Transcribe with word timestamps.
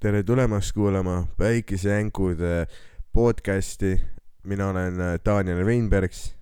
tere 0.00 0.22
tulemast 0.22 0.72
kuulama 0.72 1.26
Päikesejänkude 1.36 2.66
podcasti. 3.12 4.00
mina 4.44 4.68
olen 4.68 5.00
äh, 5.00 5.20
Daniel 5.24 5.66
Veinbergs 5.66 6.34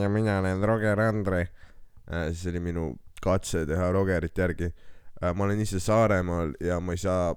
ja 0.00 0.08
mina 0.08 0.38
olen 0.38 0.62
Roger 0.62 1.00
Andre. 1.00 1.48
see 2.32 2.50
oli 2.50 2.60
minu 2.60 2.94
katse 3.22 3.66
teha 3.66 3.92
Rogerit 3.92 4.38
järgi. 4.38 4.70
ma 5.34 5.44
olen 5.44 5.60
ise 5.60 5.80
Saaremaal 5.80 6.52
ja 6.60 6.80
ma 6.80 6.92
ei 6.92 6.98
saa, 6.98 7.34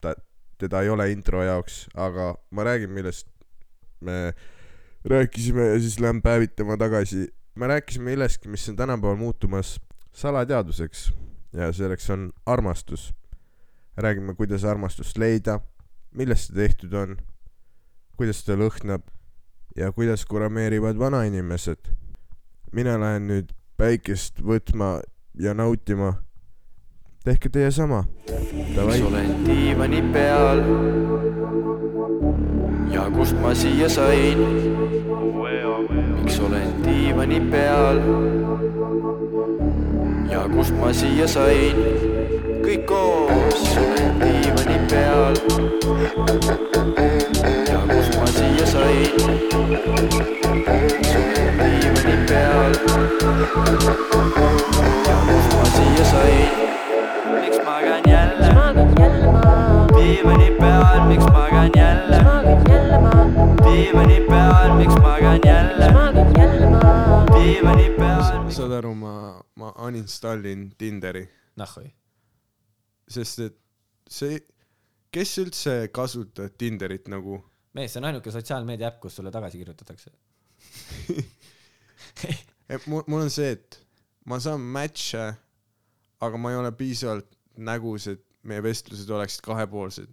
ta, 0.00 0.14
teda 0.58 0.82
ei 0.82 0.88
ole 0.88 1.10
intro 1.10 1.42
jaoks, 1.42 1.88
aga 1.94 2.34
ma 2.50 2.64
räägin, 2.64 2.90
millest 2.90 3.28
me 4.00 4.34
rääkisime 5.04 5.66
ja 5.66 5.80
siis 5.80 6.00
lähen 6.00 6.22
päevitama 6.22 6.76
tagasi. 6.76 7.34
me 7.54 7.66
rääkisime 7.66 8.10
millestki, 8.10 8.48
mis 8.48 8.68
on 8.68 8.76
tänapäeval 8.76 9.16
muutumas 9.16 9.80
salateaduseks 10.12 11.12
ja 11.52 11.72
selleks 11.72 12.10
on 12.10 12.32
armastus. 12.46 13.14
Räägime, 13.98 14.34
kuidas 14.34 14.64
armastust 14.64 15.18
leida, 15.18 15.58
millest 16.14 16.48
see 16.48 16.56
tehtud 16.56 16.94
on, 16.94 17.16
kuidas 18.16 18.44
ta 18.46 18.54
lõhnab 18.58 19.02
ja 19.76 19.92
kuidas 19.92 20.24
kurameerivad 20.26 20.98
vanainimesed. 20.98 21.94
mina 22.72 22.98
lähen 23.00 23.28
nüüd 23.28 23.52
päikest 23.76 24.42
võtma 24.44 25.00
ja 25.34 25.54
nautima. 25.54 26.12
tehke 27.24 27.48
teie 27.48 27.70
sama. 27.70 28.04
miks 28.26 29.00
olen 29.02 29.44
diivani 29.46 30.02
peal 30.12 30.62
ja 32.92 33.10
kust 33.10 33.36
ma 33.42 33.54
siia 33.54 33.88
sain? 33.88 34.38
miks 36.14 36.38
olen 36.40 36.84
diivani 36.84 37.40
peal 37.50 38.02
ja 40.30 40.48
kust 40.54 40.74
ma 40.80 40.92
siia 40.92 41.28
sain? 41.28 42.17
Kõik 42.62 42.84
koos 42.88 43.62
diivani 44.20 44.78
peal 44.90 45.34
ja 47.68 47.80
kust 47.90 48.14
ma 48.18 48.26
siia 48.34 48.66
sain? 48.66 49.12
diivani 51.60 52.16
peal 52.28 52.72
ja 55.08 55.16
kust 55.26 55.50
ma 55.56 55.66
siia 55.74 56.04
sain? 56.12 56.48
miks 57.40 57.58
magan 57.66 58.02
jälle? 58.08 58.50
diivani 59.98 60.48
peal, 60.60 61.00
miks 61.10 61.26
magan 61.36 61.70
jälle? 61.76 62.18
diivani 63.66 64.18
peal, 64.30 64.74
miks 64.80 64.96
magan 65.04 65.40
jälle? 65.44 65.92
diivani 67.36 67.88
peal. 67.98 68.50
saad 68.50 68.72
aru, 68.80 68.94
ma, 68.94 69.14
ma 69.54 69.72
uninstallin 69.86 70.72
Tinderi, 70.78 71.28
nahhui. 71.56 71.97
Sest 73.08 73.44
et 73.44 73.56
see, 74.08 74.40
kes 75.14 75.38
üldse 75.42 75.76
kasutab 75.94 76.56
Tinderit 76.60 77.08
nagu 77.08 77.40
mees, 77.78 77.92
see 77.92 78.00
on 78.02 78.08
ainuke 78.10 78.32
sotsiaalmeedia 78.34 78.90
äpp, 78.90 79.00
kus 79.02 79.18
sulle 79.18 79.32
tagasi 79.34 79.60
kirjutatakse. 79.60 80.12
et 82.74 82.86
mul, 82.90 83.04
mul 83.06 83.26
on 83.26 83.32
see, 83.32 83.52
et 83.56 83.78
ma 84.28 84.40
saan 84.42 84.64
match'e, 84.76 85.26
aga 86.24 86.40
ma 86.40 86.52
ei 86.52 86.60
ole 86.60 86.72
piisavalt 86.76 87.28
nägus, 87.68 88.08
et 88.10 88.24
meie 88.48 88.62
vestlused 88.64 89.10
oleksid 89.10 89.44
kahepoolsed. 89.46 90.10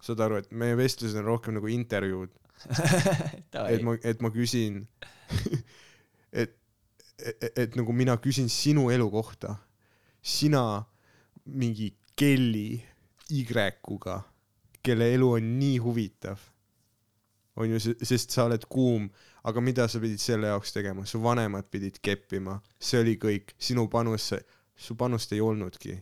saad 0.00 0.20
aru, 0.24 0.38
et 0.40 0.52
meie 0.56 0.76
vestlused 0.78 1.18
on 1.20 1.26
rohkem 1.26 1.58
nagu 1.58 1.68
intervjuud, 1.68 2.30
et 3.72 3.82
ma, 3.84 3.96
et 4.00 4.22
ma 4.24 4.30
küsin, 4.32 4.78
et, 6.42 6.54
et, 7.18 7.50
et 7.50 7.76
nagu 7.76 7.92
mina 7.92 8.16
küsin 8.22 8.48
sinu 8.48 8.88
elu 8.92 9.10
kohta, 9.12 9.58
sina 10.22 10.86
mingi 11.52 11.90
Kelly 12.16 12.80
Y-ga, 13.30 14.16
kelle 14.82 15.12
elu 15.14 15.28
on 15.36 15.50
nii 15.58 15.78
huvitav, 15.82 16.40
on 17.60 17.70
ju, 17.70 17.94
sest 18.02 18.34
sa 18.34 18.46
oled 18.48 18.64
kuum, 18.70 19.06
aga 19.46 19.62
mida 19.62 19.86
sa 19.88 20.00
pidid 20.02 20.22
selle 20.22 20.50
jaoks 20.50 20.74
tegema, 20.74 21.06
su 21.06 21.20
vanemad 21.22 21.68
pidid 21.70 22.00
keppima, 22.02 22.58
see 22.80 23.02
oli 23.04 23.16
kõik, 23.20 23.54
sinu 23.60 23.86
panus, 23.92 24.32
su 24.74 24.96
panust 24.98 25.32
ei 25.36 25.42
olnudki, 25.44 25.94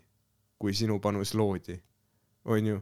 kui 0.58 0.74
sinu 0.74 0.98
panus 1.04 1.34
loodi, 1.36 1.76
on 2.48 2.72
ju, 2.72 2.80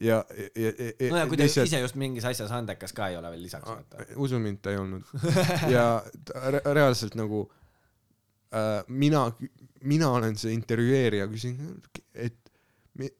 ja, 0.00 0.20
ja, 0.54 0.72
ja 0.78 1.10
no 1.10 1.22
ja 1.22 1.26
kui 1.28 1.40
ta 1.40 1.48
ise 1.48 1.82
just 1.82 1.98
mingis 1.98 2.26
asjas 2.28 2.52
andekas 2.54 2.94
ka 2.94 3.10
ei 3.10 3.18
ole 3.18 3.32
veel 3.34 3.42
lisaks, 3.48 4.06
usu 4.16 4.38
mind, 4.42 4.62
ta 4.62 4.74
ei 4.74 4.78
olnud. 4.80 5.08
ja 5.74 5.88
ta 6.28 6.52
re 6.54 6.62
reaalselt 6.78 7.18
nagu 7.18 7.48
äh, 8.54 8.82
mina, 8.88 9.24
mina 9.82 10.10
olen 10.16 10.36
see 10.40 10.52
intervjueerija, 10.56 11.28
küsin, 11.32 11.58
et 12.14 12.52
mi, 12.98 13.10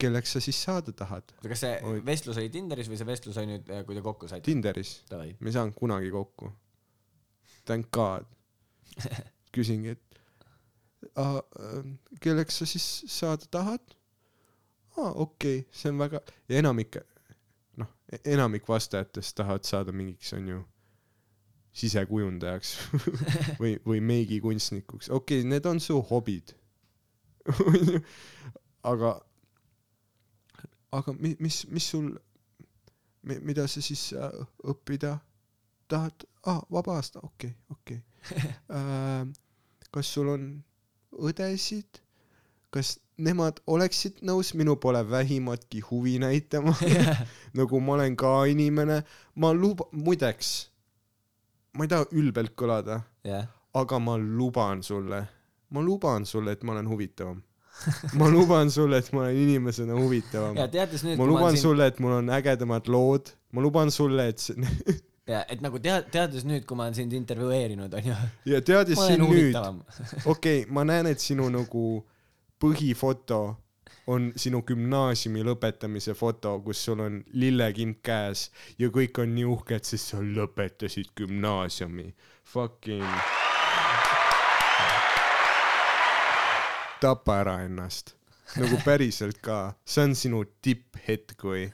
kelleks 0.00 0.36
sa 0.36 0.42
siis 0.44 0.60
saada 0.64 0.94
tahad? 0.96 1.34
kas 1.44 1.64
see 1.64 1.74
Oi. 1.86 2.00
vestlus 2.06 2.40
oli 2.40 2.52
Tinderis 2.52 2.90
või 2.90 3.00
see 3.00 3.08
vestlus 3.08 3.40
oli 3.40 3.54
nüüd, 3.54 3.72
kui 3.88 3.98
te 3.98 4.04
kokku 4.04 4.30
saite? 4.30 4.46
Tinderis, 4.48 4.98
me 5.12 5.50
ei 5.50 5.56
saanud 5.56 5.76
kunagi 5.78 6.12
kokku. 6.14 6.52
Thank 7.68 7.90
God. 7.92 8.24
küsingi, 9.54 9.92
et 9.96 10.20
"Aa, 11.16 11.38
äh, 11.38 11.84
kelleks 12.20 12.58
sa 12.60 12.66
siis 12.66 12.86
saada 13.06 13.46
tahad? 13.50 13.98
aa, 14.98 15.12
okei 15.12 15.58
okay,, 15.58 15.72
see 15.72 15.92
on 15.92 15.98
väga, 15.98 16.20
ja 16.48 16.58
enamik, 16.62 16.98
noh, 17.80 17.90
enamik 18.24 18.68
vastajatest 18.68 19.36
tahavad 19.38 19.66
saada 19.68 19.94
mingiks, 19.94 20.32
on 20.36 20.48
ju, 20.48 20.62
sisekujundajaks 21.78 22.74
või, 23.60 23.76
või 23.86 24.02
meigikunstnikuks, 24.04 25.10
okei 25.10 25.42
okay,, 25.42 25.50
need 25.50 25.66
on 25.70 25.80
su 25.82 26.00
hobid. 26.10 26.54
aga, 28.92 29.14
aga 30.98 31.14
mi-, 31.16 31.36
mis, 31.40 31.62
mis 31.72 31.86
sul, 31.94 32.10
mida 33.22 33.68
sa 33.70 33.82
siis 33.84 34.10
äh, 34.16 34.42
õppida 34.68 35.18
tahad? 35.88 36.26
aa, 36.48 36.62
vaba 36.72 36.98
aasta, 36.98 37.20
okei 37.22 37.54
okay,, 37.70 38.00
okei 38.00 38.50
okay. 38.68 39.32
kas 39.94 40.12
sul 40.14 40.28
on 40.34 40.50
õdesid? 41.18 42.02
kas 42.74 42.98
nemad 43.16 43.62
oleksid 43.66 44.20
nõus 44.28 44.52
minu 44.54 44.76
poole 44.76 45.00
vähimatki 45.10 45.80
huvi 45.88 46.18
näitama 46.20 46.74
nagu 47.58 47.80
ma 47.80 47.94
olen 47.96 48.16
ka 48.16 48.32
inimene, 48.50 49.02
ma 49.34 49.52
luba-, 49.56 49.88
muideks, 49.92 50.68
ma 51.78 51.86
ei 51.86 51.90
taha 51.92 52.08
ülbelt 52.18 52.56
kõlada, 52.58 53.02
jah. 53.26 53.46
aga 53.78 54.00
ma 54.02 54.16
luban 54.18 54.82
sulle, 54.82 55.22
ma 55.70 55.84
luban 55.84 56.26
sulle, 56.26 56.56
et 56.56 56.64
ma 56.66 56.74
olen 56.74 56.88
huvitavam. 56.90 57.42
ma 58.18 58.26
luban 58.26 58.72
sulle, 58.74 58.98
et 58.98 59.12
ma 59.14 59.22
olen 59.26 59.36
inimesena 59.38 59.94
huvitavam. 59.94 60.56
ma 60.58 60.66
ma 60.66 61.28
luban 61.28 61.44
olen 61.44 61.56
siin, 61.56 61.62
sulle, 61.62 61.86
et 61.86 62.00
mul 62.02 62.16
on 62.16 62.32
ägedamad 62.34 62.90
lood, 62.90 63.30
ma 63.52 63.62
luban 63.62 63.94
sulle, 63.94 64.26
et 64.32 64.42
see 64.42 64.58
ja 65.32 65.44
et 65.46 65.62
nagu 65.62 65.78
tea-, 65.78 66.02
teades 66.10 66.46
nüüd, 66.48 66.66
kui 66.66 66.76
ma 66.78 66.88
olen 66.88 66.98
sind 66.98 67.14
intervjueerinud, 67.14 67.94
onju, 68.00 68.18
ja 68.48 68.60
teades 68.64 68.98
ma 68.98 69.08
sind 69.12 69.28
nüüd, 69.28 69.54
okei 70.32 70.32
okay,, 70.34 70.60
ma 70.72 70.86
näen, 70.88 71.12
et 71.12 71.22
sinu 71.22 71.46
nagu 71.52 71.86
põhifoto 72.58 73.42
on 74.08 74.30
sinu 74.40 74.62
gümnaasiumi 74.64 75.42
lõpetamise 75.44 76.14
foto, 76.16 76.54
kus 76.64 76.80
sul 76.86 77.02
on 77.04 77.20
lillekimp 77.36 78.00
käes 78.06 78.48
ja 78.80 78.88
kõik 78.94 79.20
on 79.20 79.34
nii 79.36 79.44
uhked, 79.48 79.84
sest 79.84 80.14
sa 80.14 80.22
lõpetasid 80.24 81.12
gümnaasiumi. 81.18 82.12
Fucking. 82.48 83.04
tapa 86.98 87.36
ära 87.44 87.60
ennast, 87.62 88.16
nagu 88.58 88.80
päriselt 88.82 89.38
ka, 89.44 89.76
see 89.86 90.08
on 90.08 90.16
sinu 90.18 90.40
tipphetk 90.64 91.44
või? 91.46 91.68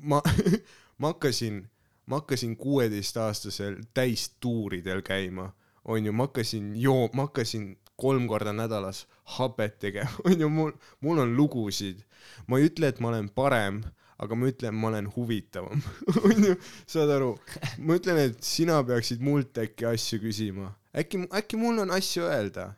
ma, 0.00 0.22
ma 1.02 1.10
hakkasin, 1.12 1.66
ma 2.06 2.22
hakkasin 2.22 2.54
kuueteistaastaselt 2.56 3.90
täistuuridel 3.94 5.02
käima, 5.04 5.50
onju, 5.84 6.14
ma 6.16 6.30
hakkasin 6.30 6.72
joo-, 6.80 7.10
ma 7.12 7.26
hakkasin 7.28 7.74
kolm 7.96 8.26
korda 8.28 8.52
nädalas 8.52 9.04
hapet 9.36 9.78
tegema, 9.82 10.12
onju, 10.28 10.48
mul, 10.52 10.72
mul 11.04 11.22
on 11.24 11.36
lugusid. 11.36 12.02
ma 12.46 12.58
ei 12.58 12.70
ütle, 12.70 12.90
et 12.92 13.00
ma 13.00 13.12
olen 13.12 13.28
parem, 13.32 13.82
aga 14.22 14.38
ma 14.38 14.48
ütlen, 14.50 14.74
ma 14.76 14.90
olen 14.90 15.10
huvitavam, 15.16 15.82
onju, 16.30 16.56
saad 16.88 17.12
aru? 17.16 17.34
ma 17.78 17.98
ütlen, 17.98 18.20
et 18.30 18.42
sina 18.44 18.80
peaksid 18.86 19.22
mult 19.24 19.58
äkki 19.62 19.88
asju 19.92 20.20
küsima, 20.24 20.72
äkki, 20.96 21.24
äkki 21.40 21.60
mul 21.60 21.84
on 21.84 21.94
asju 21.96 22.26
öelda, 22.28 22.72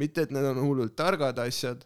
mitte 0.00 0.26
et 0.26 0.34
need 0.34 0.46
on 0.52 0.62
hullult 0.62 0.94
targad 0.98 1.40
asjad, 1.42 1.82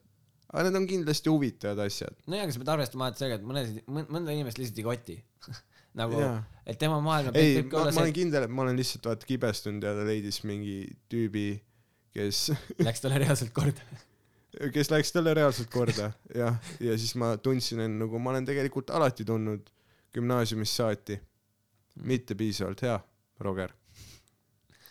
aga 0.52 0.68
need 0.68 0.80
on 0.82 0.90
kindlasti 0.90 1.32
huvitavad 1.32 1.86
asjad. 1.86 2.18
nojah, 2.26 2.44
aga 2.46 2.54
sa 2.54 2.62
pead 2.62 2.74
arvestama 2.76 3.08
alati 3.08 3.24
sellega, 3.24 3.40
et 3.40 3.48
mõnesid, 3.48 3.80
mõnda 3.88 4.36
inimest 4.36 4.60
lihtsalt 4.60 4.82
ei 4.82 4.86
koti. 4.86 5.16
nagu 6.00 6.20
Jaa., 6.20 6.40
et 6.66 6.78
tema 6.80 6.98
maailma 7.00 7.32
ei, 7.38 7.62
ma, 7.70 7.86
ma 7.88 8.02
olen 8.02 8.14
kindel, 8.14 8.44
et 8.46 8.52
ma 8.52 8.64
olen 8.66 8.76
lihtsalt 8.76 9.06
vaata 9.08 9.28
kibestunud 9.28 9.84
ja 9.86 9.94
ta 9.96 10.04
leidis 10.06 10.42
mingi 10.44 10.82
tüübi, 11.12 11.46
kes, 12.16 12.42
läks 12.86 13.02
talle 13.04 13.18
reaalselt 13.22 13.52
korda. 13.56 13.84
kes 14.72 14.88
läks 14.92 15.12
talle 15.12 15.34
reaalselt 15.36 15.68
korda, 15.72 16.10
jah, 16.34 16.56
ja 16.80 16.96
siis 16.98 17.12
ma 17.20 17.34
tundsin 17.36 17.82
end 17.84 18.00
nagu 18.00 18.18
ma 18.22 18.32
olen 18.32 18.46
tegelikult 18.48 18.90
alati 18.96 19.24
tundnud 19.28 19.68
gümnaasiumist 20.16 20.78
saati. 20.80 21.18
mitte 22.08 22.34
piisavalt 22.36 22.82
hea, 22.84 22.96
Roger. 23.40 23.70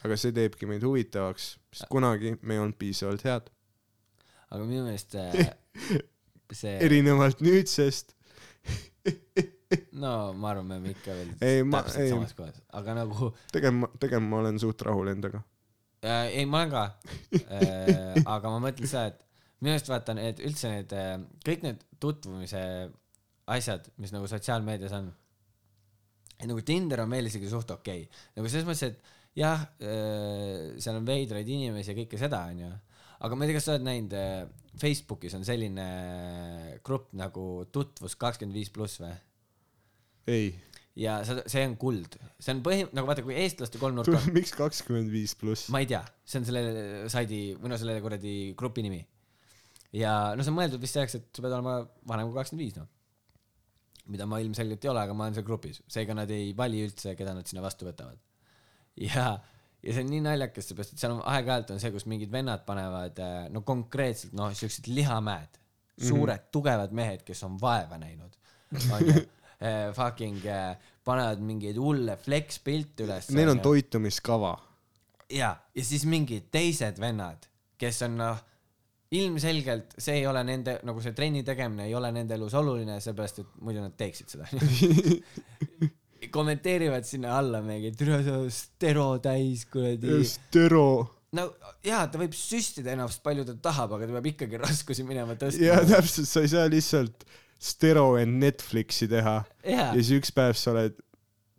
aga 0.06 0.18
see 0.22 0.32
teebki 0.34 0.66
meid 0.70 0.84
huvitavaks, 0.86 1.52
sest 1.74 1.90
kunagi 1.90 2.36
me 2.42 2.56
ei 2.58 2.62
olnud 2.62 2.78
piisavalt 2.82 3.24
head. 3.26 3.50
aga 4.52 4.64
minu 4.66 4.86
meelest 4.86 5.16
äh, 5.18 5.50
see, 6.62 6.78
erinevalt 6.86 7.42
nüüdsest. 7.46 8.14
no 10.02 10.34
ma 10.34 10.52
arvan, 10.54 10.66
me 10.70 10.78
oleme 10.78 10.94
ikka 10.94 11.14
veel 11.18 11.34
Ei, 11.42 11.64
ma- 11.66 11.82
täpselt 11.84 12.04
ei. 12.06 12.10
samas 12.14 12.34
kohas, 12.38 12.62
aga 12.74 12.96
nagu 13.02 13.32
tegelikult, 13.54 13.98
tegelikult 14.02 14.30
ma 14.32 14.40
olen 14.44 14.60
suht 14.62 14.82
rahul 14.86 15.10
endaga. 15.14 15.42
äh,, 16.04 16.40
ei, 16.42 16.46
ma 16.50 16.64
olen 16.64 16.74
ka 16.74 16.84
äh,, 17.46 18.22
aga 18.36 18.52
ma 18.54 18.62
mõtlen 18.68 18.90
seda, 18.90 19.12
et 19.14 19.24
minu 19.64 19.76
arust 19.76 19.92
vaata 19.92 20.16
need 20.18 20.42
üldse 20.46 20.72
need 20.72 20.96
äh, 20.96 21.18
kõik 21.46 21.66
need 21.66 21.86
tutvumise 22.02 22.64
asjad, 23.56 23.88
mis 24.02 24.14
nagu 24.14 24.28
sotsiaalmeedias 24.30 24.96
on, 24.98 25.12
et 26.40 26.48
nagu 26.50 26.64
Tinder 26.66 27.04
on 27.06 27.12
meil 27.12 27.30
isegi 27.30 27.50
suht 27.52 27.72
okei 27.76 28.08
okay., 28.08 28.26
nagu 28.38 28.52
selles 28.52 28.68
mõttes, 28.68 28.92
et 28.92 29.40
jah 29.40 29.68
äh,, 29.84 30.76
seal 30.82 31.00
on 31.00 31.08
veidraid 31.08 31.50
inimesi 31.50 31.94
ja 31.94 31.98
kõike 31.98 32.20
seda, 32.22 32.46
onju, 32.52 32.72
aga 33.26 33.38
ma 33.38 33.46
ei 33.46 33.52
tea, 33.52 33.60
kas 33.60 33.70
sa 33.70 33.76
oled 33.76 33.88
näinud 33.88 34.18
äh, 34.20 34.44
Facebookis 34.80 35.38
on 35.38 35.46
selline 35.48 35.88
grupp 36.84 37.14
nagu 37.16 37.66
tutvus 37.72 38.18
kakskümmend 38.20 38.58
viis 38.58 38.72
pluss 38.74 39.00
või? 39.04 39.14
ei, 40.32 40.50
ja 40.96 41.18
see, 41.28 41.64
on 41.68 41.76
kuld, 41.80 42.16
see 42.40 42.54
on 42.56 42.62
põhi, 42.64 42.86
nagu 42.96 43.10
vaata, 43.10 43.24
kui 43.26 43.36
eestlaste 43.38 43.80
kolmnurk 43.82 44.14
on, 44.16 44.30
miks 44.36 44.54
kakskümmend 44.56 45.12
viis 45.12 45.36
pluss? 45.40 45.68
ma 45.74 45.82
ei 45.84 45.90
tea, 45.90 46.02
see 46.24 46.40
on 46.40 46.48
selle 46.48 46.62
saidi 47.12 47.40
või 47.60 47.74
no 47.74 47.80
selle 47.80 47.98
kuradi 48.04 48.36
grupi 48.58 48.86
nimi. 48.86 49.02
ja 50.00 50.36
no 50.36 50.46
see 50.46 50.54
on 50.54 50.60
mõeldud 50.62 50.84
vist 50.84 50.96
selleks, 50.96 51.18
et 51.20 51.28
sa 51.36 51.44
pead 51.44 51.58
olema 51.58 51.82
vanem 52.08 52.30
kui 52.30 52.40
kakskümmend 52.40 52.64
viis, 52.64 52.78
noh. 52.80 52.88
mida 54.14 54.30
ma 54.30 54.40
ilmselgelt 54.44 54.88
ei 54.88 54.94
ole, 54.94 55.04
aga 55.04 55.18
ma 55.18 55.28
olen 55.28 55.36
seal 55.38 55.48
grupis, 55.50 55.84
seega 55.92 56.16
nad 56.16 56.32
ei 56.32 56.56
vali 56.56 56.86
üldse, 56.88 57.18
keda 57.20 57.36
nad 57.36 57.52
sinna 57.52 57.66
vastu 57.66 57.90
võtavad. 57.90 58.22
ja, 59.04 59.28
ja 59.84 59.92
see 59.92 60.08
on 60.08 60.12
nii 60.16 60.24
naljakas, 60.30 60.72
seepärast 60.72 60.96
et 60.96 61.04
seal 61.04 61.18
on 61.18 61.24
aeg-ajalt 61.36 61.76
on 61.76 61.84
see, 61.84 61.92
kus 61.92 62.08
mingid 62.08 62.32
vennad 62.32 62.64
panevad 62.68 63.20
äh, 63.20 63.38
no 63.52 63.68
konkreetselt 63.68 64.38
noh, 64.38 64.56
siuksed 64.56 64.88
lihamäed, 64.96 65.60
suured 66.00 66.32
mm 66.32 66.40
-hmm. 66.40 66.52
tugevad 66.56 66.96
mehed, 66.96 67.28
kes 67.28 67.44
on 67.44 67.60
vaeva 67.60 68.00
näinud, 68.00 68.40
onju 68.96 69.26
eh, 69.66 69.90
fucking 69.96 70.46
eh, 70.46 70.92
panevad 71.06 71.44
mingeid 71.46 71.80
hulle 71.82 72.18
flex 72.22 72.62
pilte 72.66 73.06
üles. 73.08 73.30
Neil 73.36 73.54
on 73.54 73.62
toitumiskava. 73.66 74.56
ja, 75.34 75.56
ja 75.76 75.86
siis 75.86 76.06
mingid 76.10 76.52
teised 76.54 77.02
vennad, 77.02 77.50
kes 77.82 78.04
on 78.08 78.20
noh, 78.22 78.46
ilmselgelt 79.16 79.94
see 80.02 80.22
ei 80.22 80.26
ole 80.30 80.42
nende, 80.48 80.80
nagu 80.86 81.02
see 81.04 81.14
trenni 81.18 81.44
tegemine 81.46 81.90
ei 81.90 81.94
ole 81.98 82.12
nende 82.16 82.38
elus 82.38 82.56
oluline, 82.58 82.98
seepärast 83.04 83.44
et 83.44 83.54
muidu 83.62 83.84
nad 83.84 83.96
teeksid 83.98 84.34
seda. 84.36 84.50
kommenteerivad 86.32 87.06
sinna 87.06 87.38
alla 87.38 87.62
mingi, 87.62 87.92
türa 87.98 88.22
sa 88.26 88.40
stero 88.50 89.18
täis 89.24 89.66
kuradi. 89.72 90.24
Stero. 90.26 90.88
no 91.36 91.50
jaa, 91.86 92.06
ta 92.10 92.20
võib 92.20 92.36
süstida 92.38 92.94
ennast 92.96 93.22
palju 93.26 93.46
ta 93.48 93.58
tahab, 93.70 93.98
aga 93.98 94.08
ta 94.08 94.18
peab 94.18 94.30
ikkagi 94.32 94.62
raskusi 94.62 95.06
minema 95.08 95.36
tõstma. 95.40 95.68
ja 95.68 95.82
täpselt, 95.86 96.30
sa 96.30 96.44
ei 96.46 96.52
saa 96.52 96.70
lihtsalt 96.72 97.26
Stero 97.66 98.14
and 98.20 98.42
Netflixi 98.44 99.10
teha 99.12 99.40
jaa 99.66 99.90
ja, 99.90 99.90
siis 99.98 100.14
üks 100.20 100.34
päev 100.36 100.58
sa 100.60 100.74
oled 100.76 101.02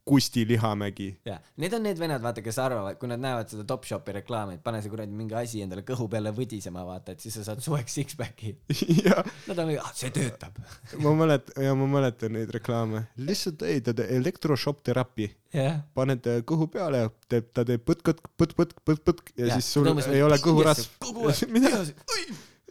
Kusti 0.06 0.44
Lihamägi. 0.46 1.08
jaa, 1.26 1.40
need 1.58 1.72
on 1.74 1.82
need 1.82 1.98
vennad, 1.98 2.22
vaata, 2.22 2.42
kes 2.42 2.60
arvavad, 2.62 2.94
kui 3.00 3.08
nad 3.10 3.18
näevad 3.18 3.50
seda 3.50 3.64
Topshopi 3.66 4.14
reklaami, 4.20 4.54
et 4.54 4.62
pane 4.62 4.78
see 4.84 4.92
kuradi 4.92 5.18
mingi 5.18 5.34
asi 5.34 5.64
endale 5.64 5.82
kõhu 5.88 6.06
peale 6.12 6.30
võdisema, 6.36 6.84
vaata, 6.86 7.16
et 7.16 7.24
siis 7.24 7.34
sa 7.34 7.42
saad 7.48 7.64
suveks 7.64 7.98
six-packi. 7.98 8.54
ja 9.02 9.18
Nad 9.48 9.58
on 9.58 9.72
mingi, 9.72 9.80
ah 9.82 9.90
see 9.98 10.14
töötab. 10.14 10.62
ma 11.02 11.16
mäletan, 11.24 11.58
ja 11.66 11.74
ma 11.74 11.90
mäletan 11.96 12.36
neid 12.38 12.54
reklaame. 12.54 13.02
lihtsalt 13.18 13.66
ei, 13.66 13.82
ta 13.82 13.96
teeb 13.98 14.14
elektrošokk 14.20 14.86
teraapi. 14.86 15.32
jah. 15.58 15.82
paned 15.98 16.30
äh, 16.30 16.42
kõhu 16.46 16.70
peale 16.70 17.02
ja 17.02 17.14
teeb, 17.26 17.50
ta 17.50 17.66
teeb 17.66 17.82
põtt-kõtt, 17.82 18.22
põtt-põtt, 18.38 18.78
põtt-põtt 18.86 19.34
ja 19.42 19.56
siis 19.56 19.74
sul 19.74 19.90
ei 19.90 20.22
ole 20.22 20.38
kõhurasv. 20.38 21.00
kogu 21.02 21.32
aeg. 21.32 21.48
mida? 21.50 21.80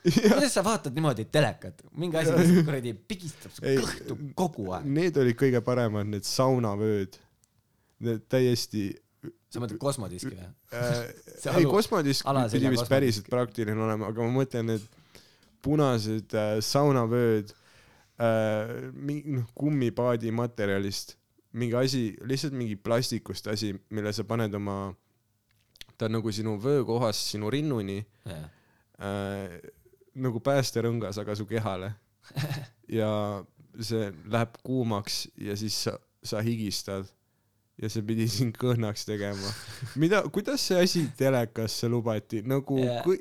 Kuidas 0.05 0.53
sa 0.53 0.63
vaatad 0.65 0.95
niimoodi 0.95 1.25
telekat, 1.33 1.81
mingi 1.97 2.19
asi 2.19 2.33
lihtsalt 2.35 2.67
kuradi 2.67 2.93
pigistab 3.09 3.53
su 3.55 3.63
kõhtu 3.65 4.19
kogu 4.37 4.69
aeg. 4.75 4.85
Need 4.97 5.17
olid 5.21 5.39
kõige 5.39 5.61
paremad, 5.65 6.09
need 6.11 6.27
saunavööd. 6.27 7.17
Need 8.05 8.25
täiesti 8.29 8.89
sa 9.55 9.61
mõtled 9.63 9.79
kosmodiski 9.81 10.33
või? 10.33 10.47
äh, 10.75 11.57
ei 11.59 11.67
kosmodisk 11.69 12.27
pidi 12.51 12.71
vist 12.73 12.89
päriselt 12.91 13.29
praktiline 13.31 13.85
olema, 13.87 14.09
aga 14.11 14.25
ma 14.25 14.41
mõtlen, 14.41 14.73
need 14.73 14.87
punased 15.65 16.35
äh, 16.37 16.57
saunavööd 16.65 17.53
äh,, 18.21 18.91
mingi 18.93 19.37
noh, 19.37 19.47
kummipaadi 19.57 20.33
materjalist, 20.35 21.15
mingi 21.55 21.77
asi, 21.79 22.03
lihtsalt 22.27 22.55
mingi 22.57 22.75
plastikust 22.75 23.49
asi, 23.51 23.73
mille 23.95 24.13
sa 24.15 24.27
paned 24.27 24.53
oma, 24.59 24.91
ta 25.95 26.09
on 26.09 26.17
nagu 26.17 26.35
sinu 26.35 26.57
vöökohas 26.61 27.21
sinu 27.31 27.49
rinnuni 27.53 28.01
äh, 28.27 29.55
nagu 30.15 30.41
päästerõngas, 30.43 31.19
aga 31.21 31.35
su 31.37 31.47
kehale. 31.49 31.93
ja 32.99 33.09
see 33.75 34.09
läheb 34.31 34.55
kuumaks 34.65 35.25
ja 35.37 35.55
siis 35.59 35.77
sa, 35.85 35.97
sa 36.25 36.41
higistad 36.45 37.09
ja 37.81 37.91
see 37.91 38.05
pidi 38.07 38.27
sind 38.31 38.57
kõhnaks 38.59 39.05
tegema. 39.07 39.51
mida, 39.99 40.23
kuidas 40.33 40.63
see 40.63 40.79
asi 40.81 41.05
telekasse 41.19 41.89
lubati, 41.91 42.41
nagu 42.47 42.79
Jaa. 42.79 43.01
kui, 43.05 43.19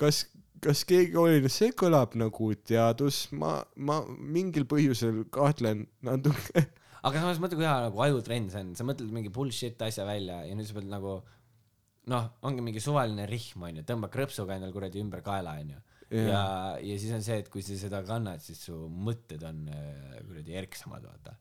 kas, 0.00 0.24
kas 0.64 0.84
keegi 0.88 1.18
oli, 1.20 1.42
see 1.52 1.74
kõlab 1.76 2.16
nagu 2.20 2.52
teadus, 2.64 3.26
ma, 3.36 3.58
ma 3.76 4.00
mingil 4.08 4.66
põhjusel 4.70 5.26
kahtlen 5.32 5.84
natuke. 6.06 6.64
aga 7.02 7.20
samas 7.20 7.42
mõtle, 7.42 7.60
kui 7.60 7.68
hea 7.68 7.76
nagu 7.86 8.06
ajutrend 8.06 8.54
see 8.54 8.64
on, 8.64 8.72
sa 8.78 8.88
mõtled 8.88 9.12
mingi 9.12 9.32
bullshit 9.32 9.80
asja 9.84 10.08
välja 10.08 10.42
ja 10.48 10.56
nüüd 10.56 10.68
sa 10.68 10.78
pead 10.78 10.88
nagu 10.90 11.20
noh, 12.10 12.26
ongi 12.48 12.64
mingi 12.64 12.82
suvaline 12.82 13.26
rihm 13.28 13.68
onju, 13.68 13.84
tõmbad 13.86 14.12
krõpsuga 14.14 14.56
endale 14.56 14.74
kuradi 14.74 15.02
ümber 15.02 15.22
kaela 15.24 15.58
onju. 15.60 15.80
Ja 16.10 16.26
Jaa., 16.26 16.78
ja 16.82 16.98
siis 16.98 17.14
on 17.14 17.24
see, 17.24 17.38
et 17.42 17.48
kui 17.52 17.62
sa 17.64 17.76
seda 17.78 18.02
kannad, 18.06 18.42
siis 18.44 18.60
su 18.66 18.76
mõtted 18.90 19.44
on 19.46 19.62
äh, 19.70 20.18
kuradi 20.26 20.58
erksamad, 20.58 21.06
vaata. 21.06 21.36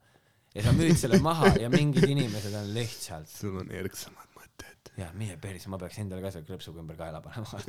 ja 0.56 0.66
sa 0.66 0.74
müüd 0.78 0.98
selle 1.00 1.22
maha 1.26 1.54
ja 1.62 1.72
mingid 1.74 2.08
inimesed 2.10 2.56
on 2.60 2.72
lihtsalt, 2.76 3.30
sul 3.32 3.60
on 3.64 3.74
erksamad 3.74 4.30
mõtted. 4.38 4.94
ja 5.02 5.10
mine 5.18 5.38
perse, 5.42 5.72
ma 5.72 5.82
peaks 5.82 6.02
endale 6.04 6.26
ka 6.26 6.34
selle 6.36 6.50
krõpsuga 6.50 6.84
ümber 6.84 7.00
kaela 7.00 7.22
panema. 7.26 7.62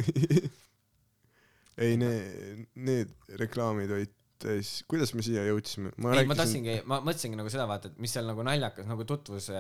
ei, 1.85 1.97
need, 2.01 2.67
need 2.77 3.37
reklaamid 3.41 3.97
olid 3.97 4.17
täis, 4.41 4.79
kuidas 4.89 5.13
me 5.17 5.25
siia 5.25 5.43
jõudsime? 5.49 5.93
ei, 6.17 6.29
ma 6.29 6.37
tahtsingi, 6.37 6.81
ma 6.89 7.01
mõtlesingi 7.05 7.37
nagu 7.41 7.53
seda 7.53 7.69
vaata, 7.69 7.93
et 7.93 8.01
mis 8.01 8.13
seal 8.13 8.29
nagu 8.29 8.45
naljakas, 8.45 8.89
nagu 8.89 9.05
tutvus 9.09 9.51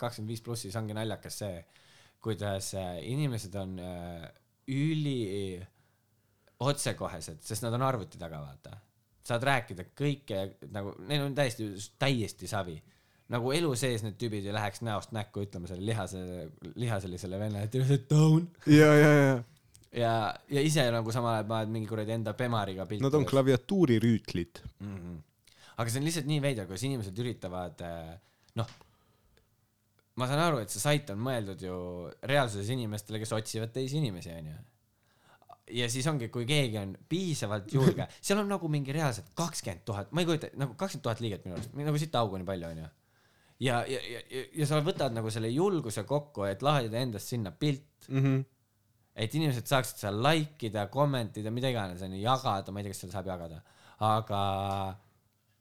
kakskümmend 0.00 0.32
viis 0.32 0.44
plussis 0.44 0.76
ongi 0.80 0.96
naljakas 0.96 1.40
see, 1.44 1.60
kuidas 2.26 2.72
äh, 2.74 2.98
inimesed 3.06 3.54
on 3.60 3.78
äh, 3.78 4.26
üli 4.72 5.18
otsekohesed, 6.60 7.42
sest 7.44 7.64
nad 7.66 7.74
on 7.76 7.84
arvuti 7.86 8.18
taga, 8.18 8.40
vaata. 8.40 8.76
saad 9.26 9.42
rääkida 9.42 9.88
kõike 9.98 10.42
nagu, 10.72 10.94
neil 11.08 11.24
on 11.26 11.34
täiesti, 11.34 11.66
täiesti 11.98 12.48
savi. 12.48 12.76
nagu 13.28 13.52
elu 13.52 13.74
sees 13.74 14.04
need 14.06 14.14
tüübid 14.20 14.46
ei 14.46 14.54
läheks 14.54 14.84
näost 14.86 15.12
näkku 15.12 15.42
ütlema 15.42 15.66
selle 15.66 15.86
lihase, 15.86 16.22
lihaselisele 16.74 17.38
vennale, 17.38 17.66
et 17.66 17.74
you're 17.74 18.00
down. 18.10 18.48
ja, 18.66 18.94
ja, 18.94 19.12
ja 19.12 19.36
ja, 19.96 20.34
ja 20.52 20.62
ise 20.62 20.84
nagu 20.92 21.12
samal 21.14 21.38
ajal 21.38 21.48
paned 21.50 21.72
mingi 21.72 21.88
kuradi 21.88 22.16
enda 22.16 22.34
Bemariga 22.36 22.86
pilti. 22.86 23.04
nad 23.04 23.14
on 23.14 23.26
klaviatuurirüütlid. 23.26 24.62
mm. 24.80 24.96
-hmm. 24.96 25.20
aga 25.76 25.90
see 25.90 26.00
on 26.00 26.04
lihtsalt 26.04 26.26
nii 26.26 26.42
veider, 26.42 26.66
kuidas 26.66 26.82
inimesed 26.88 27.18
üritavad 27.24 27.80
äh, 27.84 28.14
noh, 28.56 28.70
ma 30.16 30.28
saan 30.28 30.42
aru, 30.46 30.62
et 30.64 30.72
see 30.72 30.82
sait 30.82 31.10
on 31.12 31.20
mõeldud 31.22 31.62
ju 31.66 31.76
reaalsuses 32.30 32.70
inimestele, 32.72 33.20
kes 33.22 33.34
otsivad 33.36 33.72
teisi 33.74 34.00
inimesi, 34.00 34.32
onju. 34.32 34.56
Ja 35.74 35.88
siis 35.90 36.06
ongi, 36.10 36.28
kui 36.32 36.46
keegi 36.48 36.78
on 36.80 36.92
piisavalt 37.08 37.72
julge, 37.74 38.06
seal 38.26 38.40
on 38.42 38.50
nagu 38.50 38.68
mingi 38.72 38.94
reaalselt 38.94 39.32
kakskümmend 39.38 39.84
tuhat, 39.88 40.12
ma 40.14 40.22
ei 40.22 40.28
kujuta, 40.28 40.50
nagu 40.60 40.76
kakskümmend 40.78 41.06
tuhat 41.06 41.22
liiget 41.24 41.46
minu 41.46 41.56
arust, 41.58 41.72
nagu 41.78 42.02
siit 42.02 42.18
augu 42.20 42.40
nii 42.40 42.48
palju, 42.48 42.72
onju. 42.74 42.90
ja, 43.66 43.80
ja, 43.90 44.02
ja, 44.12 44.20
ja, 44.30 44.44
ja 44.60 44.68
sa 44.68 44.82
võtad 44.84 45.16
nagu 45.16 45.32
selle 45.34 45.50
julguse 45.52 46.06
kokku, 46.08 46.46
et 46.50 46.62
laadida 46.66 47.00
endast 47.02 47.32
sinna 47.32 47.50
pilt, 47.50 48.08
mm. 48.08 48.20
-hmm. 48.20 48.44
et 49.24 49.34
inimesed 49.34 49.66
saaksid 49.66 50.04
seal 50.04 50.20
like 50.22 50.70
ida, 50.70 50.86
kommentida, 50.92 51.50
mida 51.50 51.72
iganes, 51.72 52.04
onju, 52.06 52.20
jagada, 52.22 52.72
ma 52.72 52.80
ei 52.80 52.86
tea, 52.86 52.94
kas 52.94 53.02
seda 53.04 53.18
saab 53.18 53.32
jagada, 53.32 53.62
aga 54.06 54.44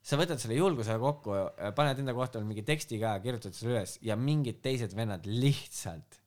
sa 0.06 0.22
võtad 0.22 0.38
selle 0.38 0.60
julguse 0.60 1.00
kokku, 1.02 1.34
paned 1.76 2.04
enda 2.04 2.14
kohta 2.14 2.44
mingi 2.46 2.62
teksti 2.68 3.02
ka, 3.02 3.18
kirjutad 3.26 3.58
selle 3.58 3.74
üles 3.74 3.98
ja 4.06 4.20
mingid 4.20 4.62
teised 4.62 4.94
vennad 4.94 5.26
lihtsalt 5.26 6.22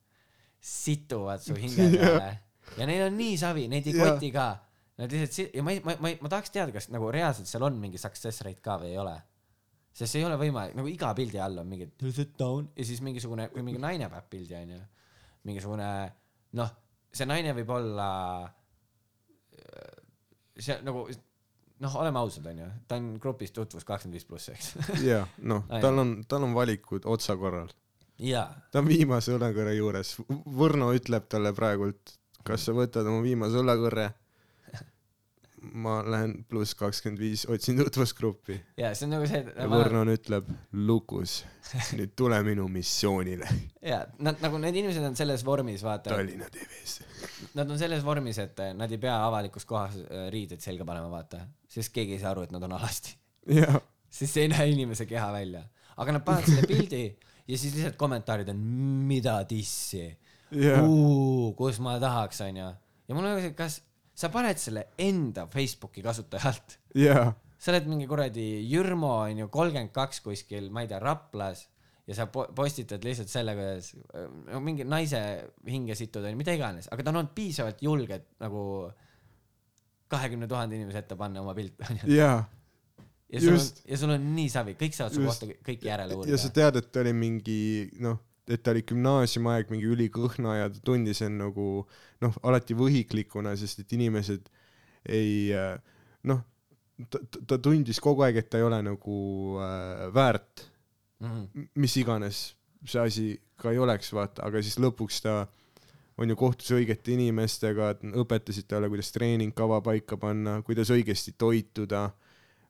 situvad 0.58 1.38
su 1.38 1.54
hinge 1.54 1.86
peale 1.94 2.47
ja 2.76 2.86
neil 2.88 3.06
on 3.08 3.16
nii 3.18 3.36
savi, 3.40 3.68
neid 3.72 3.86
ei 3.88 3.94
koti 3.96 4.30
ka. 4.34 4.48
Nad 4.98 5.12
lihtsalt 5.14 5.32
si- 5.36 5.50
ja 5.54 5.62
ma 5.62 5.70
ei, 5.72 5.80
ma, 5.86 5.94
ma, 6.02 6.10
ma 6.20 6.28
tahaks 6.32 6.50
teada, 6.50 6.72
kas 6.74 6.88
nagu 6.90 7.08
reaalselt 7.14 7.46
seal 7.46 7.62
on 7.68 7.76
mingi 7.78 7.98
success 8.02 8.42
rate 8.42 8.60
ka 8.64 8.78
või 8.82 8.92
ei 8.92 8.98
ole. 8.98 9.14
sest 9.98 10.12
see 10.12 10.20
ei 10.22 10.26
ole 10.28 10.36
võimalik, 10.38 10.74
nagu 10.78 10.86
iga 10.90 11.12
pildi 11.14 11.38
all 11.42 11.58
on 11.58 11.66
mingi 11.66 11.86
sit 12.14 12.34
down 12.38 12.68
ja 12.76 12.84
siis 12.86 13.00
mingisugune, 13.02 13.48
kui 13.50 13.62
mingi 13.66 13.80
naine 13.82 14.06
paneb 14.10 14.28
pildi 14.30 14.54
onju, 14.54 14.78
mingisugune 15.48 15.88
noh, 16.58 16.70
see 17.12 17.26
naine 17.26 17.54
võib 17.56 17.70
olla, 17.74 18.06
see 20.58 20.76
nagu 20.86 21.06
noh, 21.82 21.96
oleme 22.02 22.18
ausad, 22.18 22.46
onju, 22.50 22.68
ta 22.90 22.98
on 22.98 23.10
grupis 23.22 23.52
tutvus 23.54 23.86
kakskümmend 23.86 24.18
viis 24.18 24.26
pluss, 24.28 24.48
eks. 24.54 24.72
ja 25.06 25.20
noh, 25.46 25.64
tal 25.82 25.98
on, 26.02 26.14
tal 26.30 26.46
on 26.46 26.54
valikud 26.56 27.06
otsakorral. 27.06 27.70
ta 28.72 28.80
on 28.82 28.88
viimase 28.90 29.34
õlekõrre 29.36 29.76
juures. 29.78 30.16
Võrno 30.58 30.90
ütleb 30.96 31.28
talle 31.30 31.52
praegult, 31.54 32.16
kas 32.48 32.64
sa 32.64 32.74
võtad 32.76 33.06
oma 33.08 33.20
viimase 33.24 33.60
õlekõrre? 33.60 34.08
ma 35.74 35.98
lähen 36.06 36.44
pluss 36.48 36.76
kakskümmend 36.78 37.20
viis, 37.20 37.42
otsin 37.50 37.78
tutvusgruppi 37.80 38.54
ja 38.78 38.92
see 38.94 39.08
on 39.08 39.14
nagu 39.16 39.26
see, 39.26 39.40
ja 39.42 39.66
Võrnon 39.70 40.10
ütleb, 40.12 40.46
Lukus, 40.86 41.40
nüüd 41.98 42.12
tule 42.18 42.38
minu 42.46 42.68
missioonile. 42.72 43.48
Ja 43.82 44.04
nad 44.22 44.38
nagu 44.44 44.60
need 44.62 44.78
inimesed 44.78 45.04
on 45.08 45.18
selles 45.18 45.42
vormis, 45.46 45.82
vaata, 45.84 46.14
Tallinna 46.14 46.46
TV-s. 46.54 47.00
nad 47.58 47.66
on 47.66 47.80
selles 47.80 48.04
vormis, 48.06 48.38
et 48.42 48.62
eh, 48.64 48.70
nad 48.78 48.94
ei 48.94 49.02
pea 49.02 49.16
avalikus 49.26 49.66
kohas 49.68 49.98
eh, 50.04 50.28
riided 50.34 50.62
selga 50.64 50.86
panema, 50.88 51.10
vaata, 51.12 51.42
sest 51.68 51.92
keegi 51.94 52.16
ei 52.16 52.22
saa 52.22 52.32
aru, 52.36 52.46
et 52.46 52.54
nad 52.54 52.64
on 52.68 52.78
alasti, 52.78 53.18
sest 54.20 54.30
see 54.30 54.46
ei 54.46 54.52
näe 54.54 54.70
inimese 54.76 55.08
keha 55.10 55.32
välja, 55.34 55.64
aga 55.98 56.18
nad 56.18 56.26
panevad 56.26 56.52
selle 56.52 56.70
pildi 56.70 57.02
ja 57.48 57.58
siis 57.58 57.74
lihtsalt 57.74 57.98
kommentaarid 57.98 58.54
on 58.54 58.62
mida 59.10 59.40
tissi 60.50 60.68
jah, 60.68 60.86
kus 61.58 61.80
ma 61.84 61.98
tahaks, 62.02 62.42
onju. 62.46 62.70
ja 63.08 63.16
mul 63.16 63.24
on 63.24 63.34
nagu 63.34 63.44
see, 63.44 63.56
kas 63.58 63.80
sa 64.18 64.30
paned 64.34 64.58
selle 64.60 64.88
enda 64.98 65.46
Facebooki 65.52 66.02
kasutajalt, 66.04 66.78
jah, 66.98 67.32
sa 67.58 67.72
oled 67.74 67.90
mingi 67.90 68.06
kuradi 68.10 68.46
Jürmo 68.70 69.14
onju, 69.24 69.50
kolmkümmend 69.54 69.94
kaks 69.94 70.22
kuskil, 70.24 70.70
ma 70.74 70.84
ei 70.84 70.90
tea, 70.90 71.00
Raplas 71.02 71.66
ja 72.08 72.16
sa 72.16 72.26
po 72.32 72.46
postitad 72.56 73.04
lihtsalt 73.04 73.28
selle, 73.30 73.54
kuidas 73.56 73.90
no, 74.48 74.60
mingi 74.64 74.86
naise 74.88 75.20
hinge 75.68 75.96
situd 75.98 76.24
onju, 76.24 76.38
mida 76.40 76.54
iganes, 76.56 76.88
aga 76.92 77.04
ta 77.04 77.12
on 77.12 77.20
olnud 77.22 77.34
piisavalt 77.36 77.82
julge, 77.84 78.22
et 78.22 78.30
nagu 78.40 78.62
kahekümne 80.08 80.48
tuhande 80.48 80.78
inimese 80.78 81.02
ette 81.04 81.18
panna 81.20 81.42
oma 81.44 81.52
pilt 81.56 81.82
onju. 81.84 82.08
jah. 82.14 82.46
ja 83.28 83.42
sul 83.42 83.52
on 83.52 83.60
just., 83.60 83.82
ja 83.84 84.00
sul 84.00 84.14
on 84.14 84.24
nii 84.38 84.48
savi, 84.52 84.76
kõik 84.80 84.96
saavad 84.96 85.18
su 85.18 85.26
kohta 85.26 85.50
kõiki 85.68 85.90
järele 85.90 86.16
ja 86.16 86.22
uurida 86.22 86.40
sa. 86.40 86.52
tead, 86.60 86.80
et 86.80 87.00
oli 87.02 87.12
mingi 87.16 87.60
noh, 88.00 88.22
et 88.50 88.62
ta 88.62 88.72
oli 88.74 88.82
gümnaasiumiaeg 88.88 89.70
mingi 89.72 89.88
ülikõhna 89.92 90.54
ja 90.58 90.68
ta 90.72 90.80
tundis 90.84 91.20
end 91.22 91.40
nagu 91.42 91.86
noh, 92.24 92.38
alati 92.42 92.74
võhiklikuna, 92.78 93.56
sest 93.56 93.82
et 93.84 93.92
inimesed 93.98 94.48
ei 95.08 95.52
noh, 96.28 96.40
ta, 97.10 97.20
ta 97.46 97.58
tundis 97.62 98.00
kogu 98.02 98.24
aeg, 98.26 98.40
et 98.40 98.48
ta 98.50 98.58
ei 98.58 98.66
ole 98.66 98.82
nagu 98.82 99.20
äh, 99.62 100.08
väärt 100.14 100.66
Mhm. 101.18 101.48
m- 101.54 101.68
mis 101.74 101.96
iganes 101.98 102.54
see 102.86 103.00
asi 103.02 103.22
ka 103.58 103.72
ei 103.74 103.78
oleks, 103.82 104.12
vaata, 104.14 104.44
aga 104.46 104.60
siis 104.62 104.76
lõpuks 104.78 105.16
ta 105.24 105.48
on 106.18 106.30
ju 106.30 106.36
kohtus 106.38 106.70
õigete 106.76 107.10
inimestega, 107.10 107.88
õpetasid 108.22 108.68
talle, 108.70 108.86
kuidas 108.90 109.10
treeningkava 109.14 109.80
paika 109.82 110.16
panna, 110.16 110.60
kuidas 110.62 110.92
õigesti 110.94 111.34
toituda, 111.38 112.04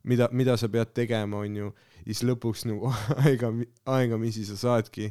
mida, 0.09 0.31
mida 0.33 0.57
sa 0.57 0.69
pead 0.73 0.95
tegema, 0.97 1.43
on 1.45 1.57
ju, 1.61 1.69
siis 2.07 2.23
lõpuks 2.25 2.65
nagu 2.71 2.89
aega, 3.27 3.53
aegamisi 3.85 4.47
sa 4.49 4.57
saadki, 4.57 5.11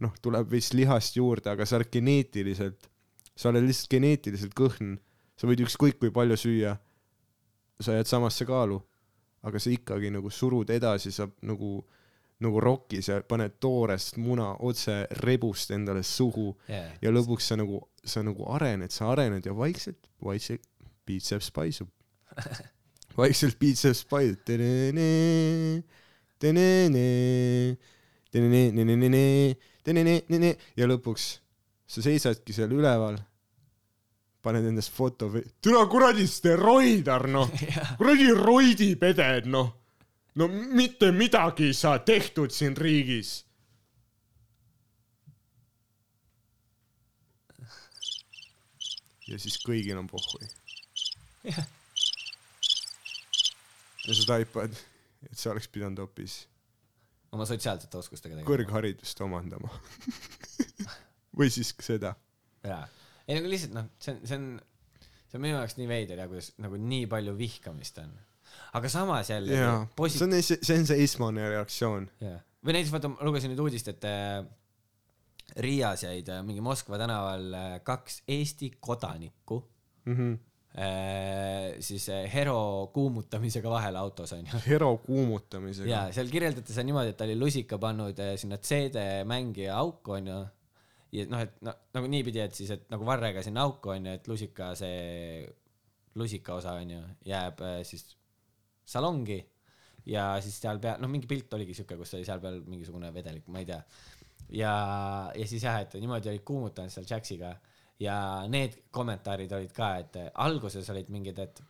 noh, 0.00 0.12
tuleb 0.22 0.50
vist 0.52 0.74
lihast 0.76 1.16
juurde, 1.16 1.52
aga 1.52 1.66
sa 1.68 1.78
oled 1.78 1.90
geneetiliselt, 1.92 2.88
sa 3.36 3.50
oled 3.52 3.66
lihtsalt 3.66 3.92
geneetiliselt 3.92 4.54
kõhn, 4.56 4.96
sa 5.36 5.48
võid 5.48 5.64
ükskõik 5.64 6.00
kui 6.00 6.12
palju 6.14 6.38
süüa, 6.40 6.74
sa 7.80 7.96
jääd 7.96 8.08
samasse 8.08 8.46
kaalu, 8.48 8.80
aga 9.46 9.60
sa 9.60 9.72
ikkagi 9.72 10.10
nagu 10.12 10.32
surud 10.32 10.70
edasi, 10.72 11.12
sa 11.14 11.28
nagu 11.46 11.78
nagu 12.40 12.60
rokis 12.60 13.10
ja 13.10 13.18
paned 13.28 13.58
toorest 13.60 14.16
muna 14.16 14.54
otse 14.64 15.02
rebust 15.20 15.70
endale 15.76 16.02
suhu 16.02 16.54
Yeah. 16.70 16.92
ja 17.02 17.10
lõpuks 17.12 17.50
sa 17.50 17.56
nagu, 17.60 17.82
sa 18.04 18.22
nagu 18.24 18.46
arened, 18.54 18.92
sa 18.94 19.10
arened 19.12 19.46
ja 19.46 19.52
vaikselt, 19.56 20.08
vaikselt 20.24 20.64
biitseps 21.06 21.50
paisub. 21.52 21.88
vaikselt 23.20 23.58
biitseps 23.60 24.04
paisub. 24.08 24.38
Ja 30.76 30.86
lõpuks 30.88 31.26
sa 31.90 32.02
seisadki 32.04 32.54
seal 32.54 32.72
üleval, 32.74 33.18
paned 34.44 34.66
endast 34.70 34.92
foto, 34.94 35.30
türa 35.60 35.84
kuradi 35.90 36.26
steroid, 36.28 37.08
Arno, 37.10 37.46
kuradi 37.98 38.30
roidipeded, 38.36 39.48
noh. 39.50 39.72
no 40.38 40.48
mitte 40.48 41.10
midagi 41.12 41.70
ei 41.70 41.76
saa 41.76 41.98
tehtud 41.98 42.54
siin 42.54 42.76
riigis. 42.78 43.40
Ja 49.30 49.38
siis 49.38 49.60
kõigil 49.62 49.98
on 49.98 50.08
pohhui. 50.10 50.48
Ja 54.00 54.14
sa 54.16 54.24
taipad, 54.26 54.74
et 55.28 55.38
sa 55.38 55.52
oleks 55.52 55.68
pidanud 55.70 56.02
hoopis 56.02 56.49
oma 57.32 57.46
sotsiaalsete 57.46 57.98
oskustega 58.00 58.34
tegema. 58.36 58.48
kõrgharidust 58.48 59.20
omandama. 59.24 59.70
või 61.38 61.50
siis 61.52 61.72
seda. 61.84 62.14
jaa, 62.66 62.82
ei 63.26 63.38
nagu 63.38 63.50
lihtsalt 63.52 63.76
noh, 63.76 63.88
see 64.02 64.14
on, 64.14 64.20
see 64.26 64.38
on, 64.40 64.48
see 65.30 65.38
on 65.38 65.44
minu 65.46 65.56
jaoks 65.56 65.76
nii 65.78 65.88
veider 65.90 66.24
ja 66.24 66.28
kuidas 66.30 66.52
nagu 66.62 66.80
nii 66.80 67.06
palju 67.10 67.36
vihkamist 67.38 68.00
on. 68.02 68.12
aga 68.78 68.90
samas 68.92 69.30
jälle 69.30 69.54
jaa, 69.60 69.82
see 70.08 70.26
on, 70.26 70.38
see 70.42 70.78
on 70.78 70.88
see 70.90 71.04
esmane 71.06 71.48
reaktsioon. 71.54 72.08
või 72.20 72.76
näiteks 72.76 72.92
vaata, 72.94 73.12
ma 73.14 73.28
lugesin 73.28 73.54
nüüd 73.54 73.62
uudist, 73.64 73.88
et 73.94 74.04
äh, 74.10 74.40
Riias 75.58 76.04
jäid 76.04 76.28
äh, 76.30 76.42
mingi 76.46 76.62
Moskva 76.62 76.98
tänaval 77.00 77.46
äh, 77.54 77.72
kaks 77.86 78.22
Eesti 78.28 78.74
kodanikku 78.80 79.64
Mhm. 80.10 80.32
äh, 80.32 80.49
siis 81.82 82.08
äh, 82.08 82.28
hero 82.30 82.90
kuumutamisega 82.94 83.70
vahele 83.70 83.98
autos 83.98 84.32
onju. 84.36 84.60
hero 84.70 84.92
kuumutamisega 85.02 85.90
ja. 85.90 86.02
seal 86.14 86.30
kirjeldati 86.30 86.70
seda 86.70 86.86
niimoodi, 86.86 87.10
et 87.10 87.18
ta 87.18 87.26
oli 87.26 87.34
lusika 87.38 87.78
pannud 87.82 88.18
äh, 88.22 88.36
sinna 88.38 88.60
CD-mängija 88.62 89.74
auku 89.74 90.14
onju. 90.20 90.38
ja 91.16 91.26
noh, 91.26 91.42
et 91.42 91.56
no, 91.66 91.74
nagu 91.96 92.10
niipidi, 92.12 92.42
et 92.44 92.54
siis, 92.54 92.70
et 92.76 92.86
nagu 92.92 93.06
varrega 93.06 93.42
sinna 93.42 93.66
auku 93.66 93.96
onju, 93.96 94.14
et 94.20 94.30
lusika 94.30 94.70
see, 94.78 95.42
lusika 96.20 96.54
osa 96.60 96.76
onju 96.78 97.02
jääb 97.26 97.66
äh, 97.66 97.80
siis 97.86 98.06
salongi 98.86 99.40
ja 100.06 100.36
siis 100.42 100.54
seal 100.62 100.78
peal, 100.82 101.02
noh, 101.02 101.10
mingi 101.10 101.26
pilt 101.30 101.50
oligi 101.58 101.74
siuke, 101.80 101.98
kus 101.98 102.14
oli 102.14 102.28
seal 102.28 102.38
peal 102.42 102.62
mingisugune 102.70 103.10
vedelik, 103.14 103.50
ma 103.50 103.58
ei 103.58 103.66
tea. 103.66 103.82
ja, 104.62 104.72
ja 105.34 105.50
siis 105.50 105.66
jah, 105.66 105.82
et 105.82 105.98
niimoodi 105.98 106.30
olid 106.30 106.46
kuumutanud 106.46 106.94
seal 106.94 107.10
Jaxiga 107.10 107.56
ja 108.00 108.46
need 108.48 108.78
kommentaarid 108.90 109.52
olid 109.52 109.72
ka, 109.76 109.96
et 110.00 110.16
äh, 110.16 110.30
alguses 110.46 110.88
olid 110.92 111.10
mingid, 111.12 111.38
et 111.38 111.62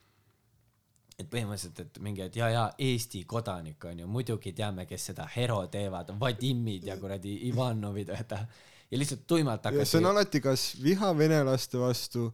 et 1.20 1.28
põhimõtteliselt, 1.28 1.80
et 1.84 1.98
mingi, 2.00 2.22
et 2.24 2.36
ja, 2.38 2.48
ja 2.48 2.62
Eesti 2.80 3.24
kodanik 3.28 3.84
on 3.84 3.98
ju, 4.02 4.08
muidugi 4.08 4.54
teame, 4.56 4.86
kes 4.88 5.10
seda 5.10 5.26
hero 5.28 5.58
teevad, 5.72 6.14
Vadimid 6.20 6.86
ja 6.88 6.96
kuradi 7.00 7.34
Ivanovid, 7.50 8.12
vaata. 8.14 8.38
ja 8.90 9.00
lihtsalt 9.00 9.26
tuimalt 9.28 9.66
ja 9.68 9.70
see 9.70 9.82
hakati 9.82 10.00
on, 10.00 10.08
alati 10.14 10.40
kas 10.44 10.64
viha 10.82 11.12
venelaste 11.18 11.78
vastu 11.78 12.30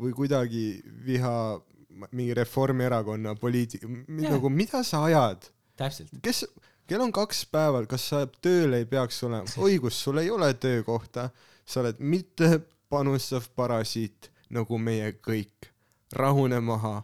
või 0.00 0.12
kuidagi 0.16 0.64
viha 1.06 1.34
mingi 2.10 2.34
Reformierakonna 2.34 3.36
poliitik-, 3.38 3.86
nagu 4.08 4.50
mida 4.50 4.82
sa 4.82 5.04
ajad, 5.06 5.46
kes, 6.24 6.44
kell 6.90 7.06
on 7.06 7.14
kaks 7.14 7.44
päeval, 7.54 7.86
kas 7.90 8.08
sa 8.10 8.24
tööl 8.42 8.80
ei 8.80 8.88
peaks 8.90 9.22
olema, 9.28 9.46
õigus, 9.68 10.00
sul 10.02 10.18
ei 10.22 10.32
ole 10.34 10.50
töökohta, 10.58 11.30
sa 11.64 11.84
oled 11.84 12.02
mittepanustav 12.94 13.48
parasiit 13.56 14.30
nagu 14.54 14.78
meie 14.78 15.16
kõik, 15.18 15.70
rahune 16.14 16.60
maha, 16.62 17.02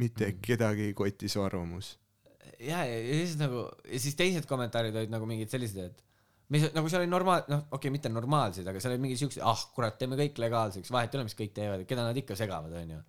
mitte 0.00 0.30
kedagi 0.40 0.88
ei 0.88 0.94
koti 0.96 1.28
su 1.28 1.42
arvamus. 1.42 1.98
ja, 2.58 2.84
ja 2.86 3.14
siis 3.26 3.36
nagu, 3.38 3.68
ja 3.84 4.00
siis 4.00 4.16
teised 4.16 4.46
kommentaarid 4.48 4.96
olid 4.96 5.12
nagu 5.12 5.26
mingid 5.26 5.50
sellised, 5.50 5.78
et 5.84 6.02
mis 6.48 6.64
nagu 6.72 6.88
seal 6.88 7.04
oli 7.04 7.10
normaal-, 7.10 7.44
noh, 7.50 7.66
okei 7.68 7.76
okay,, 7.76 7.92
mitte 7.92 8.08
normaalsed, 8.08 8.66
aga 8.66 8.80
seal 8.80 8.94
oli 8.94 9.04
mingi 9.04 9.18
siuksed, 9.20 9.42
ah 9.44 9.64
kurat, 9.74 9.98
teeme 10.00 10.16
kõik 10.16 10.40
legaalseks, 10.40 10.90
vahet 10.94 11.12
ei 11.12 11.20
ole, 11.20 11.28
mis 11.28 11.36
kõik 11.38 11.52
teevad, 11.54 11.84
keda 11.88 12.08
nad 12.08 12.16
ikka 12.16 12.38
segavad, 12.38 12.72
onju. 12.72 13.02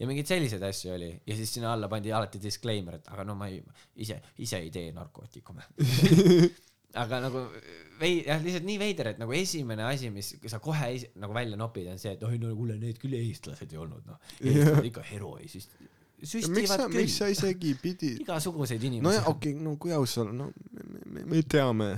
ja 0.00 0.08
mingeid 0.10 0.26
selliseid 0.32 0.66
asju 0.66 0.94
oli 0.96 1.12
ja 1.14 1.36
siis 1.38 1.52
sinna 1.54 1.76
alla 1.76 1.88
pandi 1.88 2.12
alati 2.12 2.42
disclaimer, 2.42 2.98
et 2.98 3.12
aga 3.14 3.28
no 3.28 3.38
ma 3.38 3.52
ei, 3.52 3.62
ise, 4.02 4.18
ise 4.42 4.64
ei 4.66 4.72
tee 4.74 4.90
narkootikume. 4.96 5.70
aga 6.96 7.20
nagu 7.24 7.42
vei-, 8.00 8.22
jah, 8.26 8.40
lihtsalt 8.42 8.66
nii 8.66 8.78
veider, 8.80 9.12
et 9.12 9.20
nagu 9.20 9.34
esimene 9.36 9.84
asi, 9.88 10.10
mis 10.14 10.32
sa 10.50 10.60
kohe 10.62 10.90
esi- 10.94 11.10
nagu 11.20 11.36
välja 11.36 11.58
nopid, 11.60 11.88
on 11.92 12.00
see, 12.00 12.14
et 12.16 12.24
oi 12.26 12.38
no 12.42 12.52
kuule, 12.56 12.78
need 12.80 12.98
küll 13.02 13.16
eestlased 13.18 13.72
ei 13.72 13.80
olnud, 13.82 14.04
noh. 14.08 14.18
eestlased 14.40 14.90
ikka 14.90 15.04
siis 15.46 15.70
miks 16.16 16.32
süstivad 16.32 16.80
sa, 16.80 16.88
miks 16.88 17.16
sa 17.18 17.28
küll. 17.28 17.36
isegi 17.36 17.72
pidid, 17.80 18.20
igasuguseid 18.24 18.82
inimesi. 18.82 19.04
nojah, 19.04 19.28
okei 19.32 19.54
okay,, 19.54 19.64
no 19.64 19.76
kui 19.80 19.92
aus 19.96 20.16
olla, 20.22 20.32
no 20.32 20.50
me, 20.72 21.00
me, 21.04 21.24
me 21.32 21.42
teame, 21.42 21.90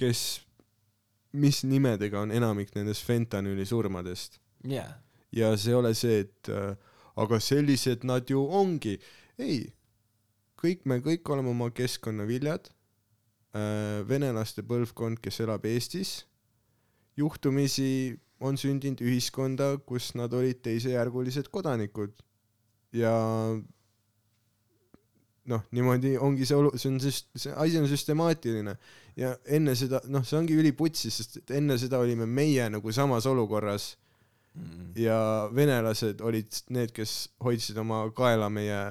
kes, 0.00 0.24
mis 1.40 1.62
nimedega 1.66 2.20
on 2.20 2.34
enamik 2.34 2.74
nendest 2.76 3.06
fentanüüli 3.06 3.66
surmadest 3.66 4.38
jaa, 4.68 4.90
ja 5.34 5.54
see 5.58 5.72
ei 5.72 5.78
ole 5.80 5.94
see, 5.98 6.20
et 6.26 6.52
äh, 6.52 6.74
aga 7.20 7.40
sellised 7.42 8.04
nad 8.06 8.28
ju 8.30 8.44
ongi. 8.44 8.98
ei, 9.40 9.64
kõik 10.60 10.84
me 10.88 11.00
kõik 11.04 11.28
oleme 11.32 11.52
oma 11.54 11.70
keskkonna 11.74 12.28
viljad 12.28 12.68
äh,. 12.68 12.73
Venelaste 14.08 14.64
põlvkond, 14.66 15.20
kes 15.22 15.40
elab 15.44 15.66
Eestis, 15.70 16.24
juhtumisi 17.16 18.16
on 18.44 18.58
sündinud 18.58 19.00
ühiskonda, 19.04 19.76
kus 19.86 20.12
nad 20.18 20.32
olid 20.34 20.60
teisejärgulised 20.64 21.48
kodanikud. 21.54 22.12
Ja 22.94 23.14
noh, 25.50 25.64
niimoodi 25.74 26.14
ongi 26.20 26.46
see 26.48 26.58
olu-, 26.58 26.74
see 26.78 26.90
on 26.92 27.00
süst-, 27.02 27.30
see 27.38 27.54
asi 27.60 27.80
on 27.80 27.88
süstemaatiline. 27.90 28.76
Ja 29.18 29.34
enne 29.46 29.76
seda, 29.78 30.00
noh, 30.10 30.24
see 30.26 30.38
ongi 30.40 30.56
üliputsis, 30.58 31.20
sest 31.20 31.38
et 31.42 31.54
enne 31.60 31.78
seda 31.80 32.00
olime 32.02 32.26
meie 32.26 32.66
nagu 32.72 32.94
samas 32.94 33.28
olukorras. 33.30 33.94
Ja 34.98 35.48
venelased 35.54 36.20
olid 36.22 36.54
need, 36.70 36.92
kes 36.94 37.14
hoidsid 37.42 37.78
oma 37.82 38.04
kaela 38.14 38.46
meie 38.52 38.82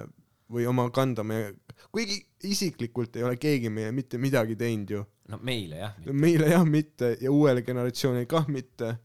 või 0.51 0.65
oma 0.67 0.89
kanda 0.93 1.23
meie, 1.23 1.53
kuigi 1.91 2.19
isiklikult 2.49 3.15
ei 3.17 3.25
ole 3.27 3.39
keegi 3.41 3.71
meie 3.73 3.91
mitte 3.95 4.19
midagi 4.21 4.55
teinud 4.59 4.93
ju. 4.95 5.05
no 5.29 5.39
meile 5.41 5.81
jah. 5.81 5.97
meile 6.11 6.51
jah 6.53 6.65
mitte 6.67 7.15
ja 7.21 7.31
uuele 7.31 7.63
generatsioonile 7.65 8.29
kah 8.29 8.47
mitte. 8.47 8.95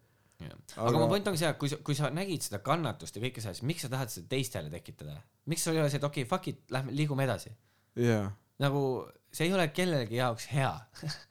aga, 0.40 0.56
Aga- 0.76 0.99
mu 0.99 1.08
point 1.11 1.30
ongi 1.30 1.42
see, 1.42 1.50
et 1.50 1.61
kui 1.61 1.73
sa, 1.73 1.80
kui 1.85 1.99
sa 1.99 2.11
nägid 2.14 2.44
seda 2.47 2.62
kannatust 2.64 3.16
ja 3.16 3.25
kõike 3.25 3.42
seda, 3.42 3.56
siis 3.56 3.66
miks 3.68 3.87
sa 3.87 3.92
tahad 3.92 4.12
seda 4.12 4.30
teistele 4.35 4.70
tekitada? 4.73 5.18
miks 5.50 5.64
sul 5.64 5.78
ei 5.78 5.82
ole 5.85 5.90
see, 5.90 6.00
et 6.02 6.11
okei 6.11 6.26
okay,, 6.26 6.30
fuck 6.30 6.52
it, 6.52 6.62
lähme 6.75 6.94
liigume 6.94 7.26
edasi. 7.26 7.54
jaa. 7.99 8.28
nagu 8.62 8.82
see 9.32 9.49
ei 9.49 9.56
ole 9.56 9.68
kellelegi 9.75 10.20
jaoks 10.20 10.49
hea. 10.52 10.73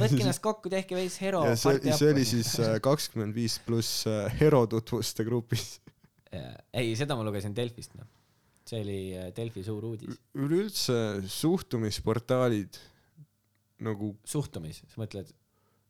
võtke 0.00 0.22
ennast 0.22 0.40
kokku, 0.44 0.70
tehke 0.72 0.96
veits 0.96 1.18
hero. 1.20 1.42
ja 1.48 1.56
see, 1.58 1.80
see 1.92 2.12
oli 2.14 2.24
siis 2.28 2.54
äh, 2.62 2.78
kakskümmend 2.82 3.36
viis 3.36 3.58
pluss 3.66 4.06
äh, 4.08 4.30
hero 4.40 4.62
tutvuste 4.70 5.26
grupis. 5.26 5.80
ei, 6.30 6.94
seda 6.96 7.16
ma 7.18 7.26
lugesin 7.26 7.56
Delfist, 7.56 7.96
noh. 7.98 8.08
See 8.70 8.82
oli 8.84 9.00
äh, 9.18 9.30
Delfi 9.34 9.64
suur 9.66 9.84
uudis. 9.90 10.18
üleüldse 10.38 10.96
suhtlumisportaalid 11.26 12.78
nagu 13.84 14.12
suhtumis, 14.28 14.82
sa 14.92 15.00
mõtled, 15.00 15.30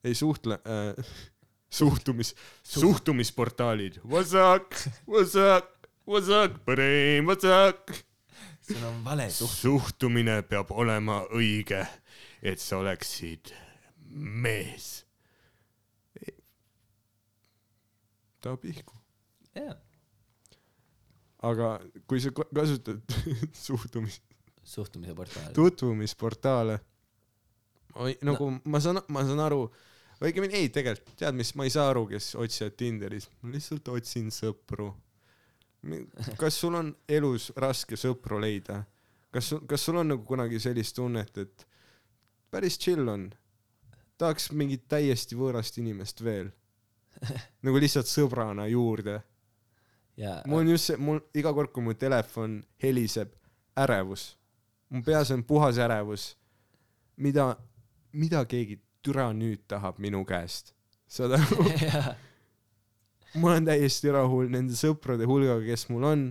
ei 0.06 0.14
suhtle 0.16 0.60
äh, 0.64 1.10
suhtumis, 1.80 2.34
suhtumisportaalid. 2.62 4.00
What's 4.04 4.32
up, 4.34 4.72
what's 5.06 5.36
up, 5.36 5.88
what's 6.06 6.30
up, 6.30 6.56
what's 6.68 7.44
up. 7.44 7.92
sul 8.60 8.84
on 8.86 9.04
vale 9.04 9.28
suht-. 9.34 9.60
suhtumine 9.60 10.40
peab 10.48 10.70
olema 10.70 11.24
õige, 11.34 11.84
et 12.42 12.62
sa 12.62 12.80
oleksid 12.80 13.52
mees. 14.10 15.04
ta 18.40 18.54
pihku. 18.56 18.96
jaa, 19.52 19.74
aga 21.42 21.80
kui 22.08 22.20
sa 22.20 22.32
ka- 22.34 22.48
kasutad 22.54 23.00
suhtumis, 23.66 24.20
suhtumise 24.64 25.14
portaal. 25.14 25.52
tutvumisportaale, 25.56 26.78
nagu 28.22 28.50
no. 28.50 28.60
ma 28.64 28.80
saan, 28.80 29.00
ma 29.08 29.24
saan 29.24 29.40
aru, 29.44 29.64
õigemini 30.20 30.60
ei, 30.60 30.68
tegelikult 30.72 31.16
tead 31.20 31.36
mis, 31.36 31.54
ma 31.56 31.66
ei 31.66 31.72
saa 31.72 31.88
aru, 31.92 32.06
kes 32.12 32.34
otsivad 32.40 32.76
Tinderis, 32.76 33.30
ma 33.40 33.54
lihtsalt 33.54 33.88
otsin 33.88 34.28
sõpru. 34.34 34.92
kas 36.36 36.60
sul 36.60 36.76
on 36.76 36.94
elus 37.08 37.50
raske 37.56 37.96
sõpru 37.96 38.40
leida? 38.40 38.82
kas, 39.32 39.54
kas 39.66 39.84
sul 39.86 40.00
on 40.02 40.12
nagu 40.12 40.24
kunagi 40.26 40.60
sellist 40.60 40.96
tunnet, 40.98 41.38
et 41.38 41.66
päris 42.50 42.76
chill 42.78 43.08
on, 43.08 43.30
tahaks 44.20 44.50
mingit 44.52 44.84
täiesti 44.90 45.38
võõrast 45.38 45.78
inimest 45.80 46.20
veel, 46.24 46.50
nagu 47.64 47.80
lihtsalt 47.80 48.10
sõbrana 48.10 48.66
juurde 48.68 49.22
ja 50.20 50.40
mul 50.46 50.64
on 50.64 50.72
just 50.74 50.90
see, 50.90 51.00
mul 51.00 51.20
iga 51.36 51.52
kord, 51.56 51.72
kui 51.72 51.84
mu 51.84 51.94
telefon 51.96 52.60
heliseb, 52.82 53.32
ärevus. 53.78 54.34
mu 54.90 55.02
peas 55.06 55.30
on 55.30 55.44
puhas 55.44 55.78
ärevus. 55.78 56.34
mida, 57.16 57.56
mida 58.12 58.44
keegi 58.44 58.80
türa 59.02 59.30
nüüd 59.32 59.64
tahab 59.68 59.98
minu 59.98 60.24
käest? 60.28 60.74
saad 61.08 61.38
aru? 61.38 61.64
ja 61.86 62.14
ma 63.34 63.52
olen 63.52 63.68
täiesti 63.68 64.12
rahul 64.14 64.50
nende 64.50 64.76
sõprade 64.78 65.28
hulgaga, 65.28 65.62
kes 65.66 65.88
mul 65.92 66.06
on. 66.08 66.28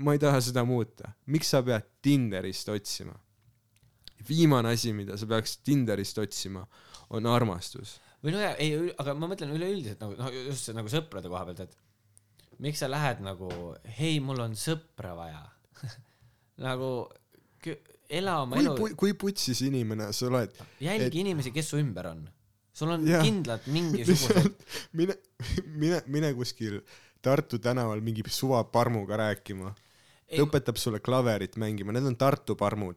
ma 0.00 0.16
ei 0.16 0.20
taha 0.20 0.40
seda 0.44 0.64
muuta. 0.68 1.12
miks 1.26 1.52
sa 1.54 1.62
pead 1.62 1.86
Tinderist 2.02 2.68
otsima? 2.72 3.16
viimane 4.26 4.72
asi, 4.74 4.92
mida 4.96 5.16
sa 5.16 5.28
peaks 5.28 5.58
Tinderist 5.62 6.18
otsima, 6.18 6.64
on 7.14 7.26
armastus. 7.30 8.00
või 8.24 8.34
no 8.34 8.42
ja 8.42 8.54
ei, 8.62 8.90
aga 8.98 9.14
ma 9.14 9.28
mõtlen 9.30 9.52
üleüldiselt 9.54 10.00
nagu 10.02 10.16
noh, 10.18 10.32
just 10.48 10.66
see 10.66 10.74
nagu 10.74 10.90
sõprade 10.90 11.30
koha 11.30 11.44
pealt, 11.46 11.66
et 11.68 11.76
miks 12.62 12.78
sa 12.82 12.88
lähed 12.90 13.20
nagu, 13.24 13.48
hei, 13.98 14.18
mul 14.20 14.40
on 14.40 14.54
sõpra 14.58 15.14
vaja 15.18 15.42
nagu 16.66 16.90
ela 18.08 18.36
oma 18.44 18.56
kui 18.56 18.64
elu, 18.66 18.96
kui 19.00 19.12
putsis 19.18 19.60
inimene 19.66 20.12
sa 20.14 20.28
oled? 20.30 20.52
jälgi 20.80 21.08
et- 21.10 21.20
inimesi, 21.24 21.50
kes 21.54 21.72
su 21.72 21.80
ümber 21.82 22.06
on. 22.12 22.22
sul 22.76 22.92
on 22.94 23.06
Jah. 23.08 23.24
kindlalt 23.24 23.66
mingisugused, 23.74 24.52
mine, 24.92 25.16
mine, 25.74 26.02
mine 26.06 26.34
kuskil 26.38 26.80
Tartu 27.26 27.58
tänaval 27.58 27.98
mingi 28.04 28.22
suva 28.30 28.60
parmuga 28.70 29.16
rääkima. 29.18 29.72
ta 30.30 30.42
õpetab 30.44 30.76
sulle 30.78 31.00
klaverit 31.00 31.56
mängima, 31.58 31.92
need 31.92 32.06
on 32.06 32.14
Tartu 32.16 32.54
parmud. 32.56 32.96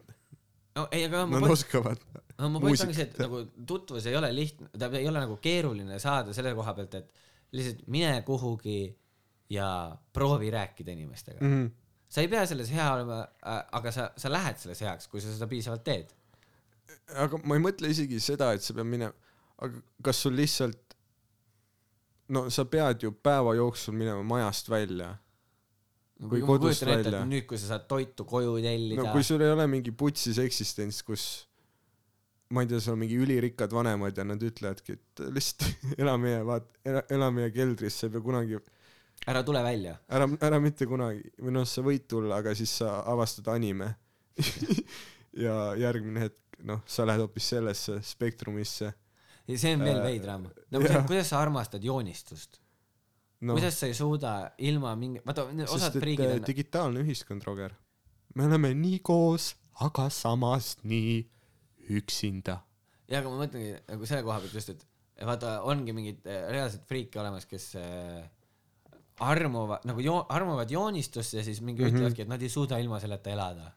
no 0.75 0.87
ei, 0.91 1.05
aga 1.07 1.23
ma 1.25 1.39
Nad 1.39 1.49
oskavad. 1.55 1.97
no 2.37 2.49
mu 2.53 2.59
point 2.61 2.79
ongi 2.85 2.93
see, 2.93 3.07
et 3.09 3.17
nagu 3.19 3.41
tutvus 3.65 4.05
ei 4.05 4.15
ole 4.15 4.29
lihtne, 4.35 4.69
ta 4.77 4.91
ei 4.93 5.07
ole 5.09 5.19
nagu 5.25 5.39
keeruline 5.41 5.97
saada 5.99 6.33
selle 6.37 6.53
koha 6.55 6.73
pealt, 6.77 6.93
et 7.01 7.09
lihtsalt 7.51 7.87
mine 7.87 8.21
kuhugi 8.27 8.77
ja 9.49 9.97
proovi 10.13 10.51
rääkida 10.53 10.91
inimestega 10.91 11.39
mm.. 11.41 11.53
Mhm. 11.53 11.71
sa 12.09 12.21
ei 12.21 12.27
pea 12.27 12.45
selles 12.49 12.71
hea 12.73 12.87
olema, 12.93 13.21
aga 13.71 13.91
sa, 13.93 14.09
sa 14.17 14.31
lähed 14.31 14.61
selles 14.61 14.81
heaks, 14.85 15.09
kui 15.09 15.21
sa 15.21 15.33
seda 15.33 15.47
piisavalt 15.49 15.83
teed. 15.85 16.13
aga 17.25 17.41
ma 17.43 17.57
ei 17.57 17.63
mõtle 17.63 17.89
isegi 17.91 18.21
seda, 18.23 18.51
et 18.53 18.65
sa 18.65 18.75
pead 18.77 18.89
minema, 18.89 19.33
aga 19.61 19.81
kas 20.05 20.21
sul 20.25 20.37
lihtsalt, 20.37 20.95
no 22.33 22.47
sa 22.53 22.65
pead 22.69 23.05
ju 23.05 23.13
päeva 23.13 23.55
jooksul 23.57 23.97
minema 23.97 24.23
majast 24.25 24.69
välja. 24.69 25.15
Või 26.19 26.41
kodust 26.43 26.83
välja. 26.83 27.21
nüüd, 27.23 27.45
kui 27.47 27.57
sa 27.61 27.69
saad 27.75 27.85
toitu 27.87 28.25
koju 28.27 28.57
tellida 28.59 28.99
no 28.99 29.13
kui 29.15 29.23
sul 29.23 29.39
ei 29.39 29.53
ole 29.53 29.69
mingi 29.71 29.93
putsis 29.95 30.35
eksistents, 30.43 30.99
kus 31.07 31.27
ma 32.51 32.65
ei 32.65 32.67
tea, 32.67 32.81
sul 32.83 32.97
on 32.97 32.99
mingi 33.05 33.15
ülirikkad 33.21 33.71
vanemad 33.71 34.17
ja 34.17 34.25
nad 34.27 34.41
ütlevadki, 34.43 34.97
et 34.97 35.23
lihtsalt 35.31 35.69
ela 36.01 36.17
meie, 36.19 36.41
vaat, 36.43 36.67
ela 37.07 37.29
meie 37.31 37.53
keldris, 37.55 38.01
sa 38.01 38.09
ei 38.09 38.17
pea 38.17 38.25
kunagi 38.25 38.59
ära 39.27 39.43
tule 39.43 39.63
välja. 39.63 39.97
ära, 40.07 40.27
ära 40.41 40.59
mitte 40.59 40.87
kunagi, 40.89 41.23
või 41.39 41.55
noh, 41.57 41.67
sa 41.67 41.83
võid 41.85 42.07
tulla, 42.09 42.39
aga 42.39 42.55
siis 42.55 42.77
sa 42.81 42.99
avastad 43.09 43.47
anime. 43.53 43.93
ja 45.45 45.73
järgmine 45.79 46.27
hetk, 46.27 46.59
noh, 46.67 46.81
sa 46.87 47.05
lähed 47.07 47.23
hoopis 47.23 47.51
sellesse 47.55 47.99
spektrumisse. 48.05 48.93
ja 49.49 49.57
see 49.57 49.75
on 49.75 49.83
veel 49.83 49.99
Äh, 49.99 50.05
veidram. 50.05 50.47
no 50.47 50.79
jah. 50.79 50.87
kuidas, 50.87 51.05
kuidas 51.07 51.29
sa 51.33 51.39
armastad 51.41 51.83
joonistust 51.83 52.59
no.? 53.41 53.53
kuidas 53.53 53.79
sa 53.79 53.89
ei 53.89 53.93
suuda 53.97 54.33
ilma 54.57 54.95
mingi, 54.95 55.21
vaata 55.25 55.47
osad 55.67 55.97
friigid 55.99 56.27
äh, 56.27 56.37
on, 56.37 56.45
digitaalne 56.47 57.03
ühiskond, 57.03 57.43
Roger. 57.47 57.73
me 58.35 58.45
oleme 58.45 58.73
nii 58.77 58.99
koos, 58.99 59.53
aga 59.85 60.09
samas 60.13 60.77
nii 60.83 61.19
üksinda. 61.99 62.59
ja 63.09 63.19
aga 63.19 63.31
ma 63.31 63.43
mõtlengi 63.43 63.75
nagu 63.89 64.09
selle 64.09 64.23
koha 64.27 64.39
pealt 64.43 64.55
just, 64.59 64.75
et 64.75 65.25
vaata, 65.25 65.59
ongi 65.67 65.95
mingid 65.95 66.27
äh, 66.29 66.45
reaalsed 66.53 66.85
friike 66.87 67.19
olemas, 67.21 67.47
kes 67.49 67.73
äh, 67.79 68.21
armuvad 69.19 69.85
nagu 69.89 70.03
joo-, 70.03 70.25
armuvad 70.29 70.71
joonistusse 70.71 71.37
ja 71.37 71.43
siis 71.43 71.61
mingi 71.61 71.83
mm. 71.83 71.87
-hmm. 71.87 71.95
ütlevadki, 71.95 72.21
et 72.21 72.31
nad 72.31 72.41
ei 72.41 72.49
suuda 72.49 72.77
ilma 72.77 72.99
selleta 72.99 73.29
elada. 73.29 73.71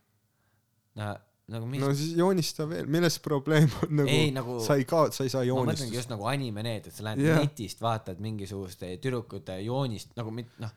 no 0.95 1.15
nagu 1.53 1.67
mis 1.67 1.83
no 1.83 1.91
siis 1.97 2.15
joonista 2.17 2.67
veel, 2.69 2.87
milles 2.91 3.19
probleem 3.23 3.69
on 3.83 3.97
nagu, 4.03 4.11
Ei, 4.11 4.31
nagu- 4.35 4.61
sa 4.65 4.77
ei 4.79 4.87
kao-, 4.89 5.11
sa 5.13 5.27
ei 5.27 5.33
saa 5.33 5.43
ma 5.43 5.47
mõtlengi 5.47 5.67
joonistust. 5.67 5.97
just 5.99 6.13
nagu 6.13 6.29
anime 6.31 6.63
need, 6.67 6.87
et 6.87 6.95
sa 6.95 7.07
lähed 7.09 7.25
yeah. 7.25 7.43
netist, 7.43 7.83
vaatad 7.83 8.23
mingisuguste 8.23 8.95
tüdrukute 9.03 9.59
joonist 9.65 10.15
nagu 10.19 10.33
mit-, 10.35 10.53
noh, 10.63 10.73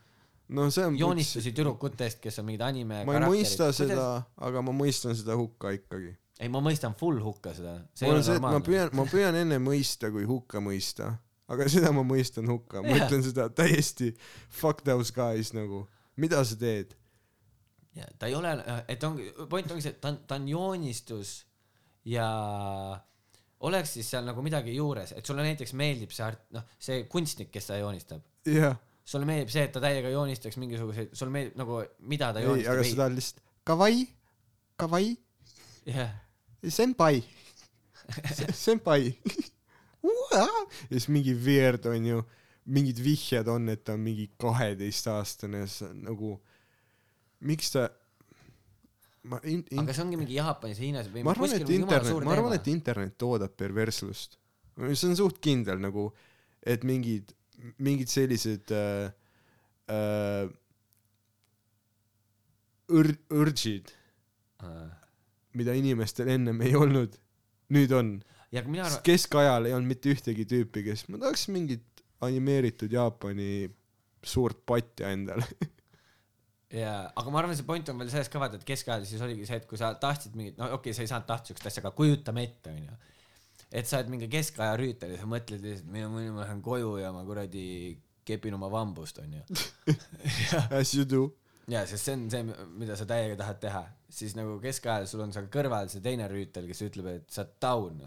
no 0.57 0.67
see 0.73 0.85
on 0.89 0.97
joonistusi 0.99 1.53
tüdrukutest, 1.55 2.21
kes 2.23 2.41
on 2.41 2.49
mingid 2.49 2.65
anime 2.65 3.03
ma 3.07 3.17
ei 3.17 3.25
mõista 3.27 3.71
seda, 3.75 4.09
aga 4.47 4.63
ma 4.65 4.75
mõistan 4.75 5.17
seda 5.17 5.37
hukka 5.39 5.75
ikkagi. 5.77 6.15
ei, 6.39 6.49
ma 6.51 6.63
mõistan 6.65 6.97
full 6.97 7.21
hukka 7.23 7.53
seda, 7.57 7.77
mul 8.01 8.17
on 8.17 8.25
see, 8.25 8.39
et 8.39 8.47
ma 8.47 8.63
püüan, 8.65 8.91
ma 8.97 9.07
püüan 9.09 9.37
enne 9.45 9.61
mõista 9.63 10.11
kui 10.13 10.25
hukka 10.29 10.63
mõista, 10.63 11.13
aga 11.51 11.67
seda 11.69 11.91
ma 11.95 12.03
mõistan 12.07 12.47
hukka, 12.49 12.81
ma 12.81 12.95
Jah. 12.95 13.05
ütlen 13.05 13.25
seda 13.25 13.49
täiesti 13.53 14.11
fuck 14.49 14.85
those 14.87 15.13
guys 15.15 15.53
nagu, 15.55 15.85
mida 16.17 16.43
sa 16.45 16.57
teed? 16.59 16.95
ja 17.95 18.07
ta 18.19 18.27
ei 18.27 18.35
ole, 18.35 18.51
et 18.91 19.03
ongi, 19.07 19.29
point 19.49 19.69
ongi 19.71 19.85
see, 19.85 19.93
et 19.95 20.01
ta 20.03 20.11
on, 20.11 20.17
ta 20.27 20.39
on 20.39 20.47
joonistus 20.51 21.37
ja 22.11 22.25
oleks 23.65 23.95
siis 23.95 24.09
seal 24.11 24.25
nagu 24.27 24.43
midagi 24.45 24.75
juures, 24.75 25.13
et 25.15 25.25
sulle 25.25 25.45
näiteks 25.45 25.71
meeldib 25.79 26.11
see 26.13 26.25
art, 26.25 26.43
noh, 26.55 26.65
see 26.81 27.05
kunstnik, 27.11 27.53
kes 27.53 27.69
seda 27.69 27.79
joonistab, 27.81 28.25
jah, 28.51 28.75
sulle 29.07 29.29
meeldib 29.29 29.53
see, 29.53 29.63
et 29.69 29.73
ta 29.73 29.81
täiega 29.83 30.11
joonistaks 30.11 30.59
mingisuguseid, 30.61 31.15
sulle 31.15 31.33
meeldib 31.33 31.57
nagu, 31.61 31.79
mida 32.11 32.33
ta 32.35 32.43
ei, 32.43 32.49
joonistab. 32.49 32.75
aga 32.75 32.89
sa 32.89 32.99
tahad 33.01 33.17
lihtsalt 33.21 33.43
kawaii, 33.71 34.05
kawaii, 34.83 35.15
jah, 35.95 36.13
senpai, 36.67 37.23
senpai. 38.65 39.15
Ja 40.35 40.47
siis 40.89 41.09
mingi 41.11 41.35
weird 41.37 41.87
on 41.89 42.07
ju, 42.09 42.23
mingid 42.75 42.99
vihjed 43.03 43.49
on, 43.51 43.69
et 43.73 43.83
ta 43.85 43.95
on 43.97 44.03
mingi 44.05 44.29
kaheteistaastane, 44.41 45.63
on 45.87 46.01
nagu, 46.07 46.31
miks 47.45 47.73
ta, 47.75 47.87
ma 49.29 49.39
in, 49.43 49.63
in, 49.71 49.83
aga 49.83 49.95
see 49.95 50.05
ongi 50.05 50.21
mingi 50.21 50.39
Jaapanis, 50.39 50.81
Hiinas 50.81 51.11
või 51.13 51.25
ma 51.25 51.35
arvan, 51.35 51.57
et 51.57 51.75
internet, 51.77 52.25
ma 52.25 52.35
arvan, 52.37 52.57
et 52.57 52.71
internet 52.71 53.17
toodab 53.21 53.57
perverslust. 53.57 54.39
see 54.91 55.09
on 55.09 55.19
suht 55.19 55.41
kindel 55.43 55.81
nagu, 55.81 56.09
et 56.65 56.85
mingid, 56.87 57.35
mingid 57.77 58.11
sellised 58.11 58.73
äh, 58.75 59.11
äh, 59.93 60.49
õr-, 62.89 63.17
õrgid, 63.33 63.93
Äh, 64.63 64.91
mida 65.55 65.75
inimestel 65.75 66.29
ennem 66.35 66.61
ei 66.65 66.75
olnud, 66.75 67.15
nüüd 67.75 67.93
on. 67.95 68.15
Ja 68.53 68.63
mina 68.67 68.85
arvan, 68.85 69.01
keskajal 69.05 69.69
ei 69.69 69.73
olnud 69.77 69.93
mitte 69.93 70.13
ühtegi 70.13 70.45
tüüpi, 70.49 70.83
kes, 70.85 71.07
ma 71.09 71.21
tahaks 71.21 71.47
mingit 71.53 72.03
animeeritud 72.25 72.91
Jaapani 72.91 73.69
suurt 74.25 74.61
patja 74.65 75.11
endale. 75.13 75.45
jaa, 76.75 77.01
aga 77.15 77.33
ma 77.33 77.41
arvan, 77.41 77.57
see 77.57 77.67
point 77.67 77.89
on 77.91 77.99
veel 78.01 78.11
selles 78.13 78.31
ka 78.31 78.41
vaata, 78.41 78.59
et 78.59 78.67
keskajal 78.67 79.05
siis 79.07 79.21
oligi 79.25 79.47
see, 79.47 79.59
et 79.61 79.67
kui 79.69 79.79
sa 79.79 79.93
tahtsid 80.01 80.37
mingit, 80.37 80.57
no 80.59 80.69
okei 80.71 80.79
okay,, 80.79 80.97
sa 80.97 81.05
ei 81.05 81.11
saanud 81.11 81.29
tahta 81.29 81.51
siukest 81.51 81.69
asja, 81.71 81.83
aga 81.85 81.93
kujutame 81.97 82.45
ette, 82.47 82.73
onju. 82.73 82.97
et 83.71 83.89
sa 83.89 83.99
oled 83.99 84.11
mingi 84.13 84.29
keskaja 84.31 84.77
rüütel 84.81 85.15
ja 85.15 85.21
sa 85.21 85.29
mõtled 85.29 85.63
lihtsalt, 85.65 85.91
mine, 85.93 86.09
ma 86.09 86.43
lähen 86.43 86.63
koju 86.65 86.97
ja 87.01 87.13
ma 87.15 87.23
kuradi 87.27 87.65
kepin 88.25 88.57
oma 88.57 88.71
vambust, 88.73 89.21
onju. 89.21 89.43
As 90.79 90.95
you 90.97 91.05
do. 91.05 91.27
ja, 91.71 91.85
sest 91.89 92.09
see 92.09 92.17
on 92.17 92.25
see, 92.33 92.45
mida 92.79 92.97
sa 92.97 93.07
täiega 93.09 93.37
tahad 93.39 93.61
teha, 93.61 93.85
siis 94.09 94.35
nagu 94.37 94.57
keskajal 94.63 95.07
sul 95.09 95.23
on 95.25 95.33
seal 95.35 95.47
kõrval 95.53 95.89
see 95.91 96.03
teine 96.05 96.27
rüütel, 96.31 96.67
kes 96.69 96.83
ütleb, 96.87 97.09
et 97.11 97.29
sa 97.33 97.43
oled 97.43 97.55
down 97.61 98.01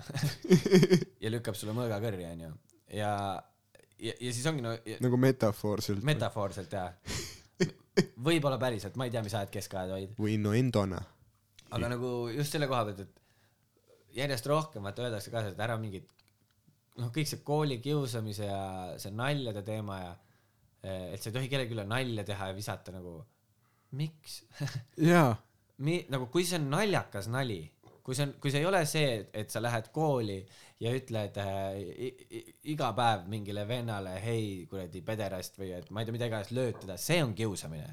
ja 1.22 1.32
lükkab 1.32 1.58
sulle 1.58 1.74
mõõga 1.76 2.00
kõrri, 2.02 2.26
onju. 2.30 2.50
ja, 2.94 3.12
ja, 3.98 4.14
ja 4.14 4.32
siis 4.32 4.46
ongi 4.50 4.64
no 4.64 4.74
ja, 4.78 4.98
nagu 5.04 5.20
metafoorselt. 5.20 6.04
metafoorselt 6.06 6.76
jaa. 6.78 6.92
võib-olla 8.28 8.60
päriselt, 8.60 8.98
ma 8.98 9.08
ei 9.08 9.14
tea, 9.14 9.24
mis 9.26 9.34
ajad 9.34 9.54
keskajad 9.54 9.96
olid, 9.96 10.14
või 10.20 10.36
innuendona. 10.38 11.00
aga 11.70 11.94
nagu 11.96 12.12
just 12.34 12.54
selle 12.54 12.70
koha 12.70 12.84
pealt, 12.88 13.02
et 13.06 14.18
järjest 14.18 14.46
rohkem 14.50 14.86
vaata 14.86 15.04
öeldakse 15.04 15.34
ka, 15.34 15.44
et 15.50 15.66
ära 15.66 15.76
mingit 15.80 16.08
noh, 16.98 17.10
kõik 17.14 17.28
see 17.30 17.42
kooli 17.46 17.78
kiusamise 17.82 18.48
ja 18.48 18.62
see 19.00 19.12
naljade 19.14 19.62
teema 19.66 19.98
ja 20.00 20.14
eh, 20.82 21.14
et 21.14 21.22
sa 21.22 21.30
ei 21.30 21.36
tohi 21.36 21.50
kellelegi 21.50 21.76
üle 21.76 21.86
nalja 21.88 22.24
teha 22.26 22.50
ja 22.50 22.56
visata 22.56 22.94
nagu, 22.94 23.18
miks 23.98 24.40
jaa, 25.10 25.34
Mi, 25.86 26.00
nagu 26.10 26.26
kui 26.32 26.42
see 26.46 26.58
on 26.58 26.70
naljakas 26.72 27.28
nali, 27.30 27.60
kui 28.02 28.16
see 28.16 28.24
on, 28.26 28.32
kui 28.42 28.50
see 28.50 28.62
ei 28.64 28.66
ole 28.66 28.80
see, 28.88 29.18
et 29.36 29.52
sa 29.52 29.60
lähed 29.62 29.90
kooli 29.94 30.38
ja 30.80 30.92
ütled 30.96 31.36
äh, 31.42 31.76
iga 32.72 32.92
päev 32.96 33.26
mingile 33.30 33.66
vennale 33.68 34.14
hei 34.22 34.64
kuradi 34.70 35.02
pederast 35.04 35.58
või 35.60 35.74
et 35.76 35.90
ma 35.92 36.02
ei 36.02 36.08
tea, 36.08 36.16
mida 36.16 36.30
iganes 36.30 36.54
lööd 36.56 36.80
teda, 36.82 36.96
see 36.98 37.20
on 37.22 37.34
kiusamine. 37.36 37.90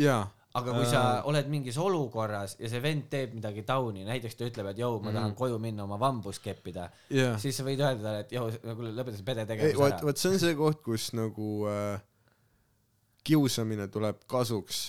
jaa. 0.00 0.24
aga 0.54 0.74
kui 0.78 0.86
sa 0.90 1.04
oled 1.30 1.50
mingis 1.50 1.78
olukorras 1.82 2.56
ja 2.60 2.70
see 2.72 2.82
vend 2.82 3.06
teeb 3.12 3.36
midagi 3.36 3.66
tauni, 3.68 4.06
näiteks 4.08 4.38
ta 4.38 4.48
ütleb, 4.48 4.72
et 4.72 4.82
jõu, 4.82 4.98
ma 5.04 5.12
tahan 5.14 5.36
koju 5.38 5.60
minna 5.62 5.84
oma 5.84 6.00
vambust 6.00 6.42
keppida, 6.42 6.88
jaa. 7.14 7.36
siis 7.42 7.58
sa 7.58 7.68
võid 7.68 7.82
öelda 7.84 8.02
talle, 8.08 8.24
et 8.24 8.34
jõu, 8.38 8.50
kuule 8.64 8.94
lõpeta 8.96 9.20
see 9.20 9.28
pede 9.28 9.46
tegevus 9.50 9.86
ära. 9.90 10.02
vot 10.08 10.24
see 10.24 10.34
on 10.34 10.42
see 10.48 10.58
koht, 10.58 10.82
kus 10.86 11.12
nagu 11.18 11.54
äh, 11.70 12.02
kiusamine 13.26 13.90
tuleb 13.92 14.24
kasuks 14.30 14.86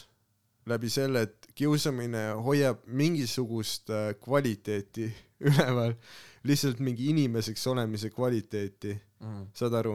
läbi 0.66 0.90
selle, 0.90 1.22
et 1.28 1.48
kiusamine 1.56 2.28
hoiab 2.46 2.82
mingisugust 2.88 3.90
äh, 3.94 4.14
kvaliteeti 4.22 5.10
üleval, 5.48 5.96
lihtsalt 6.44 6.80
mingi 6.80 7.10
inimeseks 7.14 7.68
olemise 7.68 8.10
kvaliteeti, 8.14 9.00
Mm. 9.26 9.46
saad 9.56 9.74
aru, 9.74 9.94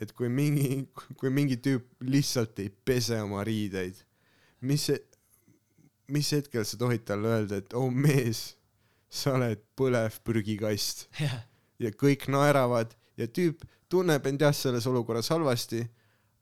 et 0.00 0.10
kui 0.16 0.30
mingi, 0.32 0.88
kui 1.20 1.30
mingi 1.30 1.58
tüüp 1.60 1.84
lihtsalt 2.08 2.58
ei 2.58 2.70
pese 2.72 3.18
oma 3.20 3.42
riideid, 3.44 3.98
mis 4.64 4.86
mis 6.12 6.30
hetkel 6.34 6.64
sa 6.66 6.78
tohid 6.80 7.04
talle 7.08 7.28
öelda, 7.28 7.60
et 7.62 7.74
oh 7.78 7.90
mees, 7.92 8.56
sa 9.12 9.34
oled 9.36 9.60
põlev 9.78 10.16
prügikast. 10.24 11.06
Jah, 11.20 11.38
ja 11.78 11.92
kõik 11.92 12.26
naeravad 12.32 12.92
ja 13.20 13.28
tüüp 13.28 13.64
tunneb 13.92 14.26
end 14.26 14.40
jah 14.40 14.54
selles 14.56 14.86
olukorras 14.88 15.28
halvasti, 15.32 15.82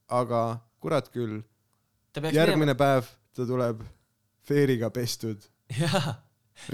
aga 0.08 0.60
kurat 0.82 1.10
küll, 1.12 1.42
järgmine 2.14 2.74
päev 2.78 3.10
ta 3.40 3.48
tuleb 3.48 3.82
feeriga 4.46 4.90
pestud 4.94 5.48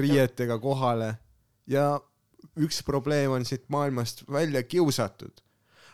riietega 0.01 0.59
kohale 0.63 1.15
ja 1.71 1.89
üks 2.57 2.83
probleem 2.87 3.35
on 3.37 3.45
siit 3.45 3.67
maailmast 3.73 4.25
välja 4.33 4.63
kiusatud. 4.63 5.43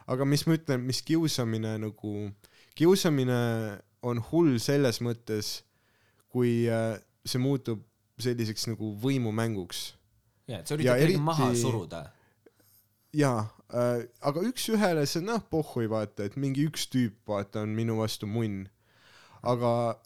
aga 0.07 0.25
mis 0.27 0.47
ma 0.47 0.57
ütlen, 0.59 0.83
mis 0.83 1.03
kiusamine 1.07 1.77
nagu, 1.79 2.31
kiusamine 2.75 3.39
on 4.03 4.19
hull 4.33 4.59
selles 4.59 4.99
mõttes, 5.01 5.63
kui 6.33 6.67
äh, 6.67 6.99
see 7.25 7.39
muutub 7.39 7.85
selliseks 8.23 8.67
nagu 8.73 8.93
võimumänguks 9.03 9.93
ja, 10.51 10.59
et 10.61 10.67
sa 10.67 10.75
üritad 10.75 10.99
kedagi 10.99 11.07
eriti- 11.07 11.23
maha 11.23 11.51
suruda. 11.59 12.03
jaa 13.15 13.47
äh,, 13.73 14.05
aga 14.21 14.45
üks-ühele 14.51 15.07
see 15.07 15.25
noh, 15.25 15.43
pohhui 15.51 15.89
vaata, 15.91 16.27
et 16.27 16.37
mingi 16.37 16.67
üks 16.69 16.89
tüüp 16.93 17.23
vaata 17.29 17.63
on 17.63 17.75
minu 17.77 17.99
vastu 18.03 18.27
munn. 18.27 18.67
aga 19.43 19.99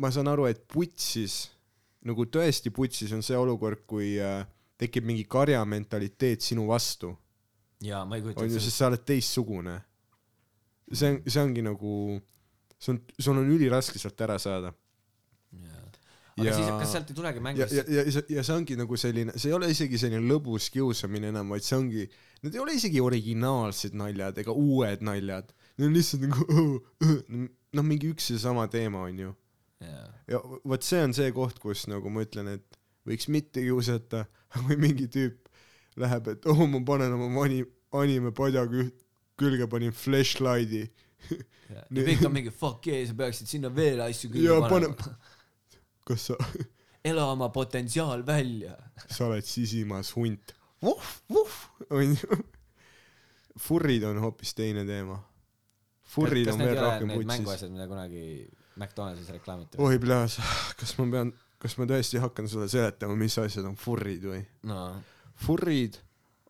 ma 0.00 0.10
saan 0.12 0.30
aru, 0.32 0.46
et 0.48 0.62
putsis, 0.70 1.46
nagu 2.08 2.26
tõesti 2.32 2.72
putsis 2.74 3.12
on 3.14 3.24
see 3.24 3.38
olukord, 3.38 3.84
kui 3.88 4.14
äh, 4.22 4.42
tekib 4.80 5.06
mingi 5.06 5.24
karja 5.30 5.62
mentaliteet 5.68 6.44
sinu 6.44 6.66
vastu, 6.70 7.12
jaa, 7.82 8.04
ma 8.08 8.18
ei 8.18 8.24
kujuta 8.24 8.42
on 8.44 8.48
ju, 8.48 8.56
ette 8.56 8.64
sest 8.64 8.80
sa 8.80 8.90
oled 8.90 9.04
teistsugune. 9.06 9.78
see 10.92 11.10
on, 11.12 11.18
see 11.26 11.42
ongi 11.42 11.64
nagu, 11.64 11.92
see 12.78 12.94
on, 12.94 13.02
sul 13.18 13.40
on 13.40 13.52
üliraske 13.54 14.00
sealt 14.00 14.20
ära 14.24 14.38
saada. 14.42 14.72
Jaa. 15.62 15.86
aga 16.40 16.52
siis, 16.56 16.68
kas 16.80 16.92
sealt 16.94 17.10
ei 17.12 17.16
tulegi 17.16 17.40
ja, 17.40 17.44
mängust 17.44 17.74
ja, 17.76 17.82
ja, 17.92 18.04
ja, 18.08 18.22
ja 18.38 18.44
see 18.48 18.54
ongi 18.56 18.76
nagu 18.80 18.96
selline, 18.96 19.34
see 19.36 19.50
ei 19.50 19.56
ole 19.56 19.68
isegi 19.72 20.00
selline 20.00 20.24
lõbus 20.24 20.70
kiusamine 20.72 21.28
enam, 21.28 21.52
vaid 21.52 21.66
see 21.66 21.76
ongi, 21.76 22.06
need 22.40 22.56
ei 22.56 22.62
ole 22.62 22.76
isegi 22.78 23.02
originaalsed 23.04 23.96
naljad 24.00 24.40
ega 24.40 24.54
uued 24.56 25.04
naljad, 25.04 25.52
need 25.76 25.90
on 25.90 25.98
lihtsalt 25.98 26.24
nagu 26.24 26.56
noh, 27.76 27.84
mingi 27.84 28.10
üks 28.12 28.30
ja 28.32 28.40
sama 28.40 28.64
teema 28.72 29.04
onju. 29.10 29.34
Jaa. 29.82 30.08
ja 30.34 30.40
vot 30.68 30.86
see 30.86 31.02
on 31.02 31.14
see 31.16 31.32
koht, 31.34 31.58
kus 31.62 31.86
nagu 31.90 32.12
ma 32.12 32.24
ütlen, 32.26 32.50
et 32.56 32.80
võiks 33.08 33.28
mitte 33.32 33.64
kiusata, 33.64 34.24
kui 34.66 34.78
mingi 34.80 35.08
tüüp 35.12 35.48
läheb, 36.00 36.34
et 36.34 36.50
oh, 36.50 36.64
ma 36.70 36.80
panen 36.86 37.14
oma 37.16 37.28
mani-, 37.32 37.66
animepadja 37.98 38.64
kü- 38.70 38.90
külge 39.40 39.68
panin 39.70 39.94
flashlight'i 39.96 40.86
ja 41.72 42.04
kõik 42.06 42.22
on 42.26 42.34
mingi 42.34 42.52
fuck 42.54 42.86
yeah, 42.88 43.02
sa 43.08 43.16
peaksid 43.18 43.50
sinna 43.50 43.72
veel 43.74 44.00
asju 44.04 44.32
külge 44.32 44.46
ja 44.48 44.60
panema 44.68 44.96
pane-. 44.98 45.18
kas 46.08 46.30
sa, 46.30 46.38
ela 47.04 47.26
oma 47.32 47.50
potentsiaal 47.54 48.24
välja. 48.26 48.76
sa 49.08 49.28
oled 49.28 49.46
sisimas 49.46 50.14
hunt. 50.16 50.54
vuhh, 50.82 51.12
vuhh, 51.30 51.60
onju. 51.90 52.40
furrid 53.60 54.08
on 54.08 54.22
hoopis 54.22 54.54
teine 54.58 54.86
teema. 54.88 55.20
furrid 56.14 56.50
on 56.52 56.62
veel 56.62 56.78
rohkem 56.78 57.14
putsis. 57.14 57.30
mänguasjad, 57.34 57.74
mida 57.74 57.88
kunagi 57.90 58.24
McDonaldsis 58.82 59.30
reklaamiti? 59.34 59.80
oi, 59.82 60.00
pljääs, 60.02 60.38
kas 60.80 60.94
ma 60.98 61.08
pean, 61.14 61.32
kas 61.62 61.78
ma 61.78 61.88
tõesti 61.90 62.20
hakkan 62.22 62.50
sulle 62.50 62.68
seletama, 62.72 63.16
mis 63.18 63.38
asjad 63.42 63.66
on 63.68 63.78
furrid 63.78 64.26
või? 64.28 64.42
no 64.68 64.84
furrid 65.42 65.98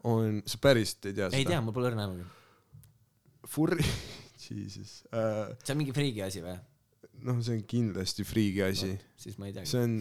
on, 0.09 0.40
sa 0.49 0.59
päriselt 0.62 1.11
ei 1.11 1.16
tea 1.18 1.31
seda? 1.31 1.40
ei 1.40 1.49
tea, 1.49 1.61
mul 1.64 1.77
pole 1.77 1.92
õrna 1.92 2.09
aimugi. 2.09 2.27
Furri, 3.53 3.87
jesus 4.47 5.03
uh,, 5.12 5.53
see 5.62 5.75
on 5.75 5.83
mingi 5.83 5.95
friigi 5.97 6.25
asi 6.25 6.42
või? 6.45 6.59
noh, 7.27 7.38
see 7.45 7.57
on 7.59 7.64
kindlasti 7.68 8.27
friigi 8.27 8.62
asi. 8.66 8.92
siis 9.21 9.38
ma 9.38 9.49
ei 9.49 9.57
teagi. 9.57 9.71
see 9.71 9.87
on, 9.87 9.97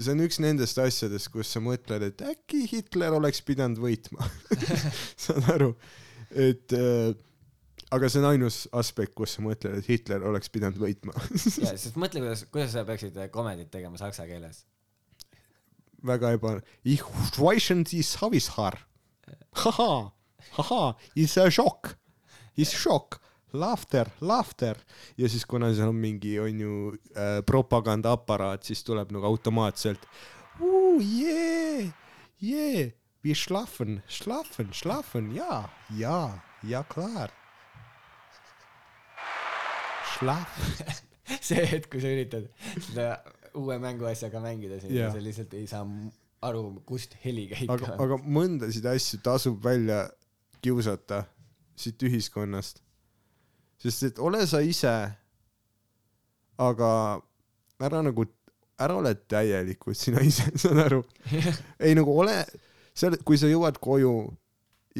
see 0.00 0.14
on 0.14 0.24
üks 0.26 0.40
nendest 0.42 0.80
asjadest, 0.82 1.30
kus 1.34 1.52
sa 1.54 1.62
mõtled, 1.64 2.06
et 2.10 2.24
äkki 2.32 2.64
Hitler 2.70 3.16
oleks 3.16 3.42
pidanud 3.46 3.80
võitma. 3.82 4.26
saad 5.24 5.50
aru, 5.54 5.74
et 6.30 6.76
äh, 6.76 7.12
aga 7.90 8.10
see 8.10 8.20
on 8.22 8.28
ainus 8.30 8.64
aspekt, 8.76 9.14
kus 9.18 9.36
sa 9.36 9.44
mõtled, 9.44 9.80
et 9.80 9.88
Hitler 9.90 10.24
oleks 10.30 10.52
pidanud 10.52 10.78
võitma. 10.80 11.14
jaa, 11.64 11.74
sest 11.74 11.98
mõtle, 12.00 12.22
kuidas, 12.24 12.44
kuidas 12.52 12.74
sa 12.76 12.84
peaksid 12.88 13.16
äh, 13.18 13.30
komedit 13.32 13.70
tegema 13.72 14.00
saksa 14.00 14.28
keeles. 14.30 14.64
väga 16.06 16.32
eba-, 16.36 16.60
ich 16.84 17.04
schweichen 17.32 17.84
die 17.84 18.02
Savishaar. 18.06 18.78
haha, 19.64 20.12
haha, 20.56 20.94
is 21.14 21.36
a 21.36 21.50
shock, 21.50 21.96
is 22.56 22.72
shock, 22.72 23.20
laughter, 23.52 24.08
laughter. 24.20 24.78
ja 25.16 25.28
siis, 25.28 25.44
kuna 25.44 25.72
seal 25.74 25.92
on 25.92 26.00
mingi, 26.00 26.38
on 26.40 26.60
ju 26.60 26.74
äh, 27.14 27.40
propagandaaparaat, 27.46 28.64
siis 28.64 28.84
tuleb 28.86 29.12
nagu 29.12 29.26
automaatselt 29.26 30.06
jee, 31.00 31.92
jee, 32.38 32.94
wir 33.22 33.34
schlafen, 33.34 34.02
schlafen, 34.08 34.72
schlafen, 34.72 35.34
jaa, 35.34 35.68
jaa, 35.96 36.40
ja 36.62 36.84
klar. 36.84 37.39
Schlaf, 40.20 40.56
see 41.46 41.64
hetk, 41.66 41.88
kui 41.90 42.02
sa 42.02 42.10
üritad 42.12 42.48
seda 42.86 43.06
uue 43.56 43.78
mänguasjaga 43.82 44.40
mängida 44.44 44.76
Jaa. 44.82 44.90
yeah., 44.92 45.12
sa 45.14 45.22
lihtsalt 45.24 45.54
ei 45.58 45.66
saa 45.70 45.82
aru, 46.46 46.64
kust 46.86 47.16
heli 47.24 47.48
käib. 47.50 47.70
aga, 47.72 47.94
aga 48.04 48.18
mõndasid 48.22 48.86
asju 48.92 49.18
tasub 49.24 49.58
välja 49.64 50.04
kiusata 50.62 51.24
siit 51.80 52.02
ühiskonnast. 52.04 52.82
sest 53.80 54.02
et 54.10 54.18
ole 54.20 54.44
sa 54.46 54.60
ise, 54.60 54.92
aga 56.60 56.90
ära 57.80 58.02
nagu, 58.04 58.26
ära 58.80 58.96
ole 59.00 59.14
täielikult 59.28 59.96
sina 59.96 60.20
ise, 60.24 60.50
saad 60.62 60.82
aru? 60.84 61.00
ei 61.80 61.96
nagu 61.96 62.12
ole, 62.22 62.36
sa, 62.94 63.10
kui 63.24 63.40
sa 63.40 63.48
jõuad 63.48 63.80
koju 63.80 64.14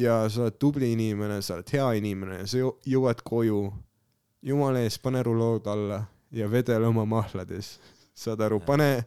ja 0.01 0.23
sa 0.33 0.47
oled 0.47 0.57
tubli 0.61 0.91
inimene, 0.95 1.41
sa 1.45 1.59
oled 1.59 1.69
hea 1.77 1.87
inimene, 2.01 2.43
sa 2.49 2.57
jõu- 2.61 2.77
jõuad 2.89 3.21
koju, 3.27 3.61
jumala 4.41 4.81
eest, 4.85 5.01
pane 5.01 5.23
rulood 5.23 5.67
alla 5.67 6.01
ja 6.31 6.47
vedele 6.51 6.87
oma 6.87 7.05
mahlades, 7.05 7.75
saad 8.13 8.41
aru, 8.41 8.59
pane, 8.65 9.03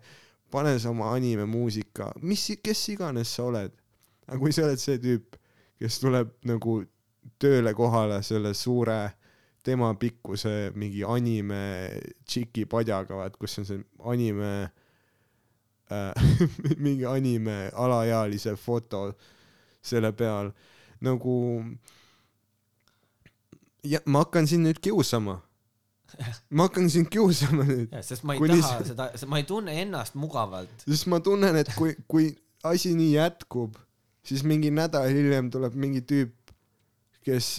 pane 0.50 0.76
see 0.78 0.90
oma 0.90 1.12
animemuusika, 1.14 2.12
mis, 2.22 2.46
kes 2.62 2.88
iganes 2.94 3.34
sa 3.34 3.48
oled. 3.48 3.72
aga 4.26 4.38
kui 4.40 4.52
sa 4.56 4.64
oled 4.64 4.80
see 4.80 5.00
tüüp, 5.00 5.36
kes 5.80 5.98
tuleb 6.00 6.30
nagu 6.48 6.78
tööle 7.40 7.74
kohale 7.76 8.22
selle 8.24 8.54
suure 8.54 8.98
tema 9.64 9.90
pikkuse 9.96 10.72
mingi 10.76 11.04
anime 11.08 11.60
tšiki 12.28 12.66
padjaga, 12.68 13.16
vaat 13.16 13.36
kus 13.40 13.58
on 13.60 13.68
see 13.68 13.80
anime 14.04 14.52
äh, 15.92 16.24
mingi 16.84 17.06
anime 17.08 17.70
alaealise 17.72 18.56
foto 18.60 19.06
selle 19.84 20.12
peal 20.16 20.52
nagu 21.04 21.36
ja 23.84 24.00
ma 24.06 24.24
hakkan 24.24 24.48
sind 24.48 24.66
nüüd 24.66 24.80
kiusama. 24.82 25.40
ma 26.50 26.66
hakkan 26.68 26.88
sind 26.90 27.10
kiusama 27.12 27.66
nüüd, 27.68 27.94
sest 28.06 28.24
ma 28.24 28.36
ei 28.36 28.42
Kuni 28.42 28.60
taha 28.62 28.86
seda, 28.90 29.08
ma 29.30 29.40
ei 29.40 29.46
tunne 29.48 29.74
ennast 29.82 30.16
mugavalt. 30.18 30.86
sest 30.86 31.08
ma 31.12 31.20
tunnen, 31.24 31.56
et 31.60 31.72
kui, 31.78 31.96
kui 32.08 32.30
asi 32.64 32.94
nii 32.96 33.12
jätkub, 33.16 33.76
siis 34.24 34.44
mingi 34.46 34.72
nädal 34.74 35.08
hiljem 35.12 35.50
tuleb 35.52 35.76
mingi 35.76 36.04
tüüp, 36.08 36.54
kes 37.26 37.58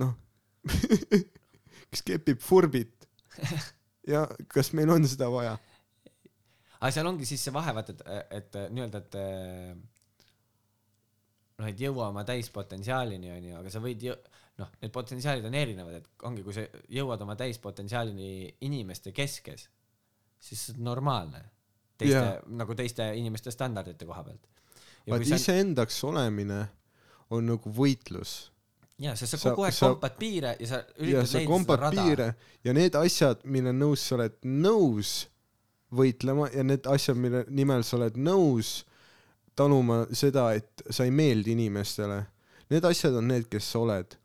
noh, 0.00 0.14
kes 1.90 2.02
kepib 2.06 2.42
furbit. 2.42 3.08
ja 4.08 4.26
kas 4.52 4.72
meil 4.76 4.90
on 4.94 5.06
seda 5.08 5.30
vaja? 5.32 5.56
aga 6.80 6.92
seal 6.92 7.08
ongi 7.08 7.26
siis 7.28 7.40
see 7.46 7.54
vahe, 7.54 7.72
vaata, 7.76 7.94
et, 7.96 8.32
et 8.38 8.56
nii-öelda, 8.76 9.00
et 9.00 9.14
eh, 9.16 9.70
noh, 11.58 11.68
et 11.70 11.80
jõua 11.80 12.10
oma 12.10 12.24
täispotentsiaalini, 12.28 13.30
onju, 13.38 13.54
aga 13.60 13.72
sa 13.72 13.80
võid 13.84 14.04
jõ-, 14.04 14.18
noh, 14.58 14.70
need 14.82 14.92
potentsiaalid 14.94 15.46
on 15.48 15.54
erinevad, 15.58 15.98
et 15.98 16.26
ongi, 16.28 16.44
kui 16.46 16.54
sa 16.54 16.64
jõuad 16.92 17.22
oma 17.24 17.34
täispotentsiaalini 17.38 18.54
inimeste 18.66 19.12
keskes, 19.12 19.68
siis 20.38 20.66
see 20.68 20.76
on 20.78 20.84
normaalne. 20.92 21.44
teiste 21.98 22.18
yeah., 22.18 22.40
nagu 22.58 22.74
teiste 22.74 23.04
inimeste 23.14 23.50
standardite 23.54 24.06
koha 24.06 24.24
pealt. 24.24 24.48
vaat 25.10 25.26
iseendaks 25.26 26.00
olemine 26.04 26.64
on 27.30 27.46
nagu 27.46 27.70
võitlus 27.70 28.32
jaa, 28.98 29.14
sest 29.16 29.34
sa 29.34 29.38
sa- 29.38 29.50
kogu 29.50 29.64
aeg 29.64 29.74
sa- 29.74 29.92
kompad 29.92 30.16
piire 30.18 30.56
ja 30.60 30.66
sa 30.66 30.74
ja 30.74 30.84
üritad 30.98 31.26
sa 31.26 31.38
leida 31.38 31.58
seda 31.58 31.76
rada. 31.76 32.34
ja 32.64 32.72
need 32.72 32.94
asjad, 32.94 33.44
mille 33.44 33.72
nõus 33.72 34.08
sa 34.08 34.14
oled 34.14 34.36
nõus 34.42 35.28
võitlema 35.92 36.50
ja 36.54 36.62
need 36.66 36.86
asjad, 36.86 37.16
mille 37.16 37.44
nimel 37.48 37.82
sa 37.82 37.96
oled 37.96 38.16
nõus 38.16 38.84
taluma 39.54 40.06
seda, 40.12 40.52
et 40.54 40.82
sa 40.90 41.04
ei 41.04 41.10
meeldi 41.10 41.54
inimestele, 41.54 42.26
need 42.70 42.84
asjad 42.84 43.14
on 43.14 43.28
need, 43.28 43.48
kes 43.50 43.70
sa 43.70 43.78
oled. 43.78 44.16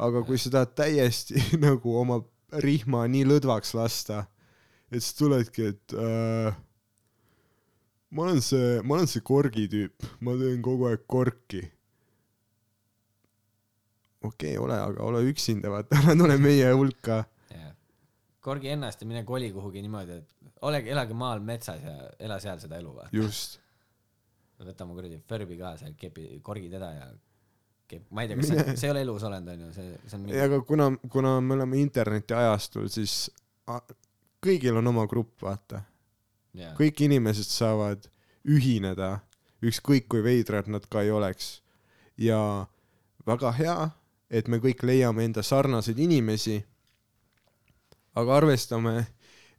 Aga 0.00 0.22
kui 0.26 0.40
sa 0.40 0.52
tahad 0.54 0.74
täiesti 0.78 1.42
nagu 1.66 1.94
oma 2.00 2.20
rihma 2.64 3.04
nii 3.10 3.26
lõdvaks 3.28 3.74
lasta, 3.78 4.24
et 4.90 5.02
siis 5.02 5.14
tuledki, 5.18 5.70
et 5.74 5.94
äh, 5.94 6.56
ma 8.10 8.26
olen 8.26 8.40
see, 8.42 8.80
ma 8.82 8.98
olen 8.98 9.10
see 9.10 9.22
korgi 9.22 9.68
tüüp, 9.70 10.08
ma 10.24 10.34
teen 10.40 10.64
kogu 10.64 10.88
aeg 10.90 11.06
korki 11.10 11.62
okei 14.20 14.56
okay,, 14.56 14.64
ole, 14.64 14.76
aga 14.76 15.04
ole 15.04 15.22
üksinda, 15.30 15.70
vaata, 15.72 15.96
ära 16.02 16.16
tule 16.18 16.36
meie 16.40 16.68
hulka. 16.74 17.22
jah, 17.52 17.72
korgi 18.44 18.74
ennast 18.74 19.02
ja 19.02 19.08
mine 19.08 19.24
koli 19.28 19.50
kuhugi 19.54 19.82
niimoodi, 19.84 20.20
et 20.20 20.54
olege, 20.66 20.92
elage 20.92 21.16
maal 21.16 21.42
metsas 21.44 21.82
ja 21.84 21.96
ela 22.18 22.40
seal 22.42 22.60
seda 22.62 22.80
elu, 22.80 22.94
vaata. 22.98 23.14
just. 23.16 23.60
võta 24.60 24.84
mu 24.84 24.98
kuradi 24.98 25.22
Furby 25.28 25.56
kaasa 25.60 25.88
ja 25.88 25.96
kepi, 25.96 26.26
korgi 26.44 26.68
teda 26.72 26.92
ja 26.92 27.10
kep-, 27.90 28.06
ma 28.14 28.24
ei 28.24 28.30
tea, 28.30 28.38
kas 28.38 28.50
see, 28.50 28.76
see 28.78 28.88
ei 28.88 28.94
ole 28.94 29.04
elus 29.06 29.24
olend, 29.28 29.50
onju, 29.54 29.70
see, 29.74 29.92
see 30.06 30.16
on 30.16 30.24
mingi, 30.24 30.40
aga 30.46 30.60
kuna, 30.66 30.90
kuna 31.12 31.36
me 31.44 31.56
oleme 31.58 31.80
internetiajastul, 31.82 32.88
siis 32.92 33.16
kõigil 34.44 34.78
on 34.80 34.90
oma 34.92 35.06
grupp, 35.10 35.36
vaata. 35.44 35.82
jaa, 36.56 36.72
kõik 36.78 37.04
inimesed 37.06 37.50
saavad 37.50 38.08
ühineda, 38.48 39.18
ükskõik 39.66 40.08
kui 40.10 40.24
veidrad 40.24 40.70
nad 40.72 40.86
ka 40.90 41.04
ei 41.04 41.12
oleks. 41.14 41.60
ja 42.20 42.66
väga 43.26 43.52
hea, 43.56 43.78
et 44.30 44.48
me 44.48 44.60
kõik 44.60 44.82
leiame 44.86 45.24
enda 45.24 45.42
sarnaseid 45.42 45.98
inimesi. 45.98 46.60
aga 48.14 48.36
arvestame, 48.36 49.06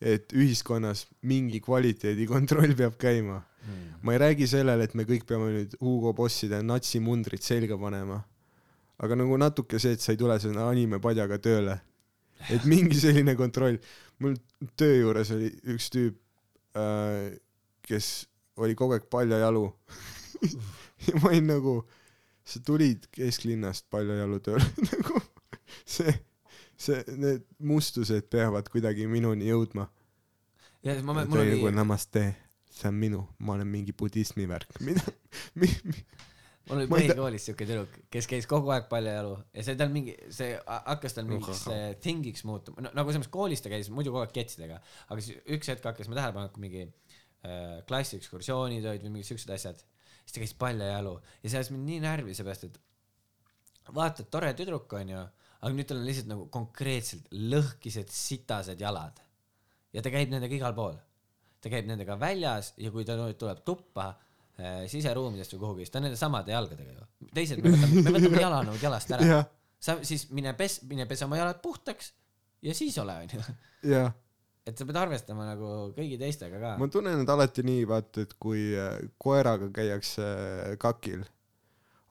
et 0.01 0.33
ühiskonnas 0.33 1.05
mingi 1.29 1.61
kvaliteedikontroll 1.63 2.75
peab 2.77 2.97
käima. 3.01 3.41
Mm. 3.61 3.89
ma 4.01 4.13
ei 4.15 4.17
räägi 4.17 4.47
sellele, 4.49 4.87
et 4.87 4.95
me 4.97 5.03
kõik 5.05 5.27
peame 5.29 5.51
nüüd 5.53 5.75
Hugo 5.85 6.15
Bosside 6.17 6.63
natsimundrid 6.65 7.43
selga 7.45 7.77
panema. 7.77 8.23
aga 8.97 9.17
nagu 9.17 9.37
natuke 9.37 9.79
see, 9.79 9.93
et 9.93 10.01
sa 10.01 10.13
ei 10.13 10.17
tule 10.17 10.39
selle 10.41 10.63
animepadjaga 10.65 11.37
tööle. 11.37 11.77
et 12.49 12.65
mingi 12.65 12.97
selline 12.97 13.35
kontroll. 13.37 13.77
mul 14.19 14.35
töö 14.75 14.97
juures 15.03 15.31
oli 15.37 15.51
üks 15.75 15.91
tüüp 15.93 16.17
äh,, 16.73 17.37
kes 17.85 18.25
oli 18.57 18.75
kogu 18.75 18.97
aeg 18.97 19.05
paljajalu. 19.09 19.67
ja 21.05 21.21
ma 21.21 21.29
olin 21.29 21.47
nagu, 21.53 21.75
sa 22.45 22.61
tulid 22.65 23.05
kesklinnast 23.13 23.85
paljajalu 23.93 24.41
tööle, 24.41 24.65
nagu 24.91 25.21
see, 25.85 26.13
see, 26.81 27.01
need 27.17 27.45
mustused 27.71 28.29
peavad 28.31 28.69
kuidagi 28.71 29.07
minuni 29.09 29.49
jõudma. 29.49 29.87
ja 30.85 30.95
siis 30.95 31.05
ma, 31.05 31.15
mul 31.21 31.43
oli 31.43 31.57
nagu, 31.57 31.71
namaste, 31.77 32.25
see 32.71 32.89
on 32.89 32.97
minu, 32.97 33.21
ma 33.39 33.55
olen 33.57 33.69
mingi 33.69 33.95
budismi 33.97 34.47
värk, 34.49 34.79
mida, 34.87 35.05
mi-, 35.61 35.71
mi-, 35.87 36.05
mul 36.69 36.81
oli 36.81 36.89
põhikoolis 36.91 37.47
siuke 37.49 37.67
tüdruk, 37.69 37.99
kes 38.13 38.29
käis 38.31 38.49
kogu 38.49 38.73
aeg 38.73 38.89
paljajalu 38.91 39.35
ja 39.57 39.65
see 39.67 39.77
tal 39.79 39.93
mingi, 39.93 40.15
see 40.33 40.55
ha- 40.57 40.81
hakkas 40.93 41.17
tal 41.17 41.29
mingiks 41.29 41.65
thingiks 42.03 42.45
muutuma, 42.47 42.85
no 42.85 42.93
nagu 42.97 43.11
selles 43.11 43.25
mõttes 43.25 43.35
koolis 43.37 43.63
ta 43.63 43.73
käis 43.73 43.91
muidu 43.93 44.13
kogu 44.13 44.25
aeg 44.25 44.35
ketsidega, 44.35 44.81
aga 45.09 45.25
siis 45.25 45.41
üks 45.57 45.73
hetk 45.73 45.89
hakkas 45.91 46.09
ma 46.11 46.19
tähele 46.19 46.37
panema, 46.37 46.53
kui 46.55 46.65
mingi 46.65 46.85
äh, 46.87 47.81
klassiekskursioonid 47.89 48.87
olid 48.93 49.05
või 49.05 49.17
mingid 49.19 49.33
siuksed 49.33 49.53
asjad, 49.53 49.83
siis 50.23 50.37
ta 50.37 50.45
käis 50.45 50.55
paljajalu 50.57 51.17
ja 51.43 51.51
see 51.51 51.59
ajas 51.59 51.73
mind 51.75 51.89
nii 51.91 52.01
närvi, 52.07 52.37
seepärast 52.37 52.69
et 52.69 52.81
vaata, 53.95 54.25
tore 54.31 54.51
tüdruk 54.57 54.93
onju, 54.97 55.21
aga 55.61 55.73
nüüd 55.75 55.89
tal 55.89 56.01
on 56.01 56.07
lihtsalt 56.07 56.29
nagu 56.31 56.47
konkreetselt 56.53 57.29
lõhkised 57.31 58.09
sitased 58.13 58.81
jalad 58.81 59.21
ja 59.93 60.03
ta 60.03 60.11
käib 60.13 60.31
nendega 60.33 60.57
igal 60.57 60.75
pool. 60.77 60.97
ta 61.61 61.69
käib 61.69 61.85
nendega 61.89 62.17
väljas 62.19 62.73
ja 62.81 62.91
kui 62.93 63.05
ta 63.05 63.17
nüüd 63.19 63.37
tuleb 63.39 63.61
tuppa 63.67 64.07
äh, 64.11 64.87
siseruumidest 64.89 65.53
või 65.55 65.63
kuhugi, 65.65 65.85
siis 65.85 65.93
ta 65.93 66.01
on 66.01 66.07
nende 66.09 66.19
samade 66.19 66.55
jalgadega 66.55 66.95
ju. 66.95 67.29
teised, 67.35 67.61
me 67.61 67.75
võtame, 67.75 68.01
me 68.07 68.15
võtame 68.17 68.41
jalanõud 68.47 68.87
jalast 68.87 69.13
ära. 69.17 69.27
jah, 69.35 69.45
sa 69.81 69.97
siis 70.07 70.27
mine 70.33 70.55
pes-, 70.57 70.81
mine 70.89 71.05
pese 71.09 71.27
oma 71.27 71.39
jalad 71.39 71.61
puhtaks 71.61 72.13
ja 72.65 72.75
siis 72.77 72.97
ole 73.01 73.17
onju. 73.25 73.43
jah. 73.93 74.13
et 74.65 74.77
sa 74.77 74.87
pead 74.87 74.99
arvestama 75.01 75.45
nagu 75.49 75.91
kõigi 75.97 76.17
teistega 76.21 76.61
ka. 76.61 76.73
ma 76.81 76.89
tunnen, 76.93 77.21
et 77.23 77.35
alati 77.35 77.65
nii, 77.67 77.85
vaata, 77.89 78.25
et 78.25 78.33
kui 78.41 78.71
äh, 78.77 78.97
koeraga 79.21 79.69
käiakse 79.75 80.31
kakil. 80.81 81.25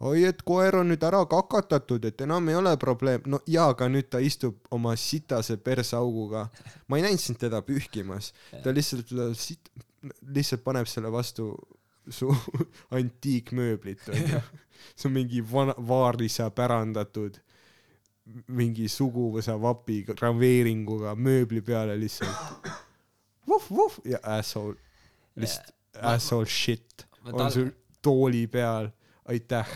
oi, 0.00 0.24
et 0.24 0.42
koer 0.46 0.78
on 0.80 0.88
nüüd 0.92 1.02
ära 1.04 1.20
kakatatud, 1.28 2.04
et 2.08 2.24
enam 2.24 2.48
ei 2.48 2.56
ole 2.56 2.72
probleem. 2.80 3.22
no 3.26 3.40
jaa, 3.46 3.68
aga 3.74 3.88
nüüd 3.88 4.08
ta 4.12 4.20
istub 4.24 4.56
oma 4.70 4.96
sitase 4.96 5.56
persauguga. 5.56 6.48
ma 6.88 6.96
ei 6.96 7.06
näinud 7.08 7.20
sind 7.20 7.40
teda 7.40 7.62
pühkimas. 7.62 8.32
ta 8.64 8.74
lihtsalt 8.74 9.12
sit-, 9.36 9.72
lihtsalt 10.22 10.64
paneb 10.64 10.88
selle 10.88 11.12
vastu 11.12 11.52
su 12.08 12.32
antiikmööblit, 12.98 14.08
onju. 14.08 14.42
see 14.96 15.08
on 15.08 15.16
mingi 15.20 15.44
vana, 15.52 15.76
vaarisa 15.76 16.50
pärandatud 16.50 17.40
mingi 18.46 18.86
suguvõsa 18.88 19.56
vapi 19.58 20.04
graveeringuga 20.06 21.16
mööbli 21.18 21.60
peale 21.66 21.96
lihtsalt 21.98 22.70
vuh-vuh 23.50 23.98
ja 24.04 24.18
asshole, 24.22 24.76
lihtsalt 25.36 25.74
Ma- 26.02 26.14
asshole 26.14 26.46
shit 26.46 27.06
on 27.32 27.52
sul 27.52 27.70
tooli 28.02 28.46
peal, 28.46 28.90
aitäh. 29.28 29.68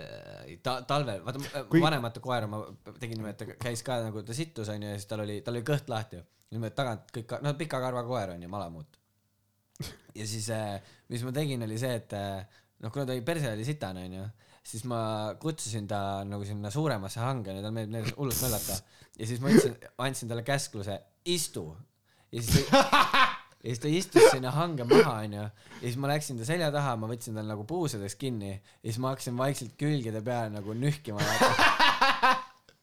Äh, 0.00 0.58
ta 0.64 0.80
talvel, 0.88 1.22
vaata 1.24 1.40
Kui- 1.40 1.64
kui... 1.74 1.82
vanemate 1.84 2.22
koera 2.24 2.48
ma 2.50 2.60
tegin 2.98 3.18
niimoodi, 3.20 3.32
et 3.34 3.40
ta 3.42 3.58
käis 3.68 3.82
ka 3.86 4.00
nagu 4.06 4.22
ta 4.26 4.36
sittus 4.36 4.70
onju 4.72 4.92
ja 4.92 4.98
siis 4.98 5.08
tal 5.10 5.24
oli, 5.24 5.40
tal 5.46 5.56
oli 5.56 5.66
kõht 5.66 5.90
lahti. 5.92 6.20
niimoodi 6.50 6.74
tagant 6.74 7.12
kõik, 7.14 7.36
no 7.44 7.52
pika 7.58 7.78
karva 7.82 8.02
koer 8.06 8.34
onju, 8.34 8.48
malamuut. 8.50 8.98
ja 10.18 10.26
siis 10.26 10.48
äh,, 10.54 10.80
mis 11.08 11.24
ma 11.26 11.32
tegin, 11.36 11.62
oli 11.66 11.78
see, 11.80 11.92
et 12.00 12.14
äh, 12.18 12.62
noh, 12.80 12.92
kuna 12.92 13.06
ta 13.06 13.14
oli 13.14 13.24
perse 13.26 13.52
oli 13.52 13.66
sitane 13.66 14.06
onju, 14.08 14.26
siis 14.72 14.84
ma 14.90 15.00
kutsusin 15.40 15.86
ta 15.90 16.00
nagu 16.28 16.46
sinna 16.48 16.72
suuremasse 16.74 17.22
hange, 17.22 17.54
tal 17.62 17.74
meeldib 17.76 17.96
neil 17.96 18.12
hullult 18.18 18.42
möllata. 18.44 18.80
ja 19.18 19.28
siis 19.30 19.42
ma 19.42 19.52
ütlesin, 19.52 19.76
andsin 20.06 20.32
talle 20.32 20.46
käskluse, 20.46 21.00
istu. 21.24 21.68
ja 22.32 22.42
siis 22.42 22.66
ja 23.60 23.68
siis 23.74 23.80
ta 23.82 23.88
istus 23.92 24.28
sinna 24.32 24.50
hange 24.56 24.84
maha 24.88 25.18
onju. 25.24 25.42
Ja 25.42 25.82
siis 25.82 25.96
ma 26.00 26.08
läksin 26.12 26.38
ta 26.40 26.46
selja 26.48 26.70
taha, 26.74 26.94
ma 27.00 27.08
võtsin 27.10 27.34
tal 27.36 27.48
nagu 27.50 27.64
puusadest 27.68 28.18
kinni. 28.20 28.54
Ja 28.56 28.86
siis 28.88 28.98
ma 29.02 29.12
hakkasin 29.14 29.36
vaikselt 29.38 29.74
külgede 29.80 30.22
peale 30.24 30.50
nagu 30.54 30.72
nühkima. 30.76 31.20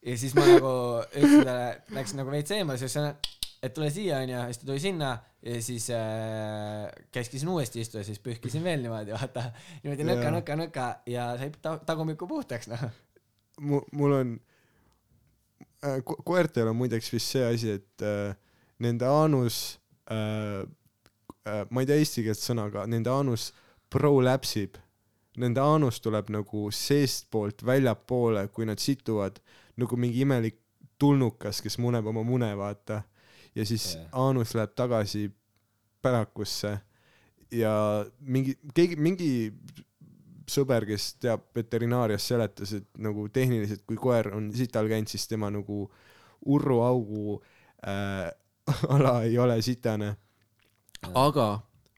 ja 0.07 0.17
siis 0.17 0.35
ma 0.37 0.45
nagu 0.47 0.73
ütlesin 1.07 1.43
talle, 1.47 1.71
läksin 1.97 2.21
nagu 2.21 2.31
veits 2.33 2.53
eemale, 2.55 2.77
siis 2.81 2.93
ütlesin, 2.93 3.33
et 3.65 3.73
tule 3.73 3.89
siia 3.91 4.19
onju, 4.23 4.43
siis 4.51 4.59
ta 4.61 4.67
tuli 4.69 4.81
sinna 4.83 5.09
ja 5.47 5.61
siis 5.65 5.87
äh, 5.95 6.85
käskisin 7.15 7.49
uuesti 7.49 7.81
istuda, 7.81 8.03
siis 8.05 8.19
pühkisin 8.23 8.63
veel 8.65 8.83
niimoodi, 8.85 9.15
vaata. 9.17 9.47
Niimoodi 9.83 10.05
nõka, 10.07 10.29
nõka, 10.37 10.57
nõka. 10.61 10.87
Ja 11.09 11.31
sai 11.41 11.49
ta- 11.61 11.79
tagumikku 11.89 12.27
puhtaks 12.29 12.69
noh. 12.71 12.85
mu-, 13.65 13.81
mul 13.97 14.13
on 14.19 14.35
äh,, 15.83 15.99
ko- 16.05 16.19
koertel 16.27 16.69
on 16.71 16.77
muideks 16.83 17.09
vist 17.13 17.33
see 17.33 17.43
asi, 17.49 17.73
et 17.79 18.05
äh, 18.05 18.35
nende 18.83 19.09
aanus 19.09 19.79
äh, 20.11 20.65
äh,, 21.47 21.63
ma 21.69 21.83
ei 21.83 21.89
tea 21.89 22.01
eesti 22.01 22.25
keelt 22.25 22.41
sõna, 22.41 22.67
aga 22.71 22.85
nende 22.89 23.11
aanus 23.13 23.51
prolapsib 23.93 24.77
nende 25.37 25.61
aanus 25.61 25.99
tuleb 26.01 26.31
nagu 26.33 26.67
seestpoolt 26.73 27.61
väljapoole, 27.65 28.47
kui 28.53 28.65
nad 28.65 28.81
situvad 28.81 29.37
nagu 29.77 29.99
mingi 29.99 30.23
imelik 30.25 30.57
tulnukas, 30.97 31.61
kes 31.61 31.77
muneb 31.81 32.07
oma 32.09 32.23
mune, 32.25 32.49
vaata. 32.57 33.03
ja 33.55 33.65
siis 33.65 33.95
Jah. 33.95 34.07
aanus 34.11 34.53
läheb 34.57 34.73
tagasi 34.75 35.29
pärakusse 36.01 36.77
ja 37.51 38.05
mingi, 38.19 38.57
keegi, 38.73 38.97
mingi 39.01 39.29
sõber, 40.49 40.85
kes 40.87 41.13
teab 41.21 41.45
veterinaarias, 41.55 42.27
seletas, 42.27 42.73
et 42.73 42.87
nagu 43.01 43.27
tehniliselt, 43.33 43.83
kui 43.85 43.97
koer 43.99 44.31
on 44.35 44.51
sital 44.55 44.87
käinud, 44.89 45.09
siis 45.11 45.27
tema 45.27 45.49
nagu 45.53 45.85
urruaugu 46.45 47.39
äh, 47.85 48.29
ala 48.95 49.21
ei 49.23 49.37
ole 49.37 49.61
sitane. 49.61 50.15
aga 51.13 51.47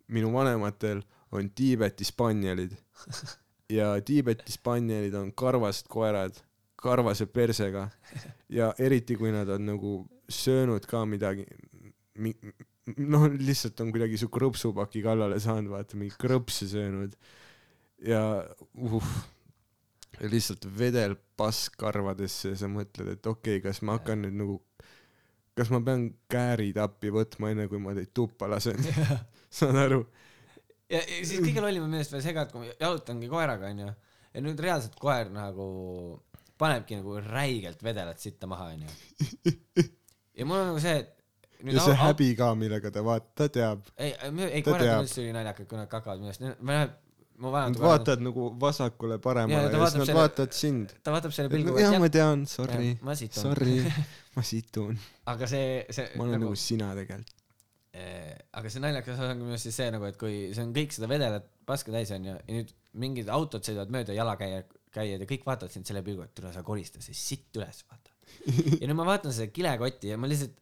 minu 0.08 0.34
vanematel 0.34 1.02
on 1.32 1.50
Tiibeti 1.56 2.06
spanjalid 2.06 2.74
ja 3.78 3.94
Tiibeti 4.02 4.52
spanjalid 4.52 5.14
on 5.14 5.32
karvased 5.34 5.90
koerad, 5.90 6.38
karvase 6.76 7.26
persega. 7.26 7.90
Ja 8.50 8.72
eriti 8.82 9.14
kui 9.14 9.30
nad 9.30 9.46
on 9.54 9.68
nagu 9.68 9.90
söönud 10.26 10.88
ka 10.90 11.04
midagi, 11.06 11.44
noh, 12.98 13.28
lihtsalt 13.30 13.78
on 13.84 13.92
kuidagi 13.94 14.18
su 14.18 14.26
krõpsupaki 14.34 15.04
kallale 15.06 15.38
saanud, 15.38 15.70
vaata 15.70 16.00
mingi 16.00 16.16
krõpse 16.18 16.66
söönud. 16.72 17.14
Ja 18.02 18.24
uh, 18.74 19.12
lihtsalt 20.34 20.66
vedel 20.80 21.14
pask 21.38 21.78
karvadesse 21.78 22.56
ja 22.56 22.60
sa 22.64 22.72
mõtled, 22.72 23.14
et 23.14 23.30
okei 23.30 23.60
okay,, 23.60 23.68
kas 23.70 23.84
ma 23.86 24.00
hakkan 24.00 24.26
nüüd 24.26 24.40
nagu, 24.42 24.58
kas 25.60 25.72
ma 25.74 25.82
pean 25.86 26.08
käärid 26.32 26.80
appi 26.82 27.12
võtma, 27.14 27.52
enne 27.54 27.68
kui 27.72 27.82
ma 27.84 27.96
teid 27.98 28.14
tuppa 28.16 28.48
lasen, 28.52 28.80
saad 29.60 29.78
aru? 29.86 30.04
ja, 30.90 31.02
siis 31.22 31.40
kõige 31.44 31.62
lollim 31.66 31.86
on 31.86 31.92
minu 31.92 32.02
arust 32.02 32.16
veel 32.16 32.26
see 32.26 32.36
ka, 32.38 32.48
et 32.48 32.54
kui 32.56 32.64
ma 32.64 32.72
jalutangi 32.80 33.30
koeraga 33.32 33.70
onju 33.74 33.90
ja 34.34 34.44
nüüd 34.46 34.60
reaalselt 34.64 34.98
koer 35.02 35.30
nagu 35.34 35.68
panebki 36.60 37.00
nagu 37.00 37.20
räigelt 37.24 37.84
vedelat 37.84 38.20
sitta 38.20 38.48
maha 38.50 38.72
onju. 38.74 38.98
ja 40.38 40.46
mul 40.48 40.60
on 40.62 40.72
nagu 40.74 40.82
see, 40.84 40.96
et. 41.04 41.14
ja 41.74 41.84
see 41.86 42.00
häbi 42.04 42.32
ka, 42.40 42.52
millega 42.60 42.92
ta 42.94 43.04
vaat-, 43.06 43.30
ta 43.38 43.50
teab. 43.54 43.86
ei, 43.98 44.14
ei 44.50 44.64
koerad 44.66 44.98
on 44.98 45.06
üldse 45.08 45.24
ülinaljakad, 45.24 45.70
kui 45.70 45.80
nad 45.80 45.92
kakavad 45.92 46.22
minu 46.22 46.34
arust, 46.34 46.46
ma 46.60 46.82
näen, 46.82 46.98
ma 47.40 47.52
vaatan 47.54 47.76
Nad. 47.78 47.82
vaatavad 47.86 48.24
nagu 48.28 48.50
vasakule-paremale 48.60 49.56
Jaa, 49.56 49.72
ja, 49.72 49.78
ja 49.78 49.86
siis 49.88 50.00
nad 50.02 50.10
selle- 50.10 50.20
vaatavad 50.20 50.56
sind. 50.58 50.96
ta 51.04 51.14
vaatab 51.16 51.36
selle 51.36 51.52
pilguga, 51.54 51.84
jah, 51.86 51.96
ma 52.04 52.10
tean, 52.12 52.44
sorry, 52.52 52.92
sorry, 53.32 53.78
ma 54.36 54.46
situn. 54.46 54.98
aga 55.32 55.50
see, 55.50 55.84
see 55.94 56.10
ma 56.16 56.26
olen 56.26 56.40
nagu 56.40 56.56
sina 56.60 56.92
tegelikult. 56.98 57.36
Eh, 58.00 58.36
aga 58.54 58.70
see 58.70 58.84
naljakas 58.84 59.18
osa 59.18 59.32
on 59.34 59.40
minu 59.42 59.56
arust 59.56 59.66
siis 59.66 59.80
see 59.82 59.90
nagu, 59.94 60.06
et 60.06 60.18
kui 60.20 60.36
see 60.54 60.62
on 60.62 60.76
kõik 60.76 60.94
seda 60.94 61.10
vedelat 61.10 61.48
paska 61.70 61.94
täis 61.94 62.12
onju 62.14 62.36
ja 62.36 62.44
nüüd 62.54 62.74
mingid 63.02 63.32
autod 63.34 63.66
sõidavad 63.66 63.92
mööda 63.94 64.14
jalakäija, 64.18 64.64
käijad 64.94 65.24
ja 65.24 65.28
kõik 65.30 65.46
vaatavad 65.48 65.74
sind 65.74 65.90
selle 65.90 66.04
pilgu, 66.06 66.24
et 66.26 66.34
tule 66.38 66.54
sa 66.54 66.64
korista 66.66 67.02
see 67.02 67.18
sitt 67.18 67.58
üles, 67.58 67.82
vaata. 67.90 68.14
ja 68.82 68.86
nüüd 68.86 68.98
ma 68.98 69.08
vaatan 69.10 69.34
seda 69.34 69.50
kilekotti 69.54 70.14
ja 70.14 70.20
ma 70.22 70.30
lihtsalt 70.30 70.58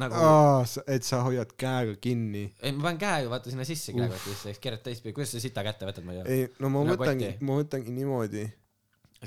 nagu 0.00 0.16
aa, 0.16 0.64
et 0.88 1.04
sa 1.04 1.20
hoiad 1.26 1.52
käega 1.60 1.98
kinni. 2.00 2.46
ei, 2.62 2.72
ma 2.72 2.88
panen 2.88 3.00
käe 3.02 3.24
ju 3.26 3.32
vaata 3.32 3.52
sinna 3.52 3.66
sisse 3.68 3.92
kilekotti 3.92 4.32
sisse, 4.32 4.52
eks 4.54 4.62
keerad 4.64 4.84
teistpidi, 4.86 5.12
kuidas 5.16 5.34
sa 5.36 5.42
sita 5.42 5.64
kätte 5.66 5.88
võtad, 5.88 6.06
ma 6.08 6.16
ei 6.16 6.22
tea. 6.22 6.36
ei, 6.36 6.50
no 6.64 6.72
ma 6.72 6.84
Nagu 6.88 7.02
võtangi 7.02 7.32
ma 7.44 7.58
võtangi 7.60 7.96
niimoodi. 7.98 8.46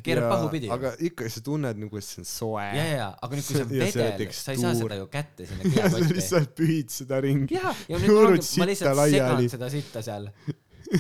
Keerad 0.04 0.26
pahupidi. 0.30 0.70
aga 0.74 0.92
ikka 1.08 1.30
sa 1.32 1.42
tunned 1.46 1.78
nagu, 1.80 1.98
et 1.98 2.04
see 2.08 2.20
on 2.22 2.28
soe. 2.30 2.64
ja, 2.66 2.74
ja, 2.76 2.86
ja, 3.00 3.08
aga 3.22 3.38
nüüd, 3.40 3.46
kui 3.48 3.56
see 3.58 3.64
on 3.66 3.74
Ja 3.76 3.88
see 3.92 4.04
vedel, 4.04 4.34
sa 4.36 4.52
ei 4.56 4.62
saa 4.64 4.74
seda 4.76 4.98
ju 5.00 5.08
kätte 5.14 5.48
sinna 5.48 5.64
ja 5.70 5.72
sa 5.72 5.96
kilekotti. 5.96 6.18
lihtsalt 6.20 6.54
pühid 6.60 6.90
seda 6.96 7.22
ringi. 7.24 7.56
ja, 7.56 7.74
ja 7.92 8.00
nüüd 8.04 8.12
ma 8.36 8.42
sitta 8.42 8.68
lihtsalt 8.72 9.02
segan 9.16 9.50
seda 9.56 9.70
sitta 9.74 10.04
seal. 10.10 10.30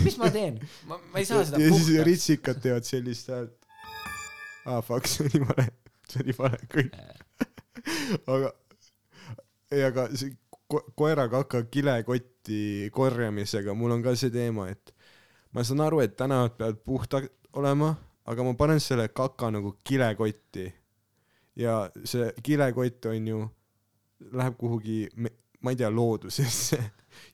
mis 0.06 0.18
ma 0.22 0.30
teen? 0.34 0.60
ma, 0.90 1.00
ma 1.12 1.20
ei 1.24 1.28
saa 1.28 1.44
seda 1.48 1.60
ja 1.62 1.70
siis 1.74 1.86
puhtaks. 1.90 2.06
ritsikad 2.12 2.62
teevad 2.64 2.88
sellist 2.88 3.30
häält. 3.34 3.58
aa, 4.66 4.80
fuck, 4.86 5.08
see 5.10 5.28
oli 5.28 5.44
vale, 5.46 5.68
see 6.10 6.24
oli 6.24 6.38
vale 6.40 6.62
kõik. 6.72 6.96
aga, 8.32 8.54
ei, 9.72 9.84
aga 9.86 10.08
see 10.16 10.34
ko- 10.72 10.86
koera 10.98 11.28
kaka 11.30 11.64
kilekotti 11.70 12.90
korjamisega, 12.96 13.74
mul 13.78 13.92
on 13.98 14.04
ka 14.06 14.16
see 14.18 14.32
teema, 14.34 14.70
et 14.74 14.94
ma 15.54 15.64
saan 15.64 15.84
aru, 15.86 16.02
et 16.04 16.16
tänavad 16.18 16.56
peavad 16.58 16.80
puhtad 16.86 17.28
olema, 17.56 17.94
aga 18.26 18.46
ma 18.48 18.56
panen 18.58 18.82
selle 18.84 19.08
kaka 19.14 19.52
nagu 19.54 19.76
kilekotti. 19.84 20.66
ja 21.56 21.86
see 22.04 22.32
kilekott 22.44 23.06
on 23.12 23.28
ju, 23.28 23.42
läheb 24.36 24.58
kuhugi, 24.60 25.06
ma 25.16 25.72
ei 25.72 25.80
tea, 25.80 25.90
loodusesse 25.90 26.80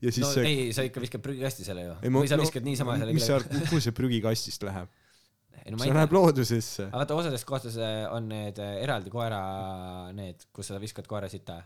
ja 0.01 0.11
siis 0.11 0.25
no 0.25 0.31
see 0.33 0.47
ei, 0.47 0.71
sa 0.75 0.85
ikka 0.85 1.01
viskad 1.03 1.23
prügikasti 1.25 1.65
selle 1.65 1.85
ju. 1.87 1.95
Või 2.05 2.29
sa 2.29 2.37
no, 2.37 2.45
viskad 2.45 2.65
niisama 2.65 2.97
selle 3.01 3.15
mis 3.17 3.27
kile-, 3.27 3.61
kuhu 3.69 3.81
see 3.83 3.95
prügikastist 3.97 4.65
läheb? 4.67 4.91
no 5.71 5.81
see 5.81 5.93
läheb 5.93 6.15
loodusesse. 6.15 6.87
aga 6.89 7.03
vaata, 7.03 7.17
osades 7.17 7.45
kohtades 7.47 7.77
äh, 7.81 8.05
on 8.13 8.29
need 8.31 8.61
äh, 8.61 8.79
eraldi 8.85 9.13
koera, 9.13 9.41
need, 10.17 10.47
kus 10.53 10.71
sa 10.71 10.81
viskad 10.81 11.09
koera 11.09 11.29
sita. 11.31 11.61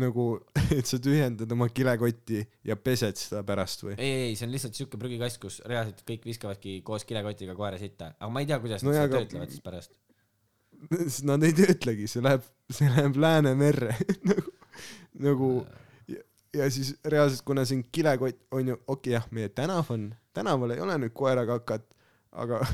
Nagu, 0.00 0.26
et 0.78 0.88
sa 0.88 0.98
tühjendad 1.02 1.50
oma 1.54 1.68
kilekotti 1.72 2.40
ja 2.68 2.76
pesed 2.78 3.18
seda 3.20 3.42
pärast 3.46 3.84
või? 3.84 3.96
ei, 3.96 4.28
ei, 4.28 4.38
see 4.38 4.46
on 4.46 4.54
lihtsalt 4.54 4.78
siuke 4.78 5.00
prügikast, 5.00 5.40
kus 5.42 5.60
reaalselt 5.68 6.02
kõik 6.08 6.26
viskavadki 6.28 6.78
koos 6.86 7.06
kilekotiga 7.08 7.56
koera 7.58 7.80
sita, 7.80 8.12
aga 8.18 8.30
ma 8.32 8.42
ei 8.42 8.48
tea, 8.50 8.58
kuidas 8.62 8.84
No 8.84 8.92
nad 8.92 9.02
seda 9.02 9.20
töötlevad 9.20 9.52
siis 9.52 9.64
pärast. 9.64 9.94
Nad 11.28 11.44
ei 11.46 11.54
töötlegi, 11.54 12.08
see 12.10 12.22
läheb, 12.24 12.46
see 12.72 12.88
läheb 12.90 13.18
Läänemerre 13.22 13.92
nagu, 14.30 14.54
nagu 15.22 15.50
ja, 16.10 16.24
ja 16.58 16.70
siis 16.74 16.94
reaalselt, 17.04 17.44
kuna 17.46 17.66
siin 17.68 17.84
kilekott 17.94 18.40
on 18.50 18.72
ju, 18.72 18.78
okei 18.86 19.12
okay, 19.12 19.16
jah, 19.18 19.28
meie 19.30 19.52
tänav 19.54 19.92
on, 19.94 20.08
tänaval 20.34 20.74
ei 20.74 20.82
ole 20.82 20.98
nüüd 21.04 21.14
koerakakat, 21.14 21.86
aga 22.34 22.64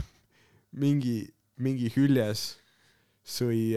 mingi, 0.72 1.20
mingi 1.60 1.92
hüljes 1.96 2.54
sõi 3.28 3.76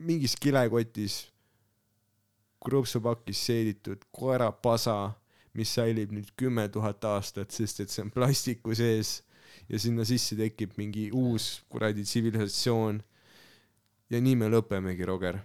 mingis 0.00 0.34
kilekotis 0.40 1.26
krõpsupakis 2.64 3.40
seeditud 3.48 4.04
koerapasa, 4.14 5.14
mis 5.56 5.72
säilib 5.74 6.12
nüüd 6.14 6.30
kümme 6.38 6.68
tuhat 6.72 7.04
aastat, 7.08 7.50
sest 7.54 7.82
et 7.84 7.92
see 7.92 8.04
on 8.04 8.12
plastiku 8.14 8.74
sees 8.76 9.20
ja 9.70 9.80
sinna 9.80 10.04
sisse 10.06 10.36
tekib 10.38 10.76
mingi 10.78 11.08
uus 11.16 11.60
kuradi 11.70 12.04
tsivilisatsioon. 12.06 13.00
ja 14.10 14.20
nii 14.20 14.36
me 14.36 14.48
lõpemegi, 14.50 15.06
Roger. 15.06 15.40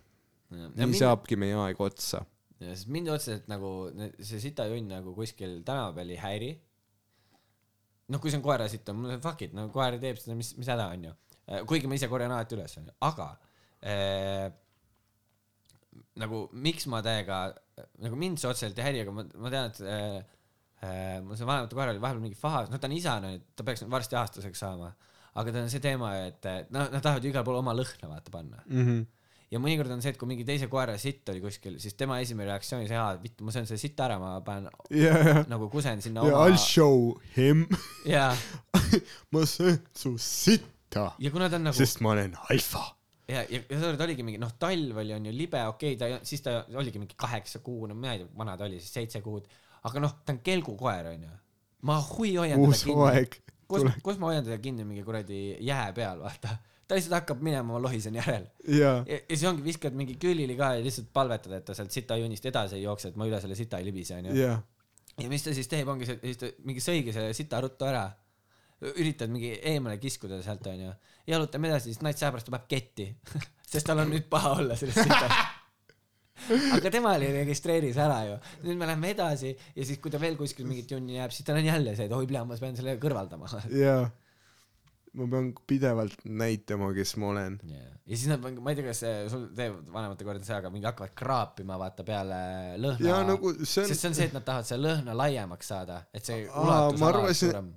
nii 0.51 0.85
mind.... 0.85 0.99
saabki 0.99 1.37
meie 1.39 1.57
aeg 1.65 1.81
otsa. 1.81 2.23
sest 2.59 2.89
mind 2.91 3.11
otseselt 3.13 3.49
nagu 3.51 3.71
see 4.19 4.41
sitajonn 4.41 4.89
nagu 4.97 5.15
kuskil 5.17 5.61
tänava 5.65 5.93
peal 5.97 6.13
ei 6.13 6.21
häiri. 6.21 6.51
noh, 8.09 8.21
kui 8.21 8.31
see 8.31 8.41
on 8.41 8.45
koera 8.45 8.67
sitt, 8.69 8.89
mul 8.93 9.17
on 9.17 9.23
fuck 9.23 9.41
it, 9.41 9.55
no 9.57 9.69
koer 9.73 9.99
teeb 10.01 10.21
seda, 10.21 10.37
mis, 10.37 10.53
mis 10.59 10.69
häda 10.69 10.91
on 10.93 11.09
ju. 11.09 11.15
kuigi 11.69 11.89
ma 11.89 11.97
ise 11.97 12.09
korjan 12.11 12.33
alati 12.35 12.57
üles, 12.57 12.77
onju, 12.81 12.97
aga 13.05 13.31
äh, 13.85 14.49
nagu 16.21 16.45
miks 16.65 16.87
ma 16.91 17.01
täiega, 17.05 17.41
nagu 18.03 18.19
mind 18.19 18.39
see 18.39 18.49
otseselt 18.51 18.77
ei 18.79 18.87
häiri, 18.87 19.03
aga 19.03 19.15
ma, 19.15 19.25
ma 19.43 19.51
tean, 19.51 19.71
et 19.71 19.81
äh, 19.83 20.21
äh, 20.85 21.17
mul 21.25 21.39
see 21.39 21.47
vanemate 21.47 21.75
koer 21.75 21.91
oli 21.91 22.03
vahepeal 22.03 22.23
mingi 22.23 22.39
fahas, 22.39 22.71
noh, 22.71 22.79
ta 22.79 22.87
on 22.89 22.95
isane, 22.95 23.33
ta 23.55 23.65
peaks 23.67 23.83
nüüd 23.83 23.91
varsti 23.91 24.17
aastaseks 24.19 24.63
saama, 24.63 24.93
aga 25.35 25.51
tal 25.51 25.65
on 25.65 25.73
see 25.73 25.83
teema, 25.83 26.13
et 26.29 26.47
noh, 26.71 26.87
nad 26.87 27.03
tahavad 27.03 27.25
ju 27.25 27.33
igal 27.33 27.45
pool 27.47 27.59
oma 27.59 27.75
lõhna 27.75 28.11
vaata 28.11 28.31
panna 28.31 28.63
Mm 28.65 28.85
-hmm. 28.85 29.05
ja 29.51 29.59
mõnikord 29.59 29.91
on 29.91 30.01
see, 30.01 30.15
et 30.15 30.17
kui 30.21 30.27
mingi 30.31 30.47
teise 30.47 30.67
koera 30.71 30.97
sitt 30.97 31.27
oli 31.29 31.41
kuskil, 31.43 31.79
siis 31.83 31.93
tema 31.99 32.21
esimene 32.23 32.47
reaktsioon 32.53 32.81
oli 32.81 32.87
see, 32.91 32.97
aa, 32.97 33.19
vittu, 33.21 33.43
ma 33.43 33.51
söön 33.51 33.67
selle 33.67 33.83
sitta 33.83 34.07
ära, 34.07 34.19
ma 34.19 34.39
panen 34.41 34.71
ja, 34.89 35.43
nagu 35.51 35.69
kusen 35.69 36.01
sinna 36.01 36.23
ja 36.23 36.37
oma 36.37 36.47
I'll 36.47 36.57
show 36.57 37.19
him. 37.35 37.67
ja, 38.07 38.31
ma 39.35 39.45
söön 39.45 39.81
su 39.95 40.15
sitta, 40.17 41.11
ja 41.19 41.31
kuna 41.31 41.49
ta 41.49 41.59
on 41.59 41.67
nagu 41.67 41.75
sest 41.75 41.99
ma 41.99 42.15
olen 42.15 42.37
alfa. 42.49 42.95
ja, 43.27 43.41
ja, 43.41 43.61
ja 43.61 43.79
tookord 43.79 44.05
oligi 44.07 44.25
mingi 44.27 44.41
noh, 44.41 44.53
talv 44.59 45.01
oli 45.01 45.15
onju 45.15 45.33
libe, 45.35 45.63
okei 45.71 45.95
okay,, 45.95 46.19
ta, 46.19 46.27
siis 46.27 46.43
ta 46.45 46.59
oligi 46.77 47.01
mingi 47.01 47.17
kaheksa 47.17 47.63
kuune, 47.65 47.97
ma 47.97 48.13
ei 48.13 48.23
tea, 48.23 48.31
vana 48.37 48.57
ta 48.59 48.67
oli 48.67 48.79
siis 48.81 48.93
seitse 48.99 49.23
kuud, 49.25 49.49
aga 49.89 50.03
noh, 50.03 50.19
ta 50.25 50.35
on 50.35 50.43
kelgukoer 50.45 51.11
onju. 51.15 51.33
ma 51.85 51.99
hui 52.11 52.35
hoian 52.35 52.59
teda 52.59 52.69
uus 52.69 52.85
kinni, 52.85 53.01
hooaeg 53.01 53.41
kus 53.69 53.85
kus 54.05 54.21
ma 54.21 54.31
hoian 54.31 54.45
teda 54.45 54.57
kinni 54.61 54.85
mingi 54.85 55.03
kuradi 55.05 55.57
jää 55.65 55.91
peal, 55.93 56.21
vaata. 56.21 56.57
ta 56.87 56.97
lihtsalt 56.97 57.17
hakkab 57.19 57.41
minema, 57.41 57.73
malohisen 57.73 58.15
järel. 58.15 58.45
ja, 58.67 58.91
ja, 59.07 59.17
ja 59.17 59.21
siis 59.31 59.47
ongi, 59.49 59.63
viskad 59.65 59.97
mingi 59.97 60.17
külili 60.21 60.57
ka 60.57 60.75
ja 60.77 60.83
lihtsalt 60.85 61.09
palvetad, 61.13 61.57
et 61.57 61.65
ta 61.65 61.77
sealt 61.77 61.91
sitajunnist 61.91 62.45
edasi 62.45 62.79
ei 62.79 62.85
jookse, 62.85 63.09
et 63.09 63.17
ma 63.19 63.27
üle 63.29 63.41
selle 63.41 63.57
sita 63.57 63.81
ei 63.81 63.89
libise 63.89 64.19
onju. 64.19 64.35
ja, 64.37 64.59
ja 65.21 65.31
mis 65.31 65.45
ta 65.45 65.55
siis 65.55 65.71
teeb, 65.71 65.89
ongi 65.89 66.09
see, 66.09 66.21
siis 66.23 66.41
ta 66.43 66.51
mingi 66.67 66.83
sõigi 66.83 67.15
selle 67.15 67.33
sita 67.37 67.61
ruttu 67.63 67.89
ära. 67.89 68.05
üritad 68.99 69.31
mingi 69.31 69.53
eemale 69.63 69.97
kiskuda 69.97 70.41
sealt 70.43 70.67
onju, 70.67 70.91
jalutame 71.27 71.69
edasi, 71.71 71.93
siis 71.93 72.01
ta 72.21 72.31
paneb 72.31 72.65
ketti, 72.69 73.09
sest 73.71 73.85
tal 73.87 74.03
on 74.03 74.11
nüüd 74.13 74.27
paha 74.31 74.55
olla 74.59 74.77
sellest 74.79 75.03
sitast. 75.03 75.61
aga 76.75 76.91
tema 76.91 77.13
oli 77.15 77.29
registreeris 77.31 77.95
ära 78.01 78.17
ju, 78.27 78.35
nüüd 78.65 78.77
me 78.77 78.89
läheme 78.89 79.13
edasi 79.15 79.53
ja 79.55 79.85
siis, 79.87 80.01
kui 80.03 80.11
ta 80.13 80.19
veel 80.21 80.35
kuskil 80.39 80.67
mingit 80.67 80.91
junni 80.91 81.15
jääb, 81.17 81.31
siis 81.33 81.47
tal 81.47 81.57
on 81.61 81.65
jälle 81.65 81.95
see, 81.95 82.09
et 82.09 82.13
oi 82.13 82.27
pea, 82.29 82.43
ma 82.45 82.57
pean 82.59 82.75
selle 82.77 82.97
kõrvaldama. 83.01 83.47
ja. 83.73 83.95
ma 85.15 85.27
pean 85.31 85.53
pidevalt 85.67 86.25
näitama, 86.27 86.91
kes 86.97 87.15
ma 87.23 87.31
olen. 87.31 87.55
yeah.. 87.71 87.87
ja 88.03 88.19
siis 88.19 88.27
nad, 88.29 88.43
ma 88.43 88.73
ei 88.73 88.77
tea, 88.81 88.89
kas 88.89 89.01
see- 89.05 89.23
sul 89.31 89.47
teevad 89.55 89.87
vanemate 89.95 90.27
korda 90.27 90.43
see, 90.45 90.59
aga 90.59 90.73
mingi 90.73 90.89
hakkavad 90.91 91.15
kraapima 91.23 91.79
vaata 91.81 92.03
peale 92.05 92.41
lõhna 92.83 93.23
nagu 93.31 93.55
see 93.63 93.87
sest 93.87 94.03
see 94.03 94.11
on, 94.11 94.13
on 94.13 94.19
see, 94.19 94.27
et 94.29 94.35
nad 94.35 94.45
tahavad 94.51 94.69
selle 94.69 94.91
lõhna 94.91 95.15
laiemaks 95.23 95.71
saada, 95.71 96.01
et 96.13 96.27
see 96.27 96.43
Aa, 96.51 96.61
ulatus 96.67 97.07
arvasin- 97.09 97.55
suurem. 97.55 97.73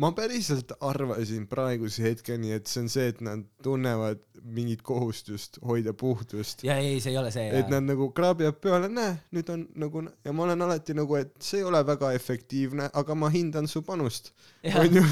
Ma 0.00 0.12
päriselt 0.16 0.72
arvasin 0.80 1.46
praeguse 1.48 2.04
hetkeni, 2.06 2.54
et 2.56 2.68
see 2.70 2.84
on 2.84 2.88
see, 2.92 3.08
et 3.12 3.20
nad 3.24 3.42
tunnevad 3.62 4.22
mingit 4.40 4.80
kohustust 4.86 5.58
hoida 5.66 5.92
puhtust. 5.92 6.64
ja 6.64 6.76
ei, 6.80 7.00
see 7.00 7.12
ei 7.12 7.18
ole 7.20 7.32
see. 7.34 7.48
et 7.58 7.68
nad 7.72 7.84
nagu 7.84 8.08
kraabivad 8.16 8.56
peale, 8.62 8.88
näe, 8.92 9.18
nüüd 9.36 9.52
on 9.52 9.66
nagu 9.82 10.04
ja 10.24 10.32
ma 10.32 10.46
olen 10.46 10.64
alati 10.64 10.96
nagu, 10.96 11.18
et 11.20 11.34
see 11.44 11.60
ei 11.60 11.68
ole 11.68 11.82
väga 11.86 12.12
efektiivne, 12.16 12.88
aga 13.02 13.16
ma 13.18 13.28
hindan 13.32 13.68
su 13.68 13.82
panust. 13.84 14.32
onju. 14.64 15.04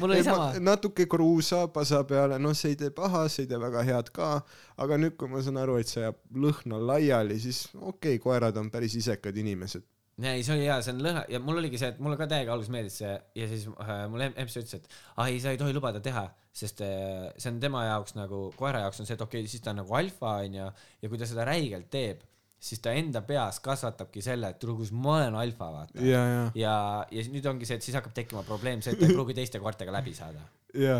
mul 0.00 0.14
oli 0.14 0.24
sama. 0.24 0.50
natuke 0.60 1.06
kruusa 1.10 1.66
pasa 1.74 2.02
peale, 2.08 2.40
noh, 2.40 2.56
see 2.56 2.74
ei 2.74 2.80
tee 2.80 2.94
paha, 2.96 3.26
see 3.28 3.44
ei 3.44 3.52
tee 3.52 3.60
väga 3.60 3.84
head 3.92 4.12
ka, 4.16 4.32
aga 4.80 5.00
nüüd, 5.04 5.18
kui 5.20 5.28
ma 5.28 5.44
saan 5.44 5.60
aru, 5.60 5.76
et 5.80 5.90
see 5.90 6.06
jääb 6.06 6.20
lõhna 6.46 6.80
laiali, 6.92 7.36
siis 7.42 7.66
okei 7.74 8.16
okay,, 8.16 8.24
koerad 8.24 8.56
on 8.60 8.72
päris 8.72 8.96
isekad 8.96 9.36
inimesed. 9.36 9.84
Ja 10.20 10.32
ei, 10.36 10.44
see 10.44 10.56
oli 10.56 10.66
hea, 10.66 10.78
see 10.84 10.94
on 10.94 11.02
lõhna 11.04 11.24
ja 11.32 11.40
mul 11.42 11.60
oligi 11.62 11.80
see, 11.80 11.92
et 11.94 12.00
mulle 12.02 12.18
ka 12.20 12.28
täiega 12.30 12.52
alguses 12.54 12.72
meeldis 12.72 12.98
see 13.00 13.12
ja 13.40 13.48
siis 13.50 13.66
äh, 13.72 13.92
mul 14.12 14.24
em- 14.26 14.36
emps 14.42 14.56
ütles, 14.60 14.80
et 14.80 14.98
ah 15.16 15.30
ei, 15.30 15.38
sa 15.42 15.54
ei 15.54 15.60
tohi 15.60 15.74
lubada 15.76 16.02
teha, 16.04 16.26
sest 16.62 16.82
äh, 16.84 17.30
see 17.36 17.52
on 17.52 17.60
tema 17.62 17.86
jaoks 17.86 18.16
nagu, 18.18 18.48
koera 18.58 18.84
jaoks 18.84 19.02
on 19.02 19.08
see, 19.08 19.16
et 19.16 19.24
okei 19.24 19.44
okay,, 19.44 19.52
siis 19.52 19.64
ta 19.64 19.72
on 19.74 19.80
nagu 19.82 19.96
alfa 19.96 20.40
onju 20.44 20.66
ja 20.66 21.12
kui 21.12 21.20
ta 21.20 21.28
seda 21.28 21.46
räigelt 21.48 21.88
teeb, 21.92 22.26
siis 22.60 22.82
ta 22.84 22.92
enda 22.96 23.22
peas 23.26 23.62
kasvatabki 23.64 24.22
selle, 24.24 24.52
et 24.52 24.66
kus 24.80 24.92
ma 24.92 25.16
olen 25.20 25.38
alfa 25.40 25.70
vaata. 25.72 26.04
ja, 26.04 26.24
ja, 26.28 26.42
ja, 26.54 26.74
ja 27.10 27.24
nüüd 27.32 27.46
ongi 27.48 27.68
see, 27.68 27.80
et 27.80 27.86
siis 27.86 27.96
hakkab 27.96 28.12
tekkima 28.16 28.44
probleem 28.48 28.84
see, 28.84 28.94
et 28.94 29.00
ta 29.00 29.08
ei 29.08 29.16
pruugi 29.16 29.36
teiste 29.38 29.62
koertega 29.62 29.94
läbi 29.94 30.12
saada. 30.16 30.44
ja. 30.74 30.98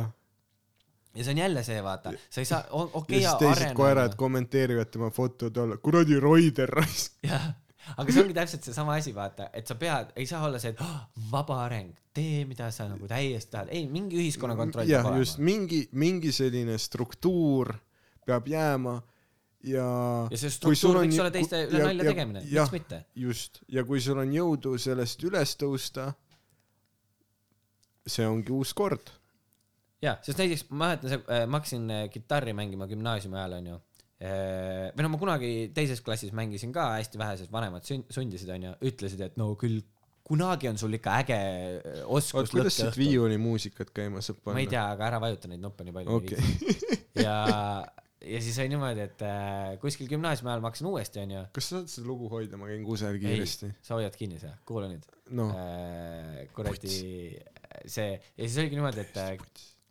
ja 1.14 1.24
see 1.24 1.34
on 1.34 1.42
jälle 1.44 1.64
see, 1.66 1.82
vaata, 1.84 2.14
sa 2.30 2.40
ei 2.40 2.48
saa, 2.48 2.62
okei 2.72 3.20
ja 3.20 3.34
siis 3.34 3.42
teised 3.44 3.76
koerad. 3.76 4.16
kommenteerivad 4.20 4.92
tema 4.94 5.10
fotode 5.12 5.66
alla, 5.66 5.76
kuradi 5.76 6.20
Roider 6.20 6.72
raisk. 6.80 7.18
jah, 7.26 7.50
aga 7.96 8.12
see 8.12 8.22
ongi 8.22 8.34
täpselt 8.36 8.64
seesama 8.66 8.94
asi, 9.00 9.12
vaata, 9.16 9.50
et 9.56 9.66
sa 9.66 9.74
pead, 9.80 10.12
ei 10.16 10.26
saa 10.26 10.44
olla 10.46 10.58
see, 10.62 10.70
et 10.74 10.80
oh, 10.84 10.96
vaba 11.30 11.62
areng, 11.64 11.92
tee, 12.14 12.44
mida 12.48 12.70
sa 12.74 12.86
nagu 12.90 13.08
täiesti 13.10 13.50
tahad, 13.54 13.68
ei, 13.74 13.86
mingi 13.88 14.18
ühiskonna 14.20 14.56
kontroll 14.58 14.86
peab, 14.90 15.16
just 15.18 15.38
olema. 15.38 15.50
mingi, 15.50 15.80
mingi 15.92 16.32
selline 16.32 16.78
struktuur 16.78 17.74
peab 18.26 18.46
jääma 18.50 18.96
ja 19.66 19.86
ja 20.30 20.38
see 20.40 20.50
struktuur 20.50 20.96
on 21.02 21.04
võiks 21.06 21.16
ju- 21.18 21.20
olla 21.24 21.30
teiste 21.34 21.58
ja- 21.64 21.68
üle 21.68 21.84
nalja 21.84 22.04
ja- 22.04 22.10
tegemine, 22.14 22.42
miks 22.46 22.72
mitte? 22.72 23.04
just, 23.14 23.62
ja 23.68 23.84
kui 23.84 24.00
sul 24.00 24.18
on 24.22 24.32
jõudu 24.32 24.76
sellest 24.80 25.22
üles 25.28 25.56
tõusta, 25.60 26.12
see 28.06 28.26
ongi 28.26 28.52
uus 28.54 28.72
kord. 28.74 29.10
jaa, 30.02 30.16
sest 30.24 30.38
näiteks 30.40 30.64
ma 30.70 30.84
mäletan, 30.86 31.10
see, 31.12 31.20
ma 31.46 31.58
hakkasin 31.60 31.90
äh, 31.92 32.06
kitarri 32.12 32.54
mängima 32.56 32.86
gümnaasiumi 32.88 33.36
ajal, 33.36 33.58
onju. 33.60 33.80
Või 34.20 35.06
no 35.06 35.12
ma 35.14 35.18
kunagi 35.20 35.70
teises 35.76 36.02
klassis 36.04 36.34
mängisin 36.36 36.74
ka 36.76 36.90
hästi 36.98 37.20
vähe, 37.20 37.38
sest 37.40 37.52
vanemad 37.54 37.86
sun- 37.88 38.04
sundisid, 38.12 38.50
onju, 38.52 38.74
ütlesid, 38.90 39.22
et 39.24 39.38
no 39.40 39.54
küll 39.60 39.80
kunagi 40.30 40.68
on 40.70 40.78
sul 40.78 40.94
ikka 40.98 41.16
äge 41.24 41.38
äh, 41.38 42.02
oskus 42.06 42.52
kuidas 42.52 42.76
siit 42.78 42.98
viiulimuusikat 43.00 43.90
käima 43.96 44.22
saab 44.24 44.38
panna? 44.44 44.58
ma 44.58 44.62
ei 44.62 44.68
tea, 44.70 44.84
aga 44.94 45.08
ära 45.08 45.22
vajuta 45.22 45.50
neid 45.50 45.62
nuppe 45.64 45.86
nii 45.86 45.96
palju 45.96 46.18
okei, 46.20 46.68
ja, 47.26 47.34
ja 48.34 48.42
siis 48.44 48.60
oli 48.62 48.70
niimoodi, 48.74 49.06
et 49.08 49.24
äh, 49.26 49.72
kuskil 49.82 50.10
gümnaasiumi 50.12 50.52
ajal 50.52 50.62
ma 50.62 50.70
hakkasin 50.70 50.90
uuesti, 50.92 51.24
onju. 51.24 51.42
kas 51.56 51.70
sa 51.70 51.80
saad 51.80 51.90
seda 51.94 52.10
lugu 52.12 52.30
hoida, 52.32 52.60
ma 52.60 52.70
käin 52.70 52.86
kusagil 52.86 53.24
kiiresti. 53.24 53.72
sa 53.86 53.98
hoiad 53.98 54.20
kinni 54.20 54.38
seda, 54.42 54.54
kuula 54.68 54.90
nüüd 54.92 55.08
noh, 55.40 55.50
äh,. 55.56 56.46
kuradi 56.54 56.94
see 57.88 58.10
ja 58.14 58.44
siis 58.44 58.60
oligi 58.62 58.78
niimoodi, 58.78 59.06
et 59.08 59.20
äh, 59.24 59.34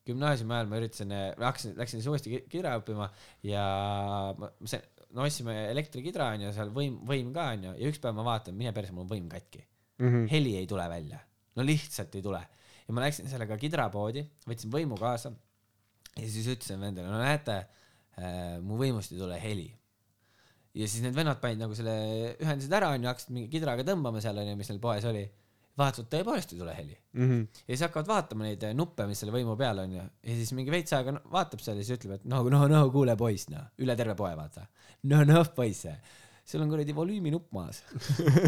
gümnaasiumi 0.07 0.53
ajal 0.55 0.69
ma 0.71 0.77
üritasin, 0.79 1.11
hakkasin, 1.39 1.75
läksin 1.79 1.99
siis 2.01 2.07
uuesti 2.11 2.31
ki- 2.33 2.45
kidra 2.51 2.77
õppima 2.79 3.09
ja 3.45 3.63
ma, 4.39 4.49
see, 4.69 4.79
no 5.15 5.25
ostsime 5.25 5.55
elektrikidra 5.71 6.31
onju, 6.35 6.53
seal 6.55 6.71
võim, 6.75 6.99
võim 7.09 7.33
ka 7.35 7.49
onju 7.55 7.75
ja 7.79 7.89
üks 7.91 7.99
päev 8.03 8.15
ma 8.17 8.25
vaatan, 8.27 8.55
mine 8.57 8.71
perse, 8.75 8.93
mul 8.95 9.05
on 9.07 9.11
võim 9.15 9.27
katki. 9.31 9.65
Mhm. 9.99 10.27
heli 10.31 10.53
ei 10.55 10.67
tule 10.67 10.85
välja, 10.89 11.17
no 11.59 11.63
lihtsalt 11.67 12.13
ei 12.15 12.21
tule. 12.23 12.39
ja 12.87 12.93
ma 12.95 13.01
läksin 13.03 13.27
sellega 13.29 13.57
kidrapoodi, 13.59 14.23
võtsin 14.47 14.71
võimu 14.71 14.95
kaasa 14.97 15.33
ja 16.15 16.23
siis 16.29 16.47
ütlesin 16.47 16.79
vendale, 16.81 17.09
no 17.11 17.19
näete 17.19 17.57
äh,, 18.17 18.57
mu 18.63 18.77
võimust 18.79 19.11
ei 19.11 19.19
tule 19.19 19.35
heli. 19.43 19.67
ja 20.73 20.87
siis 20.87 21.03
need 21.03 21.13
vennad 21.17 21.41
panid 21.41 21.59
nagu 21.59 21.75
selle, 21.75 21.93
ühendasid 22.39 22.73
ära 22.79 22.93
onju, 22.95 23.07
hakkasid 23.11 23.33
mingi 23.35 23.51
kidraga 23.51 23.83
tõmbama 23.83 24.21
seal 24.23 24.37
onju, 24.39 24.55
mis 24.55 24.69
neil 24.71 24.79
poes 24.79 25.05
oli. 25.09 25.25
vaatasid, 25.79 26.09
tõepoolest 26.11 26.53
ei 26.53 26.59
tule 26.61 26.75
heli. 26.75 26.95
Mhm. 27.17 27.41
ja 27.63 27.71
siis 27.71 27.85
hakkavad 27.87 28.09
vaatama 28.09 28.45
neid 28.45 28.63
äh, 28.67 28.75
nuppe, 28.77 29.07
mis 29.09 29.21
selle 29.23 29.33
võimu 29.33 29.55
peal 29.59 29.81
on 29.83 29.95
ju, 29.97 30.05
ja 30.29 30.37
siis 30.37 30.53
mingi 30.57 30.73
veits 30.73 30.93
aega 30.95 31.15
no, 31.15 31.23
vaatab 31.33 31.63
seal 31.63 31.79
ja 31.79 31.85
siis 31.87 31.97
ütleb, 31.97 32.19
et 32.19 32.29
no, 32.29 32.43
no, 32.53 32.65
no 32.69 32.83
kuule 32.93 33.15
poiss, 33.19 33.49
noh, 33.53 33.71
üle 33.81 33.95
terve 33.99 34.15
poe 34.19 34.31
vaata. 34.37 34.67
no, 35.09 35.23
noh 35.27 35.49
poiss, 35.55 35.87
sul 36.45 36.65
on 36.65 36.71
kuradi 36.71 36.95
volüüminupp 36.97 37.51
maas. 37.55 37.81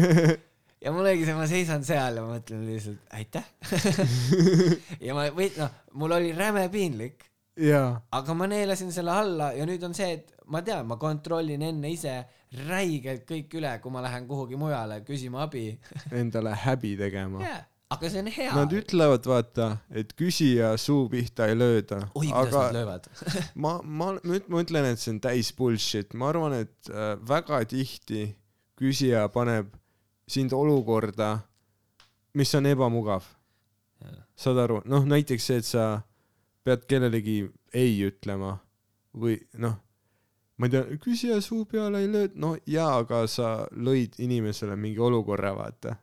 ja 0.82 0.92
mul 0.94 1.06
oligi 1.06 1.26
see, 1.28 1.36
ma 1.38 1.48
seisan 1.50 1.84
seal 1.86 2.18
ja 2.18 2.24
ma 2.24 2.36
mõtlen 2.36 2.64
lihtsalt 2.68 3.18
aitäh. 3.18 3.50
ja 5.06 5.16
ma 5.18 5.28
või 5.34 5.50
noh, 5.58 5.82
mul 5.98 6.16
oli 6.18 6.32
räme 6.36 6.68
piinlik, 6.72 7.26
aga 8.18 8.34
ma 8.36 8.48
neelasin 8.50 8.92
selle 8.94 9.12
alla 9.14 9.52
ja 9.56 9.66
nüüd 9.68 9.82
on 9.86 9.94
see, 9.96 10.14
et 10.18 10.32
ma 10.52 10.62
tean, 10.64 10.86
ma 10.88 10.98
kontrollin 11.00 11.62
enne 11.62 11.90
ise 11.92 12.16
räigelt 12.68 13.26
kõik 13.28 13.54
üle, 13.58 13.72
kui 13.82 13.92
ma 13.94 14.02
lähen 14.04 14.26
kuhugi 14.28 14.58
mujale 14.60 15.00
küsima 15.06 15.46
abi. 15.46 15.78
endale 16.10 16.54
häbi 16.64 16.94
tegema. 17.00 17.42
jaa, 17.44 17.60
aga 17.94 18.10
see 18.12 18.22
on 18.22 18.30
hea. 18.34 18.54
Nad 18.56 18.74
ütlevad, 18.76 19.26
vaata, 19.28 19.68
et 19.90 20.12
küsija 20.18 20.72
suu 20.80 21.06
pihta 21.12 21.48
ei 21.50 21.56
lööda. 21.58 22.02
oi, 22.14 22.28
kuidas 22.28 22.52
aga 22.52 22.64
nad 22.64 22.78
löövad. 22.78 23.10
ma, 23.64 23.74
ma 23.82 24.12
nüüd 24.20 24.48
ma 24.52 24.64
ütlen, 24.64 24.88
et 24.92 25.02
see 25.02 25.14
on 25.14 25.20
täis 25.24 25.52
bullshit, 25.56 26.16
ma 26.18 26.30
arvan, 26.32 26.58
et 26.64 26.92
äh, 26.92 27.14
väga 27.28 27.62
tihti 27.70 28.26
küsija 28.80 29.26
paneb 29.32 29.72
sind 30.28 30.52
olukorda, 30.56 31.38
mis 32.34 32.54
on 32.58 32.66
ebamugav. 32.66 33.26
saad 34.36 34.58
aru, 34.58 34.80
noh 34.90 35.04
näiteks 35.06 35.44
see, 35.46 35.60
et 35.62 35.66
sa 35.68 35.84
pead 36.66 36.86
kellelegi 36.90 37.44
ei 37.78 38.00
ütlema 38.02 38.56
või 39.14 39.36
noh, 39.62 39.76
ma 40.62 40.68
ei 40.68 40.74
tea, 40.76 40.98
küsija 41.02 41.40
suu 41.42 41.64
peale 41.66 42.04
ei 42.04 42.10
löö, 42.10 42.28
no 42.38 42.52
jaa, 42.70 43.00
aga 43.02 43.24
sa 43.26 43.48
lõid 43.74 44.20
inimesele 44.22 44.76
mingi 44.78 45.02
olukorra, 45.02 45.50
vaata, 45.58 45.96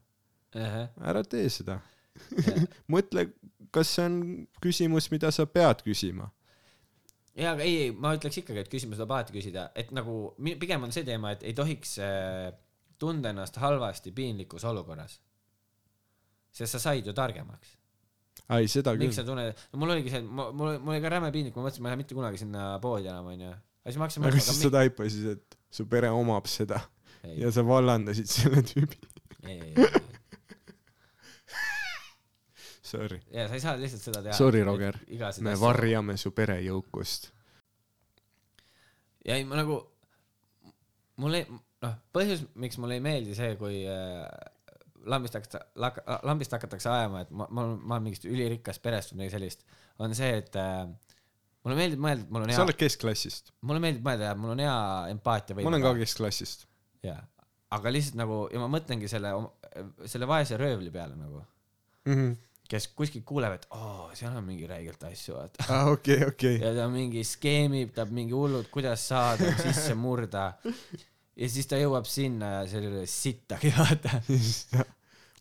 ära 0.60 1.24
tee 1.24 1.46
seda. 1.54 1.78
mõtle, 2.94 3.30
kas 3.72 3.94
see 3.96 4.08
on 4.10 4.18
küsimus, 4.60 5.08
mida 5.14 5.32
sa 5.32 5.46
pead 5.48 5.86
küsima. 5.86 6.28
jaa, 7.40 7.54
aga 7.54 7.64
ei, 7.64 7.78
ei, 7.86 7.92
ma 7.96 8.12
ütleks 8.18 8.42
ikkagi, 8.42 8.66
et 8.66 8.72
küsimusi 8.74 9.00
tuleb 9.00 9.16
alati 9.16 9.38
küsida, 9.38 9.70
et 9.80 9.94
nagu 9.96 10.18
pigem 10.60 10.84
on 10.84 10.92
see 10.92 11.08
teema, 11.08 11.32
et 11.38 11.48
ei 11.48 11.56
tohiks 11.56 11.96
äh, 12.04 12.50
tunda 13.00 13.32
ennast 13.32 13.62
halvasti 13.64 14.12
piinlikus 14.12 14.68
olukorras. 14.68 15.22
sest 16.52 16.76
sa 16.76 16.84
said 16.90 17.08
ju 17.08 17.14
targemaks. 17.16 17.78
ei, 18.58 18.68
seda 18.68 18.98
miks 19.00 19.16
sa 19.16 19.24
küll. 19.24 19.32
tunned, 19.32 19.66
no 19.72 19.80
mul 19.80 19.96
oligi 19.96 20.12
see, 20.12 20.22
mul, 20.26 20.52
mul 20.52 20.98
oli 20.98 21.02
ka 21.06 21.16
räme 21.16 21.32
piinlik, 21.32 21.56
ma 21.56 21.70
mõtlesin, 21.70 21.86
ma 21.86 21.88
ei 21.88 21.96
lähe 21.96 22.04
mitte 22.04 22.20
kunagi 22.20 22.44
sinna 22.44 22.70
poodi 22.84 23.08
enam, 23.08 23.32
onju. 23.32 23.56
Aga 23.84 23.92
siis 23.94 24.00
ma 24.00 24.06
hakkasin 24.08 24.26
aga 24.30 24.42
siis 24.44 24.62
sa 24.64 24.72
taipasid, 24.74 25.28
et 25.36 25.58
su 25.72 25.86
pere 25.90 26.10
omab 26.14 26.48
seda 26.52 26.82
ei, 27.24 27.40
ja 27.44 27.52
sa 27.56 27.64
vallandasid 27.68 28.30
selle 28.32 28.62
tüübi. 28.66 29.00
Sorry, 32.90 33.20
ja 33.32 33.46
sa 33.48 33.54
ei 33.58 33.62
saa 33.62 33.76
lihtsalt 33.78 34.02
seda 34.02 34.22
teha. 34.26 34.34
Sorry, 34.38 34.64
Roger. 34.66 34.98
me 35.10 35.26
asja- 35.30 35.60
varjame 35.62 36.16
su 36.18 36.32
pere 36.34 36.58
jõukust. 36.66 37.30
ja 39.26 39.36
ei, 39.38 39.44
ma 39.46 39.60
nagu, 39.60 39.76
mulle, 41.22 41.44
noh, 41.84 41.98
põhjus, 42.16 42.46
miks 42.58 42.80
mulle 42.82 42.98
ei 42.98 43.04
meeldi 43.04 43.36
see, 43.38 43.52
kui 43.60 43.84
äh, 43.86 44.24
lambist 45.06 45.36
hakatakse, 45.38 45.62
lambist 46.26 46.56
hakatakse 46.56 46.90
ajama, 46.90 47.22
et 47.28 47.30
ma, 47.32 47.46
ma, 47.52 47.68
ma 47.76 47.98
olen 48.00 48.08
mingist 48.08 48.26
ülirikkast 48.26 48.82
perest 48.82 49.14
või 49.14 49.20
midagi 49.22 49.36
sellist, 49.38 49.66
on 50.02 50.16
see, 50.18 50.32
et 50.42 50.58
äh, 50.58 50.88
mulle 51.66 51.76
meeldib 51.80 52.00
mõelda, 52.04 52.24
et 52.26 52.32
mul 52.34 52.46
on 52.46 52.52
sa 52.52 52.58
hea, 52.62 52.66
oled 52.70 52.80
keskklassist, 52.80 53.52
mulle 53.68 53.82
meeldib 53.84 54.06
mõelda, 54.06 54.34
mul 54.40 54.54
on 54.56 54.62
hea 54.64 54.76
empaatia 55.14 55.58
ma 55.60 55.66
olen 55.72 55.84
ka 55.84 55.94
keskklassist. 56.00 56.68
jaa, 57.06 57.20
aga 57.78 57.92
lihtsalt 57.94 58.16
nagu 58.22 58.38
ja 58.54 58.62
ma 58.62 58.70
mõtlengi 58.78 59.10
selle, 59.12 59.34
selle 60.10 60.28
vaese 60.30 60.58
röövli 60.60 60.92
peale 60.94 61.18
nagu, 61.20 61.44
kes 62.70 62.88
kuskilt 62.94 63.26
kuuleb, 63.26 63.56
et 63.58 63.66
oo, 63.74 64.10
seal 64.18 64.36
on 64.38 64.46
mingi 64.46 64.68
räigelt 64.70 65.02
asju, 65.10 65.36
vaata. 65.40 65.66
aa, 65.68 65.80
Ah, 65.82 65.92
okei, 65.96 66.20
okei. 66.28 66.60
ja 66.62 66.72
ta 66.78 66.86
mingi 66.92 67.24
skeemib, 67.26 67.92
ta 67.96 68.06
mingi 68.06 68.36
hullult, 68.38 68.70
kuidas 68.74 69.08
saada, 69.10 69.52
sisse 69.64 69.96
murda. 69.98 70.52
ja 71.40 71.50
siis 71.50 71.68
ta 71.70 71.80
jõuab 71.82 72.06
sinna 72.10 72.52
ja 72.60 72.82
ole 72.82 73.06
sittagi, 73.10 73.74
vaata. 73.80 74.22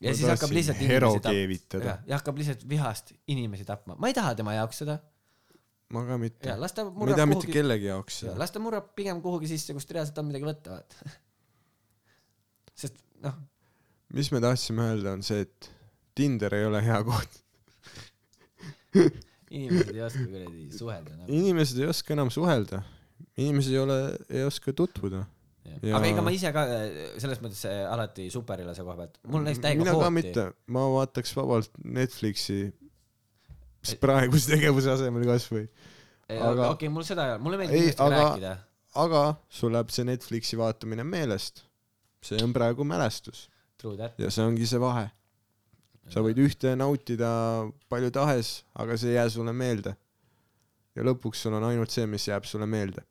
ja 0.01 0.15
siis 0.15 0.25
hakkab 0.31 0.53
lihtsalt 0.57 0.81
inimesi 0.83 1.21
tapma. 1.21 1.95
ja 2.09 2.17
hakkab 2.19 2.41
lihtsalt 2.41 2.65
vihast 2.69 3.13
inimesi 3.27 3.65
tapma. 3.69 3.97
ma 3.99 4.09
ei 4.11 4.17
taha 4.17 4.35
tema 4.39 4.57
jaoks 4.57 4.85
seda. 4.85 4.99
Ma 5.95 6.05
ka 6.09 6.19
mitte 6.21 6.51
ja. 6.51 6.57
las 6.61 6.75
ta 6.77 6.85
murrab 6.85 7.23
mitte 7.31 7.47
kuhugi, 7.47 7.55
kellegi 7.57 7.89
jaoks 7.89 8.23
seda. 8.23 8.35
las 8.41 8.53
ta 8.53 8.61
murrab 8.63 8.91
pigem 8.99 9.23
kuhugi 9.25 9.49
sisse, 9.51 9.77
kust 9.77 9.93
reaalselt 9.95 10.21
on 10.21 10.29
midagi 10.29 10.49
võtta, 10.49 10.77
vaata. 10.77 11.15
sest 12.83 13.01
noh, 13.25 13.39
mis 14.17 14.31
me 14.35 14.43
tahtsime 14.45 14.91
öelda, 14.93 15.17
on 15.17 15.25
see, 15.27 15.47
et 15.47 15.73
Tinder 16.19 16.55
ei 16.57 16.67
ole 16.67 16.81
hea 16.83 16.99
koht. 17.07 17.41
inimesed 19.55 19.95
ei 19.95 20.05
oska 20.05 20.25
kuradi 20.27 20.69
suhelda 20.77 21.17
nagu. 21.17 21.33
inimesed 21.33 21.81
ei 21.81 21.89
oska 21.89 22.15
enam 22.17 22.31
suhelda, 22.35 22.83
inimesed 23.39 23.77
ei 23.77 23.83
ole, 23.83 23.99
ei 24.29 24.45
oska 24.49 24.75
tutvuda. 24.77 25.25
Ja- 25.69 25.99
aga 25.99 26.09
ega 26.09 26.25
ma 26.25 26.33
ise 26.33 26.51
ka 26.53 26.65
äh, 26.65 26.85
selles 27.21 27.41
mõttes 27.45 27.61
äh, 27.69 27.83
alati 27.89 28.29
superilase 28.33 28.85
koha 28.85 28.97
pealt, 29.03 29.19
mul 29.29 29.45
näiteks 29.45 29.65
täiega 29.65 29.83
mina 29.85 29.93
ka 29.95 30.01
hooti 30.01 30.17
mitte, 30.17 30.45
ma 30.75 30.85
vaataks 30.95 31.35
vabalt 31.37 31.75
Netflixi 31.85 32.61
praeguse 34.01 34.51
tegevuse 34.55 34.91
asemel 34.93 35.25
kasvõi, 35.29 35.67
aga 36.29 36.71
okei, 36.75 36.89
mul 36.93 37.05
seda, 37.07 37.39
mulle 37.43 37.61
meeldib 37.61 38.01
aga- 38.05 38.17
rääkida. 38.23 38.57
aga 39.05 39.23
sul 39.49 39.73
läheb 39.73 39.91
see 39.95 40.05
Netflixi 40.05 40.59
vaatamine 40.59 41.05
meelest. 41.05 41.65
see 42.23 42.41
on 42.43 42.53
praegu 42.53 42.85
mälestus 42.85 43.49
ja 44.19 44.31
see 44.31 44.43
ongi 44.45 44.67
see 44.67 44.81
vahe. 44.83 45.11
sa 46.11 46.21
võid 46.25 46.39
ühte 46.41 46.75
nautida 46.77 47.31
palju 47.89 48.11
tahes, 48.11 48.65
aga 48.75 48.97
see 48.97 49.11
ei 49.11 49.17
jää 49.21 49.29
sulle 49.31 49.53
meelde. 49.53 49.97
ja 50.97 51.03
lõpuks 51.05 51.45
sul 51.45 51.55
on 51.55 51.65
ainult 51.65 51.91
see, 51.91 52.07
mis 52.07 52.27
jääb 52.29 52.45
sulle 52.45 52.67
meelde. 52.67 53.05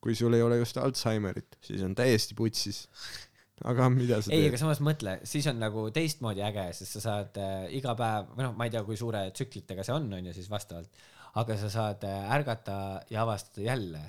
kui 0.00 0.14
sul 0.14 0.34
ei 0.34 0.42
ole 0.42 0.58
just 0.58 0.76
Alžeimerit, 0.76 1.56
siis 1.62 1.82
on 1.82 1.94
täiesti 1.94 2.34
putsis. 2.34 2.86
aga 3.64 3.88
mida 3.92 4.20
sa 4.20 4.32
ei, 4.32 4.46
aga 4.46 4.56
teed? 4.56 4.62
samas 4.64 4.82
mõtle, 4.84 5.16
siis 5.28 5.46
on 5.50 5.60
nagu 5.62 5.86
teistmoodi 5.94 6.44
äge, 6.44 6.68
sest 6.76 6.98
sa 6.98 7.04
saad 7.04 7.38
äh, 7.40 7.66
iga 7.78 7.94
päev, 7.98 8.32
või 8.34 8.48
noh, 8.48 8.56
ma 8.58 8.68
ei 8.68 8.74
tea, 8.74 8.84
kui 8.84 8.98
suure 9.00 9.26
tsüklitega 9.32 9.86
see 9.86 9.96
on, 9.96 10.10
onju, 10.18 10.34
siis 10.36 10.50
vastavalt, 10.52 11.04
aga 11.40 11.58
sa 11.60 11.72
saad 11.72 12.04
äh, 12.08 12.30
ärgata 12.36 12.78
ja 13.12 13.24
avastada 13.24 13.64
jälle 13.64 14.02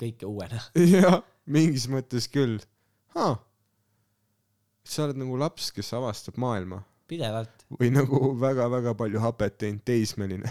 kõike 0.00 0.26
uuena. 0.26 0.60
jah, 0.96 1.20
mingis 1.46 1.86
mõttes 1.92 2.26
küll. 2.32 2.58
sa 3.14 5.06
oled 5.06 5.22
nagu 5.22 5.38
laps, 5.38 5.70
kes 5.74 5.94
avastab 5.94 6.40
maailma 6.42 6.82
pidevalt. 7.08 7.66
või 7.78 7.90
nagu 7.94 8.34
väga-väga 8.40 8.94
palju 8.98 9.22
hapet 9.22 9.58
teinud 9.62 9.84
teismeline. 9.86 10.50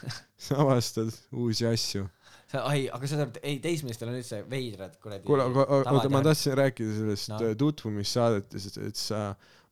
sa 0.44 0.60
avastad 0.64 1.12
uusi 1.32 1.66
asju. 1.68 2.06
sa, 2.50 2.64
ai, 2.66 2.86
aga 2.90 3.10
sa 3.10 3.20
saad, 3.22 3.38
ei, 3.46 3.58
teismelistel 3.62 4.10
on 4.10 4.18
üldse 4.18 4.42
veidrad 4.50 4.96
kuradi. 5.02 5.24
kuule, 5.28 5.46
aga 5.50 5.66
oota, 5.94 6.10
ma 6.12 6.22
tahtsin 6.26 6.56
rääkida 6.58 6.96
sellest 6.98 7.30
No. 7.32 7.38
no. 7.44 7.52
tutvumissaadetest, 7.62 8.80
et 8.82 8.98
sa, 8.98 9.20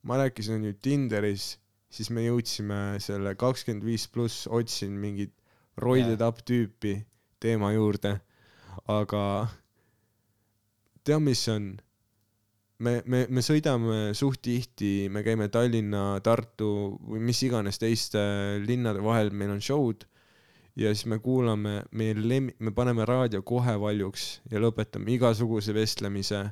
ma 0.07 0.21
rääkisin 0.23 0.65
ju 0.69 0.77
Tinderis, 0.83 1.57
siis 1.91 2.13
me 2.15 2.27
jõudsime 2.27 2.99
selle 3.03 3.35
kakskümmend 3.41 3.87
viis 3.87 4.07
pluss, 4.13 4.47
otsin 4.47 4.95
mingit 5.01 5.35
roided 5.79 6.23
up 6.25 6.43
tüüpi 6.47 6.99
teema 7.43 7.73
juurde, 7.75 8.19
aga 8.91 9.25
tead, 11.07 11.23
mis 11.25 11.43
on? 11.51 11.73
me, 12.79 13.01
me, 13.11 13.25
me 13.27 13.43
sõidame 13.43 14.13
suht 14.15 14.43
tihti, 14.47 15.09
me 15.11 15.25
käime 15.27 15.49
Tallinna, 15.51 16.21
Tartu 16.23 16.71
või 17.09 17.23
mis 17.31 17.41
iganes 17.43 17.81
teiste 17.83 18.21
linnade 18.63 19.03
vahel, 19.03 19.33
meil 19.35 19.57
on 19.57 19.63
show'd 19.65 20.07
ja 20.79 20.95
siis 20.95 21.07
me 21.11 21.19
kuulame 21.19 21.83
meie 21.91 22.15
lem-, 22.15 22.53
me 22.59 22.71
paneme 22.71 23.05
raadio 23.05 23.43
kohe 23.43 23.75
valjuks 23.81 24.29
ja 24.51 24.61
lõpetame 24.63 25.17
igasuguse 25.17 25.75
vestlemise, 25.75 26.45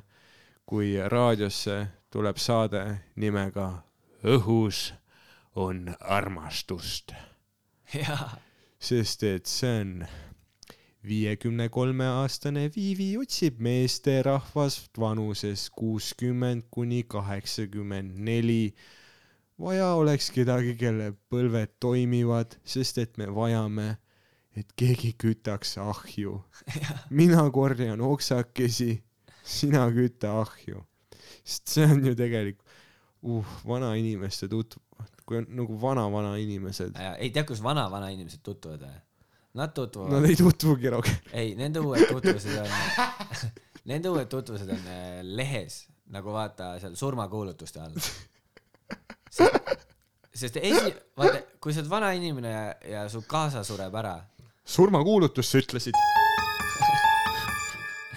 kui 0.67 0.95
raadiosse 0.99 1.79
tuleb 2.11 2.39
saade 2.41 2.83
nimega 3.15 3.69
Õhus 4.27 4.91
on 5.55 5.85
armastust, 6.01 7.13
sest 8.89 9.23
et 9.23 9.45
see 9.47 9.75
on 9.81 9.91
viiekümne 11.07 11.69
kolme 11.69 12.07
aastane 12.19 12.65
Viivi 12.75 13.11
otsib 13.21 13.61
meesterahvast 13.63 14.97
vanuses 14.99 15.69
kuuskümmend 15.69 16.67
kuni 16.71 17.03
kaheksakümmend 17.03 18.17
neli. 18.17 18.73
vaja 19.59 19.93
oleks 19.97 20.31
kedagi, 20.31 20.75
kelle 20.75 21.13
põlved 21.31 21.77
toimivad, 21.79 22.57
sest 22.65 22.97
et 22.97 23.17
me 23.17 23.29
vajame, 23.33 23.95
et 24.57 24.73
keegi 24.79 25.13
kütaks 25.19 25.77
ahju. 25.81 26.39
mina 27.19 27.45
korjan 27.53 28.01
oksakesi, 28.01 28.95
sina 29.45 29.87
küta 29.93 30.39
ahju. 30.41 30.83
sest 31.43 31.77
see 31.77 31.85
on 31.87 32.03
ju 32.05 32.15
tegelikult 32.17 32.67
uh, 33.23 33.57
vanainimeste 33.67 34.49
tutv-, 34.51 34.81
kui 35.27 35.41
on 35.41 35.47
nagu 35.59 35.77
vana-vana 35.81 36.35
inimesed, 36.41 36.97
ei 37.17 37.31
tea, 37.35 37.45
kus 37.47 37.61
vana-vana 37.63 38.09
inimesed 38.15 38.43
tutvuvad 38.45 38.85
või? 38.87 39.03
Nad 39.57 39.73
tutvuvad 39.73 40.13
nad 40.13 40.27
ei 40.29 40.37
tutvugi 40.37 40.91
rohkem. 40.93 41.31
ei, 41.33 41.53
nende 41.57 41.81
uued 41.83 42.07
tutvused 42.09 42.57
on, 42.61 42.71
nende 43.91 44.11
uued 44.13 44.29
tutvused 44.31 44.71
on 44.73 44.89
äh, 44.91 45.19
lehes, 45.23 45.85
nagu 46.13 46.33
vaata 46.35 46.75
seal 46.81 46.95
surmakuulutuste 46.99 47.81
all. 47.83 47.95
sest, 49.31 49.77
sest 50.33 50.59
esi-, 50.61 50.95
vaata, 51.17 51.43
kui 51.63 51.73
sa 51.75 51.83
oled 51.83 51.91
vana 51.91 52.11
inimene 52.17 52.53
ja, 52.53 52.65
ja 52.97 53.05
su 53.11 53.23
kaasa 53.27 53.63
sureb 53.67 53.95
ära, 54.03 54.17
surmakuulutus, 54.67 55.51
sa 55.51 55.61
ütlesid. 55.61 55.95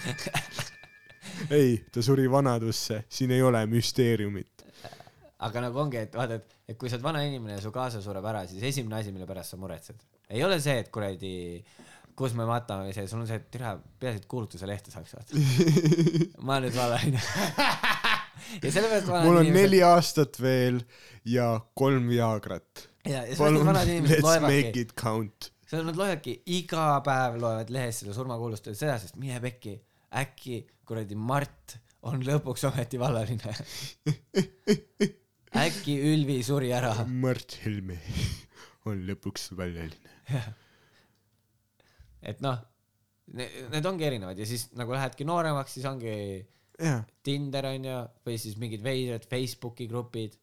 ei, 1.57 1.77
ta 1.93 2.03
suri 2.03 2.27
vanadusse, 2.31 3.03
siin 3.09 3.31
ei 3.35 3.41
ole 3.45 3.63
müsteeriumit. 3.69 4.65
aga 5.41 5.61
nagu 5.63 5.79
ongi, 5.81 5.97
et 5.97 6.13
vaata, 6.15 6.37
et, 6.37 6.57
et 6.69 6.77
kui 6.77 6.89
sa 6.89 6.97
oled 6.97 7.05
vana 7.05 7.23
inimene 7.25 7.55
ja 7.55 7.61
su 7.63 7.71
kaasa 7.73 8.01
sureb 8.03 8.25
ära, 8.29 8.43
siis 8.49 8.63
esimene 8.71 8.99
asi, 8.99 9.13
mille 9.13 9.25
pärast 9.29 9.55
sa 9.55 9.57
muretsed, 9.61 10.03
ei 10.29 10.43
ole 10.45 10.59
see, 10.61 10.77
et 10.83 10.91
kuradi, 10.93 11.33
kus 12.17 12.35
me 12.37 12.45
matame 12.49 12.91
see, 12.93 13.07
sul 13.09 13.23
on 13.23 13.29
see, 13.29 13.39
et 13.41 13.47
türa, 13.53 13.73
peaasi, 14.01 14.21
et 14.21 14.27
kuulutuse 14.29 14.69
lehte 14.69 14.93
saaks 14.93 15.15
vaata. 15.17 15.31
ma 16.47 16.59
nüüd 16.61 16.75
vanaine. 16.77 17.21
ja 18.63 18.69
sellepärast 18.69 19.09
vanad 19.09 19.25
mul 19.25 19.39
on 19.39 19.47
inimesed- 19.47 19.61
neli 19.63 19.81
aastat 19.85 20.33
veel 20.41 20.77
ja 21.25 21.47
kolm 21.77 22.05
Viagrat. 22.11 22.87
ja, 23.05 23.23
ja 23.25 23.33
sellepärast 23.33 23.71
vanad 23.71 23.87
inimesed 23.95 24.19
let's 24.19 24.27
make 24.27 24.45
loevadki, 24.45 24.85
it 24.85 24.93
count. 24.99 25.51
Seal 25.71 25.87
nad 25.87 25.95
loevadki 25.95 26.33
iga 26.57 26.97
päev 27.05 27.37
loevad 27.39 27.69
lehes 27.71 28.01
seda 28.01 28.15
surmakuulustust 28.15 28.75
seda, 28.75 28.97
sest 28.99 29.15
mine 29.21 29.39
pekki, 29.43 29.77
äkki 30.19 30.57
kuradi 30.87 31.15
Mart 31.15 31.77
on 32.09 32.23
lõpuks 32.27 32.65
ometi 32.67 32.99
vallaline. 32.99 33.53
äkki 35.63 35.95
Ülvi 36.11 36.41
suri 36.43 36.73
ära. 36.75 36.91
Mart 37.07 37.55
Helme 37.63 37.99
on 38.89 39.05
lõpuks 39.07 39.51
väljaline. 39.55 40.11
et 42.31 42.43
noh, 42.43 42.59
need 43.31 43.87
ongi 43.87 44.09
erinevad 44.09 44.39
ja 44.39 44.47
siis 44.49 44.67
nagu 44.75 44.91
lähedki 44.95 45.27
nooremaks, 45.27 45.77
siis 45.77 45.87
ongi 45.87 46.13
jah, 46.81 47.05
Tinder 47.23 47.69
onju 47.71 47.97
või 48.27 48.37
siis 48.41 48.59
mingid 48.59 48.83
veidrad 48.83 49.27
Facebooki 49.29 49.87
grupid. 49.91 50.35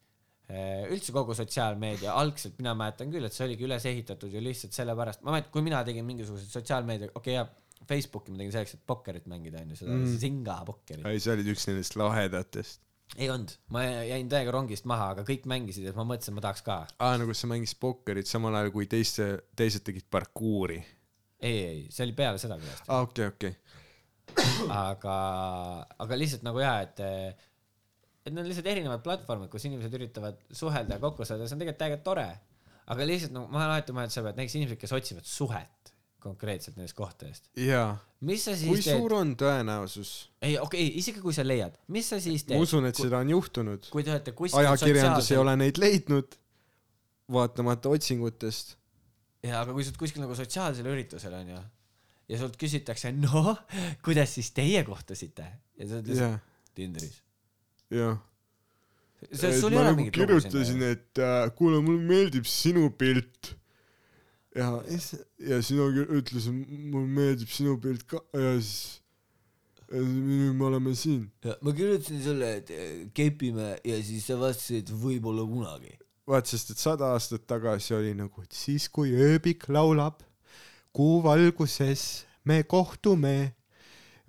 Üldse 0.48 1.12
kogu 1.12 1.34
sotsiaalmeedia, 1.36 2.14
algselt 2.16 2.56
mina 2.58 2.72
mäletan 2.78 3.10
küll, 3.12 3.26
et 3.28 3.34
see 3.36 3.44
oligi 3.44 3.66
üles 3.66 3.84
ehitatud 3.90 4.32
ju 4.32 4.40
lihtsalt 4.40 4.72
sellepärast, 4.72 5.20
ma 5.26 5.34
mäletan, 5.34 5.52
kui 5.52 5.64
mina 5.66 5.82
tegin 5.84 6.06
mingisuguseid 6.08 6.54
sotsiaalmeedia, 6.54 7.10
okei 7.14 7.36
okay, 7.36 7.40
jaa, 7.42 7.84
Facebooki 7.88 8.32
ma 8.32 8.40
tegin 8.40 8.52
selleks, 8.56 8.74
et 8.78 8.84
pokkerit 8.88 9.26
mängida 9.30 9.60
onju, 9.62 9.76
seda 9.78 9.94
Mm. 9.94 10.18
singa 10.20 10.56
pokkerit. 10.66 11.06
ei 11.06 11.20
sa 11.20 11.32
olid 11.36 11.46
üks 11.52 11.68
nendest 11.68 11.96
lahedatest. 12.00 12.80
ei 13.16 13.28
olnud, 13.30 13.52
ma 13.72 13.82
jäin 13.84 14.28
täiega 14.28 14.52
rongist 14.52 14.84
maha, 14.88 15.10
aga 15.14 15.22
kõik 15.28 15.46
mängisid 15.48 15.84
ja 15.86 15.92
ma 15.96 16.04
mõtlesin, 16.08 16.34
ma 16.36 16.44
tahaks 16.44 16.64
ka. 16.66 16.78
aa, 16.98 17.16
nagu 17.20 17.34
sa 17.36 17.46
mängisid 17.46 17.78
pokkerit 17.80 18.26
samal 18.28 18.56
ajal 18.56 18.72
kui 18.74 18.86
teiste, 18.90 19.28
teised 19.56 19.84
tegid 19.86 20.08
parkuuri. 20.10 20.80
ei, 21.40 21.58
ei, 21.64 21.86
see 21.90 22.04
oli 22.08 22.16
peale 22.18 22.40
seda 22.40 22.56
küljest. 22.60 22.88
aa, 22.88 23.04
okei, 23.06 23.26
okei. 23.36 23.54
aga, 24.68 25.14
aga 26.04 26.18
lihtsalt 26.18 26.42
nagu 26.46 26.60
jaa, 26.60 26.80
et, 26.84 27.00
et 28.28 28.34
need 28.34 28.44
on 28.44 28.50
lihtsalt 28.50 28.70
erinevad 28.70 29.02
platvormid, 29.04 29.50
kus 29.52 29.66
inimesed 29.68 29.94
üritavad 29.98 30.40
suhelda 30.54 30.98
ja 30.98 31.02
kokku 31.02 31.26
saada, 31.28 31.48
see 31.48 31.56
on 31.56 31.62
tegelikult 31.64 31.82
täiega 31.82 32.00
tore. 32.04 32.28
aga 32.88 33.04
lihtsalt 33.08 33.34
nagu 33.36 33.52
ma 33.52 33.62
olen 33.62 33.74
alati 33.74 33.94
mõelnud 33.96 34.14
selle 34.14 34.28
peale, 34.28 34.36
et 34.36 34.42
näiteks 34.42 34.58
inimesed, 34.60 34.80
kes 34.80 34.94
otsivad 34.96 35.28
suhet 35.28 35.92
konkreetselt 36.22 36.78
nendest 36.78 36.96
kohtadest, 36.98 37.46
jaa. 37.62 37.92
mis 38.26 38.42
sa 38.48 38.54
kui 38.56 38.74
siis 38.80 38.88
teed 38.88 38.98
suur? 38.98 39.14
on 39.20 39.34
tõenäosus? 39.38 40.12
ei, 40.42 40.56
okei 40.58 40.88
okay,, 40.88 40.98
isegi 41.02 41.22
kui 41.22 41.36
sa 41.36 41.44
leiad, 41.46 41.76
mis 41.94 42.08
sa 42.10 42.18
siis 42.22 42.42
ma 42.44 42.54
teed, 42.54 42.64
usun, 42.66 42.88
et 42.90 42.98
seda 42.98 43.20
on 43.22 43.30
juhtunud. 43.36 43.88
kui 43.92 44.06
te 44.06 44.14
olete 44.14 44.34
kuskil 44.36 44.64
ajakirjandus 44.64 45.30
ei 45.30 45.36
sotsiaalsel- 45.36 45.44
ole 45.44 45.56
neid 45.62 45.78
leidnud, 45.78 46.38
vaatamata 47.38 47.92
otsingutest. 47.94 48.74
jaa, 49.46 49.62
aga 49.62 49.76
kui 49.76 49.86
sa 49.86 49.92
oled 49.92 50.02
kuskil 50.02 50.24
nagu 50.24 50.38
sotsiaalsel 50.38 50.90
üritusel 50.90 51.38
onju 51.38 51.62
ja 52.28 52.40
sult 52.40 52.58
küsitakse, 52.60 53.12
noh, 53.16 53.54
kuidas 54.04 54.34
siis 54.36 54.50
teie 54.56 54.82
kohtusite 54.88 55.46
ja 55.78 55.88
sa 55.88 56.02
ütled 56.02 56.18
jah, 56.18 56.38
Tinderis. 56.74 57.22
jah. 57.90 58.18
ei 59.32 59.62
ole 59.62 59.84
nagu 59.90 60.10
kirjutasin, 60.14 60.82
et 60.82 61.18
äh, 61.18 61.48
kuule, 61.56 61.80
mulle 61.82 62.04
meeldib 62.08 62.46
sinu 62.46 62.90
pilt. 62.90 63.54
ja, 64.54 64.70
ja 65.38 65.62
sina 65.62 65.90
ütlesid, 66.04 66.54
mulle 66.92 67.06
meeldib 67.06 67.50
sinu 67.52 67.78
pilt 67.82 68.06
ka 68.08 68.22
ja 68.34 68.56
siis 68.60 68.98
nüüd 69.92 70.52
me 70.56 70.64
oleme 70.64 70.94
siin. 70.94 71.30
ma 71.60 71.72
kirjutasin 71.72 72.22
sulle, 72.22 72.56
et 72.60 72.70
äh, 72.70 73.08
kepime 73.14 73.78
ja 73.84 73.96
siis 74.02 74.26
sa 74.28 74.36
vastasid 74.40 74.90
võib-olla 74.92 75.46
kunagi. 75.48 75.96
vaat, 76.28 76.46
sest 76.46 76.74
et 76.74 76.78
sada 76.78 77.12
aastat 77.14 77.46
tagasi 77.48 77.94
oli 77.96 78.14
nagu, 78.14 78.42
et 78.42 78.52
siis 78.52 78.88
kui 78.88 79.14
ööbik 79.16 79.68
laulab, 79.72 80.20
kuu 80.92 81.22
valguses 81.24 82.26
me 82.44 82.62
kohtume. 82.64 83.54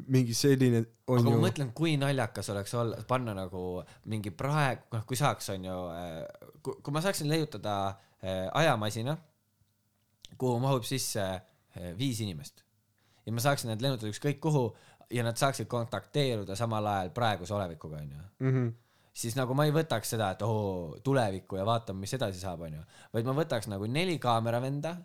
Mingi 0.07 0.33
selline 0.37 0.83
on 1.07 1.19
aga 1.19 1.29
ma 1.29 1.35
ju, 1.35 1.41
mõtlen, 1.43 1.71
kui 1.75 1.95
naljakas 1.99 2.49
oleks 2.53 2.73
olla, 2.79 2.99
panna 3.07 3.33
nagu 3.35 3.81
mingi 4.11 4.31
praegu, 4.31 4.87
noh, 4.93 5.03
kui 5.09 5.19
saaks, 5.19 5.49
onju, 5.55 5.79
kui, 6.61 6.79
kui 6.83 6.95
ma 6.95 7.01
saaksin 7.03 7.27
leiutada 7.31 7.75
äh, 7.89 8.47
ajamasina 8.53 9.17
kuhu 10.39 10.59
mahub 10.63 10.85
sisse 10.87 11.23
eh, 11.23 11.91
viis 11.97 12.21
inimest 12.23 12.63
ja 13.25 13.33
ma 13.33 13.43
saaksin 13.43 13.73
nad 13.73 13.83
lennutada 13.83 14.11
ükskõik 14.11 14.39
kuhu 14.43 14.69
ja 15.13 15.25
nad 15.25 15.39
saaksid 15.39 15.69
kontakteeruda 15.71 16.57
samal 16.57 16.85
ajal 16.85 17.13
praeguse 17.15 17.53
olevikuga 17.55 18.01
onju 18.01 18.17
mm. 18.17 18.51
-hmm. 18.51 18.71
siis 19.13 19.35
nagu 19.35 19.53
ma 19.57 19.65
ei 19.65 19.75
võtaks 19.75 20.15
seda, 20.15 20.31
et 20.31 20.41
oo 20.45 20.97
tulevikku 21.03 21.59
ja 21.59 21.65
vaatame, 21.65 22.05
mis 22.05 22.13
edasi 22.13 22.39
saab 22.39 22.67
onju, 22.67 22.83
vaid 23.13 23.25
ma 23.25 23.37
võtaks 23.41 23.69
nagu 23.71 23.85
neli 23.85 24.19
kaameravenda, 24.19 24.95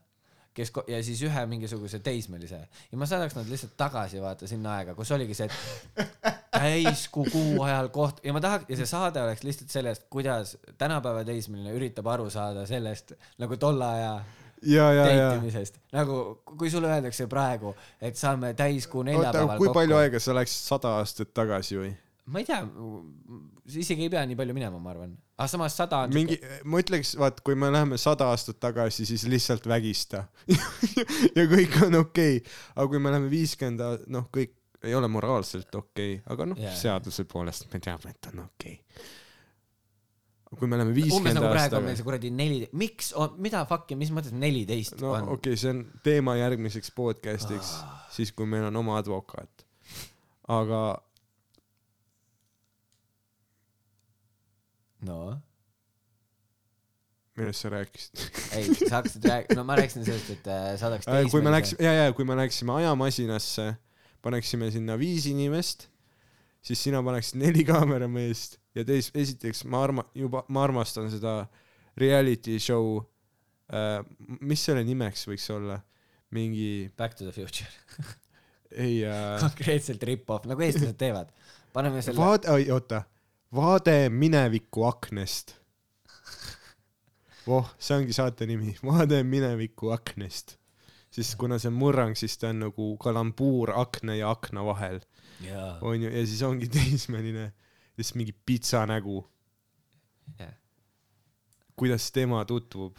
kes 0.54 0.72
ja 0.88 1.00
siis 1.04 1.22
ühe 1.26 1.46
mingisuguse 1.50 1.98
teismelise 2.04 2.60
ja 2.60 2.98
ma 3.00 3.08
saadaks 3.10 3.34
nad 3.38 3.48
lihtsalt 3.50 3.74
tagasi 3.80 4.22
vaata 4.22 4.48
sinna 4.50 4.76
aega, 4.78 4.94
kus 4.94 5.10
oligi 5.16 5.34
see, 5.36 5.48
et 5.48 6.44
täiskuu 6.54 7.26
kuu 7.32 7.64
ajal 7.66 7.90
koht 7.94 8.22
ja 8.24 8.34
ma 8.36 8.42
tahaks 8.44 8.70
ja 8.70 8.78
see 8.78 8.88
saade 8.90 9.22
oleks 9.22 9.42
lihtsalt 9.46 9.74
sellest, 9.74 10.06
kuidas 10.10 10.56
tänapäeva 10.78 11.24
teismeline 11.26 11.74
üritab 11.74 12.08
aru 12.14 12.30
saada 12.30 12.66
sellest 12.70 13.16
nagu 13.42 13.58
tolle 13.60 13.90
aja 13.96 14.14
ja, 14.62 14.92
ja, 14.92 15.08
ja. 15.10 15.64
nagu 15.92 16.20
kui 16.56 16.70
sulle 16.70 16.92
öeldakse 16.92 17.26
praegu, 17.30 17.74
et 18.00 18.16
saame 18.16 18.54
täiskuu 18.58 19.02
neljapäeval 19.06 19.58
kui 19.60 19.72
palju 19.74 19.96
kokku, 19.96 20.02
aega 20.06 20.22
sa 20.22 20.36
läksid 20.36 20.70
sada 20.70 20.96
aastat 21.00 21.34
tagasi 21.36 21.80
või? 21.80 21.92
Ma 22.24 22.40
ei 22.40 22.46
tea, 22.48 22.60
isegi 23.80 24.06
ei 24.06 24.12
pea 24.12 24.22
nii 24.28 24.36
palju 24.38 24.56
minema, 24.56 24.78
ma 24.80 24.92
arvan, 24.94 25.12
aga 25.36 25.48
samas 25.50 25.76
sada 25.76 26.04
on 26.06 26.14
mingi, 26.14 26.38
ma 26.70 26.80
ütleks, 26.80 27.14
vaat 27.20 27.42
kui 27.44 27.56
me 27.58 27.68
läheme 27.72 27.98
sada 28.00 28.30
aastat 28.32 28.60
tagasi, 28.62 29.04
siis 29.08 29.26
lihtsalt 29.28 29.68
vägista 29.68 30.24
ja 31.38 31.44
kõik 31.50 31.76
on 31.84 32.00
okei 32.00 32.38
okay., 32.40 32.54
aga 32.76 32.88
kui 32.94 33.02
me 33.02 33.12
läheme 33.12 33.28
viiskümmend, 33.32 34.08
noh, 34.14 34.30
kõik 34.32 34.56
ei 34.84 34.96
ole 34.96 35.10
moraalselt 35.12 35.74
okei 35.76 36.16
okay., 36.16 36.24
aga 36.32 36.48
noh 36.52 36.64
yeah., 36.64 36.76
seaduse 36.78 37.28
poolest 37.28 37.68
me 37.72 37.82
teame, 37.84 38.16
et 38.16 38.32
on 38.32 38.46
okei 38.46 38.78
okay.. 38.80 39.06
kui 40.56 40.68
me 40.68 40.80
läheme 40.80 40.94
umbes 40.94 41.02
viiskümmend 41.02 41.40
nagu 41.40 41.52
praegu 41.52 41.60
aastat 41.60 41.80
on 41.82 41.88
meil 41.90 42.00
see 42.00 42.08
kuradi 42.08 42.34
neli, 42.40 42.60
miks 42.80 43.12
on, 43.20 43.36
mida 43.44 43.66
fuck'i, 43.68 44.00
mis 44.00 44.12
mõttes 44.16 44.32
neliteist 44.32 44.96
no 45.04 45.12
on 45.18 45.34
okei 45.36 45.52
okay,, 45.52 45.60
see 45.60 45.76
on 45.76 45.84
teema 46.06 46.40
järgmiseks 46.40 46.94
podcast'iks 46.96 47.78
Ah. 47.84 48.04
siis 48.16 48.32
kui 48.32 48.48
meil 48.48 48.70
on 48.72 48.80
oma 48.80 48.96
advokaat. 49.02 49.66
aga 50.48 50.86
no 55.04 55.18
millest 57.38 57.64
sa 57.64 57.70
rääkisid? 57.72 58.20
ei, 58.54 58.68
sa 58.74 59.00
hakkasid 59.00 59.24
rääkima, 59.26 59.58
no 59.58 59.64
ma 59.66 59.76
rääkisin 59.78 60.06
sellest, 60.06 60.30
et 60.36 60.50
äh, 60.50 60.66
saadaks 60.78 61.08
Äh, 61.10 61.24
kui 61.30 61.42
me 61.42 61.50
läksime, 61.54 61.82
ja, 61.84 61.92
ja 62.04 62.12
kui 62.14 62.26
me 62.28 62.36
läksime 62.38 62.76
ajamasinasse, 62.78 63.72
paneksime 64.22 64.70
sinna 64.74 64.98
viis 64.98 65.26
inimest, 65.30 65.88
siis 66.64 66.82
sina 66.86 67.02
paneksid 67.04 67.40
neli 67.42 67.64
kaamerameest 67.66 68.58
ja 68.78 68.86
teis-, 68.86 69.10
esiteks 69.14 69.64
ma 69.70 69.82
arma-, 69.86 70.06
juba, 70.14 70.44
ma 70.48 70.62
armastan 70.64 71.10
seda 71.12 71.42
reality 72.00 72.60
show 72.62 73.00
äh,, 73.72 73.98
mis 74.40 74.62
selle 74.64 74.84
nimeks 74.86 75.26
võiks 75.30 75.50
olla? 75.54 75.80
mingi, 76.34 76.90
Back 76.98 77.14
to 77.14 77.28
the 77.28 77.32
future, 77.32 77.68
ei 78.74 79.04
äh, 79.06 79.36
konkreetselt 79.44 80.02
rip-off, 80.02 80.48
nagu 80.50 80.64
eestlased 80.66 80.98
teevad. 80.98 81.28
paneme 81.74 82.02
selle, 82.02 82.18
vaade, 82.18 82.50
oota, 82.74 83.04
vaade 83.54 84.08
mineviku 84.10 84.84
aknest. 84.88 85.54
voh, 87.46 87.68
see 87.78 87.96
ongi 87.98 88.16
saate 88.16 88.46
nimi, 88.48 88.76
vaade 88.84 89.22
mineviku 89.22 89.92
aknest. 89.94 90.56
siis 91.14 91.34
kuna 91.38 91.58
see 91.58 91.70
on 91.70 91.78
murrang, 91.78 92.16
siis 92.18 92.38
ta 92.38 92.50
on 92.50 92.64
nagu 92.66 92.88
kalambuur 93.02 93.74
akna 93.78 94.16
ja 94.18 94.30
akna 94.34 94.64
vahel, 94.66 95.00
onju, 95.80 96.10
ja 96.10 96.26
siis 96.26 96.42
ongi 96.42 96.68
teismeline, 96.76 97.52
lihtsalt 97.98 98.18
mingi 98.18 98.34
pitsa 98.46 98.84
nägu, 98.90 99.22
kuidas 101.76 102.10
tema 102.14 102.44
tutvub 102.48 102.98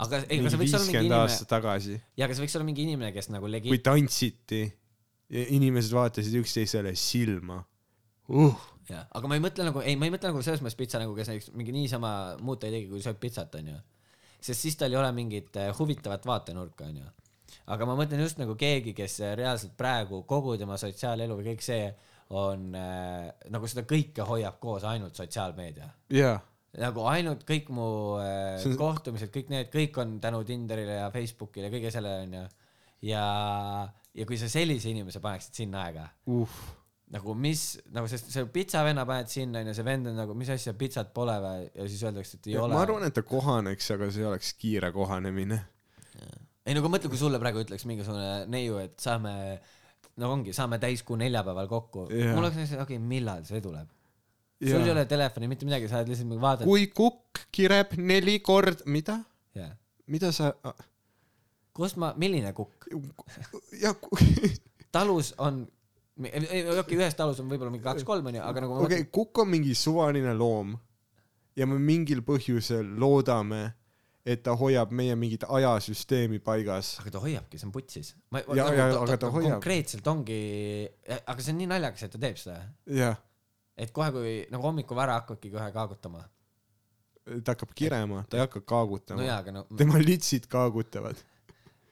aga 0.00 0.20
ei, 0.28 0.40
see 0.48 0.60
võiks 0.60 0.74
olla 0.76 0.86
mingi 0.86 1.00
inimene, 1.02 1.22
aastat 1.26 1.50
tagasi, 1.50 1.96
aga 2.18 2.36
see 2.36 2.44
võiks 2.44 2.56
olla 2.56 2.66
mingi 2.68 2.84
inimene, 2.86 3.12
kes 3.14 3.30
nagu 3.32 3.50
legi- 3.50 3.72
kui, 3.72 3.80
tantsiti 3.84 4.62
ja 5.30 5.46
inimesed 5.56 5.94
vaatasid 5.94 6.36
üksteisele 6.40 6.94
silma 6.98 7.60
uh.. 8.30 8.66
jah, 8.90 9.06
aga 9.16 9.30
ma 9.30 9.38
ei 9.38 9.44
mõtle 9.44 9.66
nagu, 9.68 9.82
ei, 9.84 9.96
ma 10.00 10.08
ei 10.08 10.14
mõtle 10.14 10.32
nagu 10.32 10.42
selles 10.46 10.62
mõttes 10.64 10.78
pitsa 10.78 11.00
nagu, 11.02 11.14
kes 11.16 11.30
näiteks 11.32 11.54
mingi 11.58 11.74
niisama 11.76 12.12
muud 12.44 12.66
ei 12.66 12.76
tegi, 12.76 12.90
kui 12.90 13.02
sööb 13.04 13.20
pitsat, 13.22 13.54
onju. 13.60 13.78
sest 14.40 14.66
siis 14.66 14.78
tal 14.80 14.92
ei 14.92 15.00
ole 15.00 15.10
mingit 15.16 15.56
äh, 15.60 15.72
huvitavat 15.78 16.26
vaatenurka, 16.26 16.90
onju. 16.90 17.08
aga 17.74 17.88
ma 17.88 17.96
mõtlen 18.02 18.22
just 18.24 18.42
nagu 18.42 18.56
keegi, 18.58 18.94
kes 18.96 19.20
äh, 19.24 19.34
reaalselt 19.38 19.76
praegu 19.78 20.22
kogu 20.28 20.58
tema 20.60 20.78
sotsiaalelu 20.80 21.40
või 21.40 21.52
kõik 21.52 21.66
see 21.66 21.90
on 22.36 22.70
äh, 22.78 23.30
nagu 23.50 23.66
seda 23.70 23.82
kõike 23.90 24.26
hoiab 24.26 24.60
koos 24.62 24.86
ainult 24.86 25.18
sotsiaalmeedia 25.18 25.88
jaa 26.14 26.38
nagu 26.78 27.06
ainult 27.10 27.42
kõik 27.48 27.70
mu 27.74 27.86
äh, 28.22 28.58
on- 28.62 28.76
kohtumised, 28.78 29.32
kõik 29.34 29.50
need, 29.50 29.70
kõik 29.72 29.96
on 30.02 30.18
tänu 30.22 30.42
Tinderile 30.46 31.00
ja 31.00 31.08
Facebookile 31.14 31.66
ja 31.66 31.74
kõige 31.74 31.90
sellele 31.94 32.26
onju. 32.28 32.44
ja, 33.10 33.24
ja 34.14 34.26
kui 34.28 34.38
sa 34.38 34.50
sellise 34.50 34.92
inimese 34.92 35.22
paneksid 35.22 35.62
sinna 35.62 35.86
aega, 35.88 36.06
uh.. 36.30 36.60
Nagu 37.10 37.34
mis, 37.34 37.64
nagu 37.90 38.06
sest 38.10 38.30
see 38.30 38.46
pitsavenna 38.54 39.02
paned 39.08 39.30
sinna 39.32 39.64
onju, 39.64 39.74
see 39.74 39.86
vend 39.86 40.10
on 40.12 40.18
nagu, 40.20 40.34
mis 40.38 40.50
asja, 40.54 40.74
pitsat 40.78 41.10
pole 41.16 41.34
või, 41.42 41.66
ja 41.74 41.86
siis 41.90 42.04
öeldakse, 42.06 42.38
et 42.38 42.48
ei 42.50 42.54
Ja 42.54 42.64
ole. 42.64 42.76
ma 42.76 42.84
arvan, 42.84 43.06
et 43.08 43.16
ta 43.16 43.24
kohaneks, 43.26 43.90
aga 43.96 44.10
see 44.14 44.26
oleks 44.26 44.52
kiire 44.60 44.92
kohanemine. 44.94 45.58
ei 46.66 46.76
no 46.76 46.84
aga 46.84 46.92
mõtle, 46.92 47.10
kui 47.10 47.18
sulle 47.18 47.40
praegu 47.42 47.64
ütleks 47.64 47.86
mingisugune 47.88 48.44
neiu, 48.52 48.78
et 48.82 48.94
saame, 49.02 49.32
no 50.22 50.30
ongi, 50.36 50.54
saame 50.54 50.78
täiskuu 50.82 51.18
neljapäeval 51.18 51.70
kokku 51.70 52.06
mul 52.10 52.44
oleks, 52.44 52.60
okei 52.76 52.84
okay,, 52.84 53.00
millal 53.02 53.42
see 53.48 53.62
tuleb? 53.64 53.90
sul 54.60 54.84
ei 54.84 54.92
ole 54.92 55.06
telefoni, 55.08 55.48
mitte 55.48 55.64
midagi, 55.64 55.88
sa 55.88 55.98
oled 56.00 56.12
lihtsalt 56.12 56.28
mingi 56.28 56.42
vaatad. 56.42 56.68
kui 56.68 56.86
kukk 56.94 57.46
kireb 57.54 57.96
neli 57.96 58.38
kord, 58.44 58.84
mida, 58.86 59.16
jah, 59.56 59.72
mida 60.06 60.30
sa, 60.36 60.52
kust 61.74 61.98
ma, 61.98 62.12
milline 62.20 62.52
kukk? 62.54 62.90
ja 63.80 63.94
talus 64.94 65.32
on, 65.40 65.64
okei 66.20 66.78
okay,, 66.78 66.98
ühes 66.98 67.16
talus 67.18 67.40
on 67.42 67.48
võib-olla 67.50 67.72
mingi 67.72 67.86
kaks-kolm 67.86 68.30
onju, 68.32 68.44
aga 68.44 68.64
nagu 68.64 68.78
okei, 68.86 69.08
kukk 69.12 69.42
on 69.44 69.52
mingi 69.54 69.74
suvaline 69.78 70.34
loom 70.36 70.76
ja 71.58 71.68
me 71.68 71.78
mingil 71.82 72.22
põhjusel 72.26 72.96
loodame, 73.00 73.62
et 74.26 74.42
ta 74.44 74.54
hoiab 74.58 74.92
meie 74.96 75.16
mingit 75.18 75.46
ajasüsteemi 75.48 76.40
paigas. 76.44 76.96
aga 77.02 77.14
ta 77.16 77.22
hoiabki, 77.24 77.60
see 77.60 77.68
on 77.68 77.72
putsis. 77.74 78.12
Hoiab. 78.36 79.56
konkreetselt 79.56 80.10
ongi, 80.12 80.40
aga 81.20 81.38
see 81.40 81.54
on 81.54 81.60
nii 81.62 81.70
naljakas, 81.72 82.06
et 82.06 82.14
ta 82.14 82.22
teeb 82.26 82.40
seda, 82.40 82.60
jah, 83.00 83.16
et 83.80 83.94
kohe, 83.96 84.12
kui 84.14 84.36
nagu 84.52 84.68
hommikul 84.68 84.98
vara 84.98 85.18
hakkabki 85.20 85.52
kohe 85.54 85.70
kaagutama. 85.74 86.22
ta 87.44 87.54
hakkab 87.54 87.74
kirema, 87.76 88.24
ta 88.28 88.38
ei 88.38 88.46
hakka 88.46 88.62
kaagutama 88.66 89.22
no 89.22 89.52
no, 89.54 89.66
tema 89.78 90.00
litsid 90.02 90.48
kaagutavad. 90.50 91.18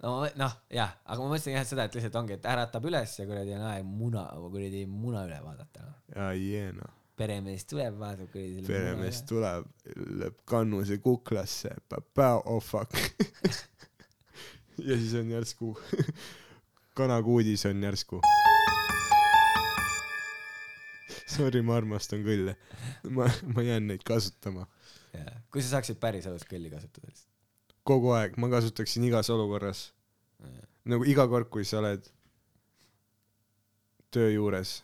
No 0.02 0.14
ma- 0.20 0.30
noh, 0.38 0.54
jah, 0.72 0.92
aga 1.04 1.22
ma 1.22 1.32
mõtlesin 1.32 1.56
jah 1.56 1.66
seda, 1.68 1.88
et 1.88 1.96
lihtsalt 1.98 2.18
ongi, 2.20 2.38
et 2.38 2.46
äratab 2.50 2.86
üles 2.90 3.14
ja 3.18 3.26
kuradi 3.28 3.56
on 3.56 3.66
aeg 3.70 3.88
muna, 3.88 4.24
kuradi 4.52 4.84
muna 4.90 5.24
üle 5.28 5.40
vaadata 5.44 5.86
no.. 5.86 5.96
ja 6.14 6.28
jee 6.38 6.70
noh, 6.76 6.94
peremees 7.18 7.66
tuleb, 7.70 7.98
vaatab 8.00 8.30
kuradi 8.32 8.66
peremees 8.68 9.22
tuleb, 9.28 9.68
lööb 10.22 10.38
kannuse 10.48 11.00
kuklasse, 11.02 11.74
oh 12.18 12.62
fuck. 12.62 12.94
ja 14.88 14.98
siis 14.98 15.14
on 15.18 15.34
järsku, 15.34 15.74
kanakuudis 16.98 17.66
on 17.70 17.82
järsku. 17.82 18.22
Sorry, 21.28 21.60
ma 21.62 21.76
armastan 21.76 22.22
kõlle. 22.24 22.54
ma, 23.14 23.26
ma 23.52 23.62
jään 23.62 23.86
neid 23.90 24.02
kasutama 24.06 24.64
jah, 25.14 25.40
kui 25.52 25.62
sa 25.64 25.76
saaksid 25.76 25.98
päriselus 26.02 26.46
kõlli 26.48 26.70
kasutada 26.72 27.10
siis. 27.12 27.27
Kogu 27.88 28.12
aeg, 28.16 28.36
ma 28.40 28.50
kasutaksin 28.52 29.06
igas 29.08 29.30
olukorras. 29.32 29.88
nagu 30.88 31.04
iga 31.04 31.26
kord, 31.28 31.48
kui 31.52 31.64
sa 31.68 31.80
oled 31.82 32.04
töö 34.14 34.30
juures. 34.32 34.82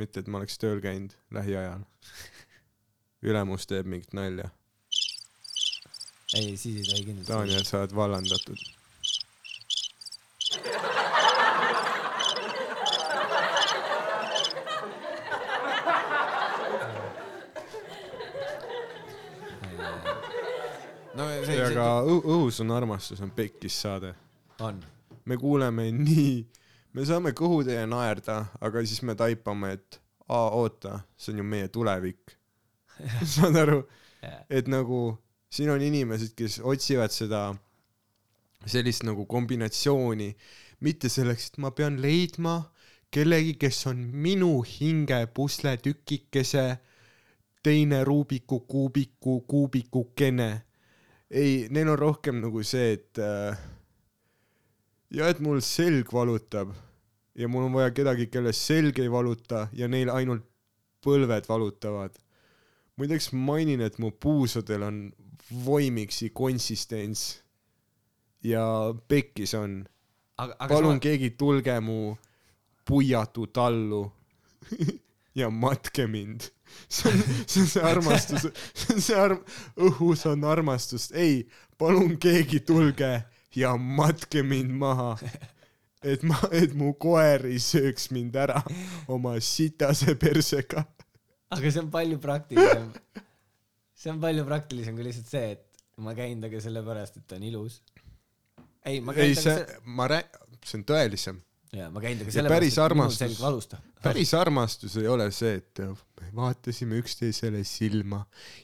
mitte, 0.00 0.20
et 0.20 0.28
ma 0.28 0.40
oleks 0.40 0.58
tööl 0.58 0.80
käinud 0.84 1.14
lähiajal. 1.30 1.84
ülemus 3.22 3.66
teeb 3.70 3.86
mingit 3.86 4.14
nalja. 4.18 4.50
ei, 6.34 6.56
siis 6.56 6.78
ei 6.80 6.86
tohi 6.90 7.04
kindlasti. 7.08 7.32
Daniel, 7.32 7.66
sa 7.68 7.82
oled 7.82 7.96
vallandatud. 7.96 8.64
No 21.18 21.28
see, 21.28 21.46
see 21.46 21.74
ka 21.76 21.86
õh- 22.06 22.26
õhus 22.34 22.60
on 22.64 22.72
armastus 22.74 23.20
on 23.24 23.32
pekkis 23.36 23.76
saade. 23.84 24.14
on, 24.60 24.78
me 25.24 25.36
kuuleme 25.40 25.88
nii, 25.96 26.36
me 26.96 27.04
saame 27.08 27.32
kõhutäie 27.36 27.82
naerda, 27.88 28.44
aga 28.60 28.84
siis 28.86 29.02
me 29.02 29.16
taipame, 29.18 29.74
et 29.78 30.00
aa, 30.28 30.48
oota, 30.62 31.00
see 31.16 31.34
on 31.34 31.42
ju 31.42 31.48
meie 31.54 31.68
tulevik. 31.72 32.36
saad 33.34 33.56
aru, 33.58 33.82
jah, 34.22 34.40
et 34.50 34.68
nagu 34.70 35.02
siin 35.52 35.70
on 35.72 35.82
inimesed, 35.82 36.34
kes 36.38 36.60
otsivad 36.64 37.12
seda 37.12 37.50
sellist 38.68 39.02
nagu 39.04 39.26
kombinatsiooni, 39.26 40.30
mitte 40.86 41.10
selleks, 41.10 41.50
et 41.50 41.58
ma 41.62 41.72
pean 41.74 41.98
leidma 42.02 42.60
kellegi, 43.12 43.56
kes 43.60 43.86
on 43.90 43.98
minu 44.24 44.62
hinge 44.66 45.26
pusletükikese 45.34 46.66
teine 47.62 48.04
Rubiku 48.04 48.60
kuubiku 48.66 49.40
kuubikukene. 49.46 50.50
ei, 51.32 51.66
neil 51.70 51.88
on 51.88 51.98
rohkem 51.98 52.40
nagu 52.42 52.62
see, 52.66 52.92
et 52.98 53.20
äh, 53.22 53.58
ja 55.12 55.28
et 55.32 55.40
mul 55.44 55.60
selg 55.64 56.12
valutab 56.12 56.72
ja 57.38 57.48
mul 57.48 57.68
on 57.68 57.76
vaja 57.76 57.92
kedagi, 57.96 58.28
kelle 58.32 58.52
selg 58.56 59.00
ei 59.00 59.10
valuta 59.12 59.66
ja 59.76 59.88
neil 59.88 60.12
ainult 60.12 60.44
põlved 61.02 61.48
valutavad. 61.48 62.14
muideks 62.96 63.32
mainin, 63.32 63.80
et 63.80 63.98
mu 63.98 64.12
puusadel 64.12 64.82
on 64.86 64.98
voimiksi 65.64 66.30
konsistents 66.30 67.42
ja 68.44 68.64
pekkis 69.08 69.54
on. 69.54 69.84
palun 70.36 70.98
sama, 70.98 71.00
keegi 71.00 71.30
tulge 71.30 71.80
mu 71.80 72.16
puiatu 72.84 73.46
tallu 73.46 74.04
ja 75.34 75.50
matke 75.50 76.06
mind. 76.06 76.50
see 76.88 77.10
on, 77.12 77.22
see 77.46 77.60
on 77.62 77.68
see 77.68 77.82
armastus, 77.84 78.46
see 78.74 78.94
on 78.94 79.02
see 79.04 79.18
arm-, 79.18 79.42
õhus 79.76 80.24
on 80.30 80.44
armastust, 80.48 81.12
ei, 81.12 81.42
palun 81.78 82.16
keegi 82.20 82.62
tulge 82.64 83.12
ja 83.56 83.74
matke 83.76 84.42
mind 84.46 84.72
maha. 84.80 85.16
et 86.02 86.24
ma, 86.26 86.38
et 86.50 86.72
mu 86.74 86.92
koer 86.98 87.46
ei 87.46 87.60
sööks 87.62 88.08
mind 88.14 88.36
ära 88.40 88.62
oma 89.12 89.36
sitase 89.44 90.16
persega. 90.18 90.84
aga 91.52 91.70
see 91.70 91.82
on 91.82 91.92
palju 91.92 92.18
praktilisem. 92.22 92.88
see 93.94 94.10
on 94.10 94.20
palju 94.22 94.46
praktilisem 94.48 94.96
kui 94.98 95.06
lihtsalt 95.06 95.30
see, 95.30 95.52
et 95.58 95.68
ma 96.02 96.16
käin 96.18 96.40
temaga 96.40 96.64
sellepärast, 96.64 97.20
et 97.20 97.28
ta 97.28 97.38
on 97.38 97.46
ilus. 97.46 97.80
ei, 98.84 99.00
ma 99.00 99.14
käin 99.14 99.30
ei, 99.30 99.38
see 99.38 99.54
temaga, 99.60 99.96
ma 100.00 100.10
rää-, 100.16 100.44
see 100.64 100.80
on 100.80 100.86
tõelisem. 100.88 101.40
jaa, 101.76 101.90
ma 101.92 102.02
käin 102.04 102.18
päris 102.18 102.40
sellepärast, 102.40 102.72
et 102.72 102.78
minu 102.80 102.86
armastus- 102.88 103.24
selg 103.26 103.42
valustab. 103.44 103.91
Päris 104.02 104.34
armastus 104.34 104.96
ei 105.00 105.08
ole 105.08 105.28
see, 105.34 105.56
et 105.60 105.82
me 105.82 106.30
vaatasime 106.36 106.98
üksteisele 107.02 107.62
silma 107.68 108.22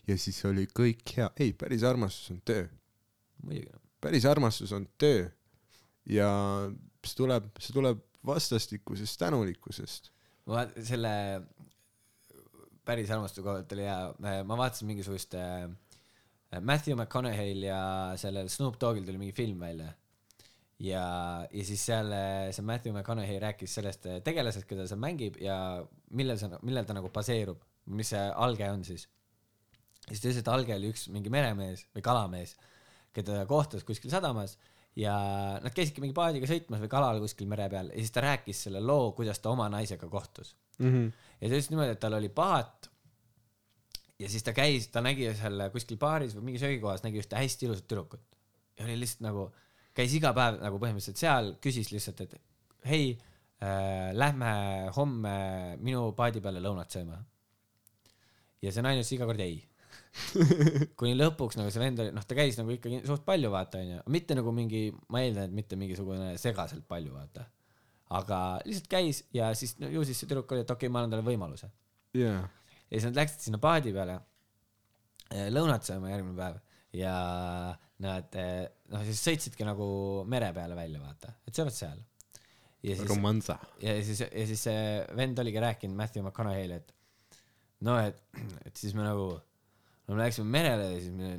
ja 0.08 0.18
siis 0.18 0.40
oli 0.48 0.66
kõik 0.70 1.16
hea. 1.16 1.30
ei, 1.40 1.52
päris 1.52 1.84
armastus 1.86 2.32
on 2.34 2.42
töö. 2.44 2.66
muidugi. 3.42 3.80
päris 4.00 4.26
armastus 4.26 4.72
on 4.72 4.88
töö. 4.98 5.28
ja 6.06 6.30
see 7.04 7.16
tuleb, 7.16 7.50
see 7.58 7.76
tuleb 7.76 8.02
vastastikusest 8.26 9.18
tänulikkusest. 9.18 10.10
ma 10.46 10.66
selle 10.82 11.14
päris 12.88 13.10
armastuse 13.12 13.44
koha 13.44 13.58
pealt 13.60 13.76
oli 13.76 13.84
hea, 13.84 14.42
ma 14.48 14.56
vaatasin 14.56 14.88
mingisugust 14.88 15.34
äh, 15.36 15.68
Matthew 16.60 16.96
McConaughey'l 16.96 17.66
ja 17.66 17.80
sellel 18.16 18.48
Snoop 18.48 18.78
Doggil 18.80 19.04
tuli 19.04 19.20
mingi 19.20 19.34
film 19.36 19.60
välja. 19.60 19.92
ja, 20.78 21.04
ja 21.50 21.66
siis 21.66 21.82
seal 21.88 22.12
äh, 22.14 22.48
see 22.54 22.64
Matthew 22.66 22.94
McConaughey 22.94 23.40
rääkis 23.42 23.74
sellest 23.78 24.06
äh, 24.06 24.20
tegelasest, 24.24 24.68
keda 24.70 24.86
ta 24.88 24.98
mängib 25.00 25.38
ja 25.42 25.58
millel 26.14 26.38
see, 26.40 26.50
millel 26.66 26.86
ta 26.86 26.96
nagu 26.96 27.10
baseerub, 27.14 27.62
mis 27.98 28.12
see 28.14 28.24
alge 28.46 28.68
on 28.70 28.84
siis. 28.86 29.08
ja 30.06 30.14
siis 30.14 30.22
ta 30.22 30.28
ütles, 30.30 30.42
et 30.42 30.50
alge 30.54 30.76
oli 30.76 30.92
üks 30.94 31.08
mingi 31.14 31.32
meremees 31.34 31.86
või 31.96 32.04
kalamees, 32.06 32.54
keda 33.16 33.40
ta 33.40 33.46
kohtas 33.50 33.86
kuskil 33.88 34.12
sadamas 34.12 34.56
ja 34.98 35.14
nad 35.62 35.74
käisidki 35.74 36.02
mingi 36.02 36.16
paadiga 36.16 36.48
sõitmas 36.50 36.82
või 36.82 36.90
kalal 36.92 37.20
kuskil 37.22 37.50
mere 37.50 37.68
peal 37.72 37.90
ja 37.92 37.98
siis 37.98 38.14
ta 38.14 38.24
rääkis 38.24 38.62
selle 38.68 38.82
loo, 38.82 39.12
kuidas 39.18 39.42
ta 39.42 39.50
oma 39.50 39.68
naisega 39.72 40.08
kohtus. 40.10 40.56
mm. 40.78 40.92
-hmm. 40.92 41.12
ja 41.40 41.48
ta 41.48 41.54
ütles 41.54 41.70
niimoodi, 41.70 41.96
et 41.96 42.00
tal 42.00 42.18
oli 42.18 42.28
paat 42.28 42.90
ja 44.18 44.30
siis 44.30 44.42
ta 44.42 44.54
käis, 44.54 44.88
ta 44.94 45.02
nägi 45.02 45.26
seal 45.34 45.68
kuskil 45.74 45.98
baaris 45.98 46.34
või 46.36 46.50
mingi 46.50 46.62
söögikohas 46.62 47.02
nägi 47.02 47.22
ühte 47.22 47.38
hästi 47.38 47.66
ilusat 47.66 47.86
tüdrukut 47.86 48.22
ja 48.78 48.86
oli 48.86 48.98
lihtsalt 49.00 49.26
nagu, 49.26 49.50
käis 49.98 50.14
iga 50.14 50.30
päev 50.36 50.60
nagu 50.62 50.78
põhimõtteliselt 50.82 51.20
seal, 51.20 51.54
küsis 51.62 51.90
lihtsalt, 51.90 52.22
et 52.26 52.36
hei 52.88 53.10
äh,, 53.14 54.12
lähme 54.14 54.52
homme 54.96 55.34
minu 55.82 56.12
paadi 56.18 56.42
peale 56.44 56.62
lõunat 56.62 56.94
sööma. 56.94 57.18
ja 58.62 58.72
see 58.74 58.84
naine 58.84 59.02
ütles 59.02 59.12
iga 59.16 59.26
kord 59.28 59.42
ei. 59.42 59.58
kuni 60.98 61.14
lõpuks 61.16 61.58
nagu 61.58 61.70
see 61.72 61.82
vend 61.82 62.00
oli, 62.02 62.12
noh, 62.14 62.24
ta 62.26 62.36
käis 62.38 62.56
nagu 62.58 62.72
ikkagi 62.74 63.02
suht 63.06 63.24
palju, 63.26 63.50
vaata 63.52 63.82
onju, 63.82 64.00
mitte 64.14 64.36
nagu 64.38 64.54
mingi, 64.54 64.88
ma 65.14 65.22
eeldan, 65.24 65.50
et 65.50 65.56
mitte 65.58 65.78
mingisugune 65.78 66.32
segaselt 66.40 66.86
palju, 66.90 67.12
vaata. 67.14 67.44
aga 68.18 68.38
lihtsalt 68.64 68.88
käis 68.90 69.22
ja 69.36 69.50
siis 69.58 69.76
no, 69.82 69.90
ju 69.92 70.06
siis 70.06 70.22
see 70.22 70.30
tüdruk 70.30 70.54
oli, 70.54 70.64
et 70.64 70.70
okei 70.70 70.86
okay,, 70.86 70.94
ma 70.94 71.02
annan 71.02 71.16
talle 71.16 71.26
võimaluse. 71.26 71.70
jaa. 72.18 72.40
ja 72.86 72.94
siis 72.94 73.10
nad 73.10 73.20
läksid 73.20 73.48
sinna 73.48 73.60
paadi 73.62 73.92
peale 73.94 74.16
eh, 75.34 75.50
lõunat 75.52 75.86
sööma 75.86 76.14
järgmine 76.14 76.38
päev 76.38 76.62
ja 76.96 77.14
nad 78.04 78.38
eh, 78.38 78.62
noh, 78.92 79.02
siis 79.08 79.20
sõitsidki 79.26 79.66
nagu 79.66 79.88
mere 80.30 80.52
peale 80.56 80.76
välja, 80.78 81.02
vaata, 81.02 81.34
et 81.46 81.54
söövad 81.54 81.76
seal. 81.76 82.00
ja 82.82 82.94
siis, 82.94 83.10
ja 83.82 83.96
siis, 84.06 84.22
ja 84.22 84.46
siis 84.52 84.64
see 84.68 84.82
vend 85.18 85.42
oligi 85.42 85.62
rääkinud 85.62 85.98
Matthew 85.98 86.24
McConaughey'le, 86.24 86.78
et 86.78 86.94
no 87.86 87.98
et, 88.00 88.20
et 88.66 88.76
siis 88.78 88.94
me 88.96 89.06
nagu, 89.06 89.32
no 90.06 90.16
me 90.16 90.22
läksime 90.24 90.50
merele 90.52 90.92
ja 90.94 91.00
siis 91.02 91.14
me 91.14 91.38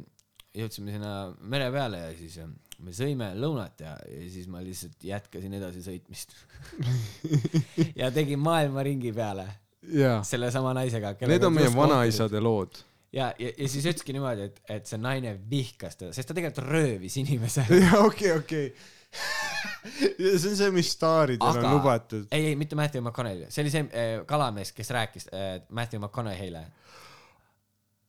jõudsime 0.60 0.95
sinna 0.95 1.14
mere 1.39 1.70
peale 1.74 2.02
ja 2.04 2.12
siis 2.18 2.38
eh, 2.43 2.52
me 2.84 2.93
sõime 2.95 3.32
lõunat 3.38 3.82
ja, 3.84 3.95
ja 4.08 4.28
siis 4.32 4.47
ma 4.52 4.62
lihtsalt 4.64 5.04
jätkasin 5.04 5.56
edasi 5.58 5.84
sõitmist. 5.86 6.36
ja 8.00 8.12
tegin 8.16 8.39
maailma 8.43 8.84
ringi 8.88 9.12
peale 9.16 9.47
jaa. 9.93 10.22
sellesama 10.28 10.74
naisega. 10.78 11.16
Need 11.28 11.47
on 11.47 11.56
meie 11.56 11.72
vanaisade 11.76 12.41
lood. 12.43 12.82
ja, 13.14 13.34
ja, 13.39 13.51
ja 13.57 13.70
siis 13.70 13.86
ütleski 13.89 14.14
niimoodi, 14.16 14.49
et, 14.49 14.62
et 14.78 14.89
see 14.89 14.99
naine 15.01 15.36
vihkas 15.49 15.97
teda, 15.99 16.14
sest 16.16 16.30
ta 16.30 16.38
tegelikult 16.38 16.70
röövis 16.70 17.18
inimese. 17.22 17.66
okei, 18.07 18.34
okei. 18.38 18.70
see 20.20 20.51
on 20.51 20.57
see, 20.60 20.70
mis 20.76 20.91
staaridel 20.93 21.49
Aga- 21.49 21.66
on 21.66 21.78
lubatud. 21.80 22.28
ei, 22.32 22.51
ei, 22.51 22.57
mitte 22.60 22.78
Matthew 22.78 23.01
McConaughey, 23.01 23.49
see 23.49 23.66
oli 23.66 23.74
see 23.74 23.86
äh, 23.88 24.14
kalamees, 24.30 24.74
kes 24.78 24.93
rääkis 24.95 25.30
äh, 25.34 25.55
Matthew 25.74 26.03
McConaughey'le. 26.03 26.64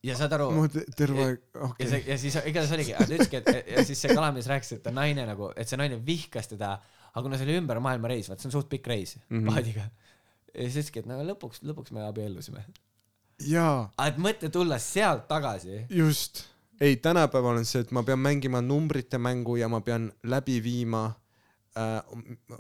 ja 0.05 0.16
saad 0.16 0.36
aru, 0.36 0.51
te- 0.72 0.84
terve 0.96 1.24
aeg, 1.24 1.40
ja 1.55 1.70
okei 1.70 1.88
see, 1.88 2.03
ja 2.09 2.20
siis 2.20 2.36
igatahes 2.42 2.76
oligi, 2.76 2.96
ta 2.96 3.09
ütleski, 3.09 3.40
et 3.40 3.72
ja 3.76 3.86
siis 3.88 4.05
see 4.05 4.12
kalamees 4.16 4.48
rääkis, 4.53 4.76
et 4.76 4.84
ta 4.84 4.92
naine 4.92 5.24
nagu, 5.28 5.53
et 5.57 5.68
see 5.68 5.80
naine 5.80 6.01
vihkas 6.05 6.53
teda, 6.53 6.76
aga 7.11 7.24
kuna 7.24 7.40
see 7.40 7.48
oli 7.48 7.59
ümber 7.62 7.80
maailma 7.84 8.12
reis, 8.12 8.28
vaat 8.28 8.44
see 8.44 8.53
on 8.53 8.59
suht 8.59 8.68
pikk 8.72 8.92
reis 8.92 9.16
mm. 9.16 9.40
-hmm. 9.40 9.48
paadiga. 9.48 9.88
ja 10.53 10.68
siis 10.68 10.76
ütleski, 10.76 11.01
et 11.01 11.09
no 11.09 11.20
lõpuks, 11.32 11.64
lõpuks 11.64 11.96
me 11.96 12.05
abiellusime. 12.05 12.68
Aga 13.97 14.11
et 14.12 14.20
mõtle 14.20 14.51
tulla 14.53 14.78
sealt 14.78 15.26
tagasi. 15.28 15.86
just. 15.91 16.45
ei, 16.80 16.97
tänapäeval 16.97 17.61
on 17.61 17.66
see, 17.68 17.82
et 17.84 17.91
ma 17.93 18.03
pean 18.03 18.20
mängima 18.20 18.61
numbrite 18.64 19.18
mängu 19.18 19.57
ja 19.61 19.68
ma 19.68 19.80
pean 19.84 20.11
läbi 20.24 20.61
viima 20.64 21.03
äh, 21.76 22.01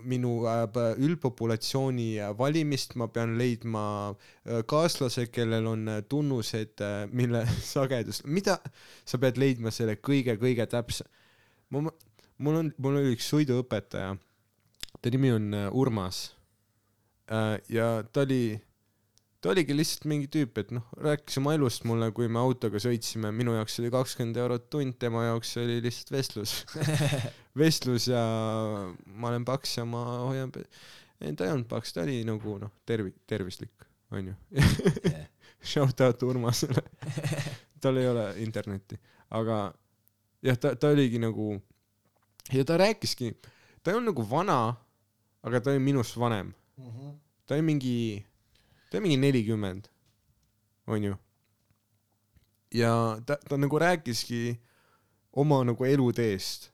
minu 0.04 0.46
äh, 0.48 0.66
üldpopulatsiooni 0.98 2.10
valimist, 2.38 2.96
ma 3.00 3.08
pean 3.08 3.36
leidma 3.38 3.84
äh, 4.10 4.62
kaaslase, 4.66 5.26
kellel 5.32 5.66
on 5.66 5.88
äh, 5.88 6.02
tunnused 6.08 6.84
äh,, 6.84 7.06
mille 7.12 7.46
sagedus, 7.74 8.24
mida 8.24 8.58
sa 9.04 9.18
pead 9.18 9.40
leidma 9.40 9.72
selle 9.74 9.96
kõige-kõige 9.96 10.68
täpsem. 10.68 11.08
ma, 11.70 11.90
mul 12.40 12.60
on, 12.64 12.74
mul 12.78 13.00
oli 13.00 13.14
üks 13.16 13.28
sõiduõpetaja, 13.30 14.14
ta 15.00 15.12
nimi 15.12 15.32
on 15.32 15.54
äh, 15.54 15.68
Urmas 15.72 16.30
äh, 17.30 17.56
ja 17.72 18.00
ta 18.12 18.24
oli 18.26 18.60
ta 19.40 19.52
oligi 19.54 19.74
lihtsalt 19.76 20.06
mingi 20.10 20.28
tüüp, 20.32 20.58
et 20.60 20.72
noh, 20.76 20.84
rääkis 21.00 21.38
oma 21.40 21.54
elust 21.56 21.86
mulle, 21.88 22.10
kui 22.16 22.28
me 22.28 22.40
autoga 22.42 22.80
sõitsime, 22.82 23.32
minu 23.34 23.54
jaoks 23.56 23.78
oli 23.80 23.92
kakskümmend 23.94 24.40
eurot 24.42 24.68
tund, 24.72 24.96
tema 25.00 25.24
jaoks 25.30 25.54
oli 25.62 25.78
lihtsalt 25.84 26.12
vestlus. 26.14 26.54
vestlus 27.62 28.10
ja 28.10 28.20
ma 29.06 29.32
olen 29.32 29.46
paks 29.48 29.78
ja 29.78 29.86
ma 29.88 30.04
hoian, 30.26 30.52
ei 31.20 31.32
ta 31.36 31.48
ei 31.48 31.54
olnud 31.54 31.68
paks, 31.70 31.96
ta 31.96 32.04
oli 32.04 32.20
nagu 32.28 32.58
noh, 32.60 32.74
tervi-, 32.88 33.16
tervislik, 33.30 33.88
onju. 34.12 34.36
Shout 35.72 36.00
out 36.04 36.22
Urmasele. 36.24 36.84
tal 37.80 37.96
ei 37.96 38.08
ole 38.08 38.26
internetti, 38.44 38.98
aga 39.36 39.70
jah, 40.44 40.56
ta, 40.60 40.74
ta 40.76 40.92
oligi 40.92 41.20
nagu 41.20 41.54
ja 42.52 42.64
ta 42.68 42.76
rääkiski, 42.80 43.32
ta 43.82 43.92
ei 43.92 43.96
olnud 43.96 44.12
nagu 44.12 44.24
vana, 44.28 44.60
aga 45.46 45.60
ta 45.64 45.72
oli 45.72 45.80
minust 45.80 46.18
vanem. 46.20 46.52
ta 47.46 47.56
oli 47.56 47.64
mingi 47.64 47.94
ta 48.90 48.98
oli 48.98 49.06
mingi 49.06 49.20
nelikümmend, 49.22 49.88
onju. 50.86 51.14
ja 52.74 52.92
ta, 53.26 53.36
ta 53.48 53.56
nagu 53.56 53.78
rääkiski 53.78 54.58
oma 55.32 55.62
nagu 55.64 55.86
eluteest, 55.86 56.70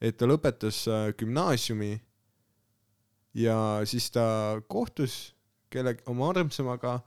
et 0.00 0.18
ta 0.18 0.26
lõpetas 0.26 0.84
äh, 0.90 1.12
gümnaasiumi 1.18 1.94
ja 3.38 3.58
siis 3.86 4.10
ta 4.14 4.60
kohtus 4.68 5.34
kelle, 5.70 5.96
oma 6.10 6.30
armsamaga 6.34 6.98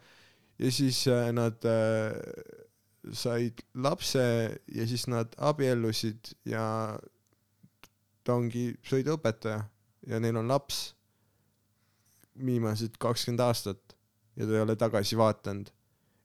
ja 0.60 0.72
siis 0.72 1.04
äh, 1.12 1.32
nad 1.36 1.64
äh, 1.68 2.16
said 3.14 3.62
lapse 3.76 4.24
ja 4.68 4.88
siis 4.88 5.08
nad 5.08 5.36
abiellusid 5.38 6.34
ja 6.48 6.98
ta 8.24 8.36
ongi 8.36 8.74
sõiduõpetaja 8.88 9.62
ja 10.08 10.20
neil 10.20 10.40
on 10.40 10.50
laps 10.52 10.92
viimased 12.38 12.98
kakskümmend 13.02 13.44
aastat 13.46 13.87
ja 14.38 14.46
ta 14.46 14.54
ei 14.54 14.64
ole 14.64 14.76
tagasi 14.80 15.18
vaadanud. 15.18 15.70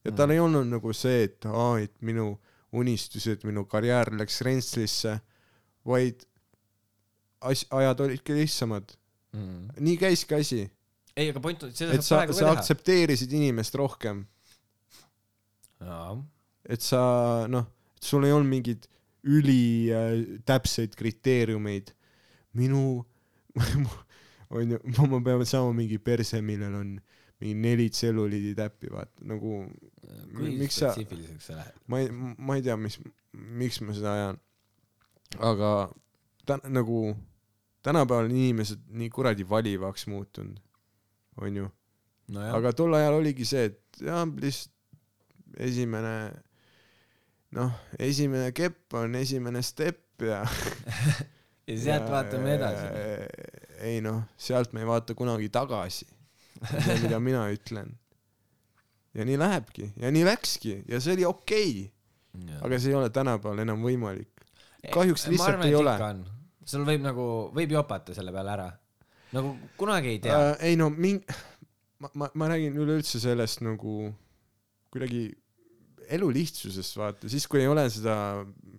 ja 0.04 0.12
tal 0.12 0.28
Mm. 0.28 0.32
ei 0.32 0.40
olnud 0.40 0.66
nagu 0.66 0.92
see, 0.92 1.24
et 1.24 1.46
aa, 1.46 1.78
et 1.78 1.94
minu 2.02 2.34
unistused, 2.72 3.44
minu 3.44 3.64
karjäär 3.64 4.10
läks 4.18 4.40
rentslisse, 4.42 5.20
vaid 5.86 6.24
as-, 7.40 7.66
ajad 7.70 8.00
olidki 8.00 8.34
lihtsamad. 8.34 8.96
Mm. 9.32 9.68
nii 9.80 9.96
käiski 9.96 10.34
asi, 10.34 10.70
ei, 11.16 11.30
aga 11.30 11.40
point 11.40 11.62
on, 11.62 11.72
seda 11.72 11.94
et 11.94 12.04
saab 12.04 12.06
sa, 12.06 12.16
praegu 12.16 12.34
sa 12.36 12.40
ka 12.40 12.48
teha. 12.48 12.58
aktsepteerisid 12.58 13.32
inimest 13.32 13.74
rohkem, 13.80 14.26
et 16.68 16.84
sa 16.84 17.02
noh, 17.48 17.64
et 17.96 18.04
sul 18.10 18.26
ei 18.28 18.34
olnud 18.34 18.50
mingid 18.50 18.88
ülitäpseid 19.22 20.96
kriteeriumeid. 20.98 21.94
minu, 22.52 23.06
onju, 24.52 24.78
ma 25.08 25.20
pean 25.24 25.46
saama 25.48 25.72
mingi 25.72 25.96
perse, 25.98 26.40
millel 26.44 26.74
on 26.76 26.90
mingi 27.42 27.58
neli 27.58 27.88
tselluliidi 27.90 28.54
täppi, 28.58 28.90
vaata 28.92 29.26
nagu 29.26 29.56
kui 30.36 30.54
miks 30.60 30.78
sa, 30.78 30.92
ma 31.90 32.00
ei, 32.02 32.08
ma 32.12 32.56
ei 32.56 32.64
tea, 32.64 32.76
mis, 32.78 32.98
miks 33.32 33.80
ma 33.82 33.96
seda 33.96 34.14
ajan. 34.16 34.40
aga 35.50 35.70
ta 36.46 36.58
nagu 36.68 37.12
tänapäeval 37.82 38.28
on 38.28 38.36
inimesed 38.36 38.84
nii 38.98 39.10
kuradi 39.10 39.46
valivaks 39.48 40.06
muutunud, 40.10 40.60
onju. 41.40 41.66
nojah, 42.34 42.54
aga 42.58 42.72
tol 42.78 42.94
ajal 42.98 43.18
oligi 43.18 43.48
see, 43.48 43.70
et 43.72 44.02
jah, 44.06 44.22
lihtsalt 44.26 44.70
esimene, 45.66 46.16
noh, 47.58 47.74
esimene 48.00 48.52
kepp 48.56 48.94
on 48.96 49.18
esimene 49.18 49.62
step 49.66 50.22
ja. 50.24 50.42
ja 51.68 51.78
sealt 51.78 52.08
vaatame 52.10 52.54
edasi. 52.56 52.86
ei 53.82 54.00
noh, 54.04 54.22
sealt 54.38 54.72
me 54.72 54.84
ei 54.84 54.88
vaata 54.88 55.18
kunagi 55.18 55.50
tagasi. 55.52 56.06
Mida 57.02 57.20
mina 57.20 57.46
ütlen. 57.52 57.96
ja 59.14 59.24
nii 59.28 59.38
lähebki 59.38 59.92
ja 60.00 60.10
nii 60.10 60.24
läkski 60.24 60.76
ja 60.88 61.00
see 61.00 61.16
oli 61.16 61.24
okei 61.28 61.72
okay., 62.36 62.60
aga 62.64 62.78
see 62.80 62.92
ei 62.92 62.96
ole 62.96 63.10
tänapäeval 63.12 63.64
enam 63.64 63.82
võimalik. 63.84 64.30
kahjuks 64.92 65.26
lihtsalt 65.28 65.64
ei 65.66 65.74
ole.. 65.76 65.96
sul 66.64 66.86
võib 66.88 67.04
nagu, 67.04 67.26
võib 67.54 67.74
jopata 67.76 68.14
selle 68.16 68.32
peale 68.32 68.54
ära. 68.56 68.70
nagu 69.36 69.56
kunagi 69.76 70.16
ei 70.16 70.22
tea. 70.24 70.38
äh, 70.38 70.66
ei 70.70 70.76
no 70.80 70.88
ming-, 70.90 71.26
ma, 72.00 72.10
ma, 72.14 72.30
ma 72.34 72.50
räägin 72.54 72.78
üleüldse 72.78 73.20
sellest 73.20 73.62
nagu 73.64 74.12
kuidagi 74.92 75.28
elu 76.16 76.28
lihtsusest 76.36 76.98
vaata, 76.98 77.30
siis 77.32 77.46
kui 77.50 77.62
ei 77.62 77.70
ole 77.70 77.84
seda 77.92 78.14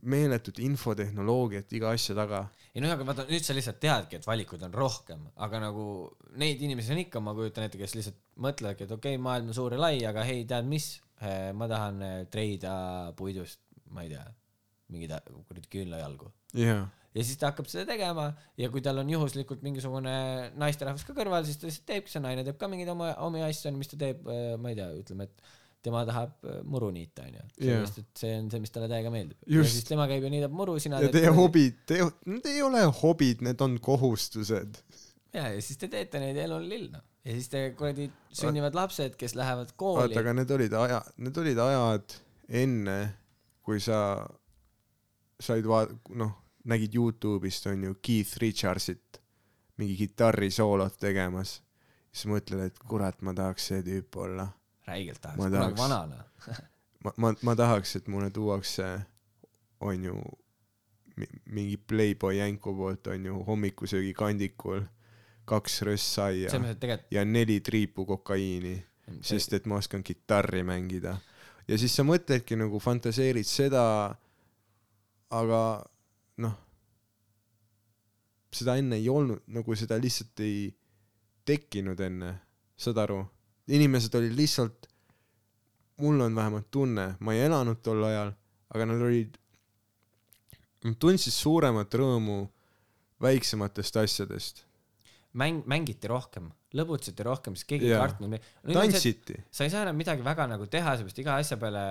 meeletut 0.09 0.59
infotehnoloogiat 0.63 1.71
iga 1.77 1.93
asja 1.95 2.15
taga. 2.17 2.43
ei 2.73 2.81
noh, 2.83 2.91
aga 2.93 3.05
vaata 3.07 3.25
nüüd 3.29 3.45
sa 3.45 3.55
lihtsalt 3.55 3.79
teadki, 3.83 4.19
et 4.19 4.27
valikuid 4.27 4.65
on 4.67 4.73
rohkem, 4.75 5.27
aga 5.45 5.61
nagu 5.67 5.85
neid 6.41 6.61
inimesi 6.65 6.93
on 6.95 7.03
ikka, 7.05 7.21
ma 7.23 7.35
kujutan 7.37 7.67
ette, 7.67 7.79
kes 7.81 7.95
lihtsalt 7.97 8.19
mõtlevadki, 8.43 8.87
et 8.87 8.95
okei 8.95 9.15
okay,, 9.15 9.23
maailm 9.23 9.53
on 9.53 9.57
suur 9.57 9.75
ja 9.75 9.81
lai, 9.81 9.95
aga 10.09 10.25
hei, 10.27 10.43
tead 10.49 10.67
mis, 10.69 10.95
ma 11.55 11.69
tahan 11.71 12.01
eh, 12.03 12.17
treida 12.33 12.73
puidust, 13.19 13.61
ma 13.93 14.03
ei 14.03 14.11
tea, 14.11 14.25
mingeid 14.93 15.31
kuradi 15.47 15.69
küünlajalgu. 15.71 16.29
jaa. 16.59 16.83
ja 17.13 17.23
siis 17.23 17.39
ta 17.39 17.51
hakkab 17.51 17.69
seda 17.69 17.85
tegema 17.93 18.31
ja 18.59 18.69
kui 18.73 18.81
tal 18.83 18.99
on 19.01 19.09
juhuslikult 19.09 19.63
mingisugune 19.65 20.15
naisterahvas 20.59 21.05
ka 21.07 21.15
kõrval, 21.17 21.45
siis 21.47 21.61
ta 21.61 21.69
lihtsalt 21.69 21.87
teebki, 21.89 22.13
see 22.13 22.23
naine 22.25 22.45
teeb 22.45 22.59
ka 22.59 22.69
mingeid 22.71 22.91
oma, 22.93 23.13
omi 23.25 23.45
asju, 23.45 23.71
mis 23.77 23.93
ta 23.93 24.01
teeb, 24.01 24.25
ma 24.59 24.73
ei 24.73 24.81
tea, 24.81 24.89
ütleme, 24.99 25.29
et 25.29 25.53
tema 25.83 26.03
tahab 26.07 26.47
äh, 26.47 26.59
muru 26.69 26.89
niita, 26.95 27.25
onju. 27.27 27.45
sellepärast, 27.57 28.01
et 28.03 28.21
see 28.23 28.35
on 28.39 28.49
see, 28.51 28.63
mis 28.63 28.73
talle 28.73 28.89
täiega 28.91 29.13
meeldib. 29.13 29.39
ja 29.51 29.63
siis 29.67 29.87
tema 29.87 30.07
käib 30.11 30.27
ja 30.27 30.33
niidab 30.33 30.53
muru, 30.55 30.77
sina 30.83 31.01
ja 31.03 31.11
teie. 31.13 31.31
hobid, 31.35 31.81
te, 31.89 32.01
need 32.29 32.51
ei 32.51 32.61
ole 32.65 32.83
hobid, 33.01 33.43
need 33.45 33.63
on 33.65 33.79
kohustused. 33.83 34.83
ja, 35.33 35.47
ja 35.47 35.57
siis 35.61 35.81
te 35.81 35.89
teete 35.91 36.21
neid 36.23 36.39
ja 36.39 36.47
elu 36.47 36.59
on 36.59 36.69
lill, 36.69 36.87
noh. 36.93 37.03
ja 37.25 37.35
siis 37.39 37.49
te 37.51 37.65
kuradi 37.79 38.07
sünnivad 38.35 38.77
lapsed, 38.77 39.17
kes 39.19 39.35
lähevad 39.39 39.75
kooli 39.79 40.05
vaata, 40.05 40.23
aga 40.23 40.37
need 40.39 40.55
olid 40.57 40.77
aja, 40.83 41.01
need 41.23 41.41
olid 41.43 41.65
ajad 41.65 42.17
enne, 42.63 42.97
kui 43.63 43.81
sa 43.83 43.99
said 45.43 45.67
va-, 45.67 45.87
noh, 46.15 46.37
nägid 46.69 46.95
Youtube'ist 46.95 47.67
onju 47.71 47.97
Keith 48.01 48.39
Richardsit 48.41 49.19
mingi 49.81 49.97
kitarrisoolot 49.99 50.97
tegemas. 51.01 51.61
siis 52.13 52.29
mõtled, 52.29 52.67
et 52.69 52.75
kurat, 52.85 53.17
ma 53.25 53.33
tahaks 53.33 53.71
see 53.71 53.81
tüüp 53.81 54.15
olla. 54.21 54.45
Räigelt 54.87 55.21
tahaks, 55.21 55.37
kunagi 55.37 55.77
vanana. 55.77 56.23
ma, 57.03 57.13
ma, 57.17 57.33
ma 57.41 57.55
tahaks, 57.55 57.95
et 57.95 58.07
mulle 58.07 58.29
tuuakse, 58.33 58.89
onju, 59.79 60.17
mingi 61.45 61.77
Playboy 61.77 62.35
jänku 62.39 62.73
poolt 62.75 63.07
onju 63.07 63.43
hommikusöögi 63.47 64.13
kandikul 64.17 64.81
kaks 65.45 65.81
et 65.81 66.79
tegelikult 66.79 67.11
ja 67.11 67.25
neli 67.25 67.59
triipu 67.59 68.05
kokaiini, 68.05 68.77
sest 69.21 69.53
et 69.53 69.65
ma 69.65 69.75
oskan 69.75 70.03
kitarri 70.03 70.63
mängida. 70.63 71.17
ja 71.67 71.77
siis 71.77 71.95
sa 71.95 72.03
mõtledki 72.03 72.55
nagu 72.59 72.79
fantaseerid 72.79 73.47
seda, 73.47 74.15
aga 75.29 75.61
noh, 76.37 76.55
seda 78.51 78.77
enne 78.79 78.95
ei 78.95 79.09
olnud, 79.09 79.43
nagu 79.47 79.75
seda 79.75 79.99
lihtsalt 79.99 80.39
ei 80.39 80.71
tekkinud 81.45 81.99
enne, 81.99 82.33
saad 82.77 82.97
aru? 83.03 83.23
Inimesed 83.67 84.15
olid 84.15 84.35
lihtsalt, 84.37 84.87
mul 85.97 86.21
on 86.21 86.35
vähemalt 86.35 86.71
tunne, 86.71 87.13
ma 87.19 87.33
ei 87.33 87.45
elanud 87.47 87.79
tol 87.83 88.03
ajal, 88.03 88.33
aga 88.73 88.87
nad 88.89 89.01
olid, 89.01 89.37
nad 90.83 90.97
tundsid 90.99 91.33
suuremat 91.35 91.93
rõõmu 91.95 92.43
väiksematest 93.23 93.97
asjadest. 94.03 94.65
mäng, 95.33 95.63
mängiti 95.65 96.07
rohkem, 96.07 96.51
lõbutseti 96.77 97.25
rohkem, 97.25 97.55
sest 97.57 97.67
keegi 97.69 97.89
ei 97.89 97.97
kartnud. 97.97 98.35
tantsiti. 98.65 99.35
sa 99.53 99.67
ei 99.67 99.71
saa 99.73 99.83
enam 99.85 99.97
midagi 99.99 100.25
väga 100.25 100.47
nagu 100.49 100.67
teha, 100.71 100.95
seepärast 100.97 101.21
iga 101.21 101.35
asja 101.41 101.57
peale, 101.61 101.83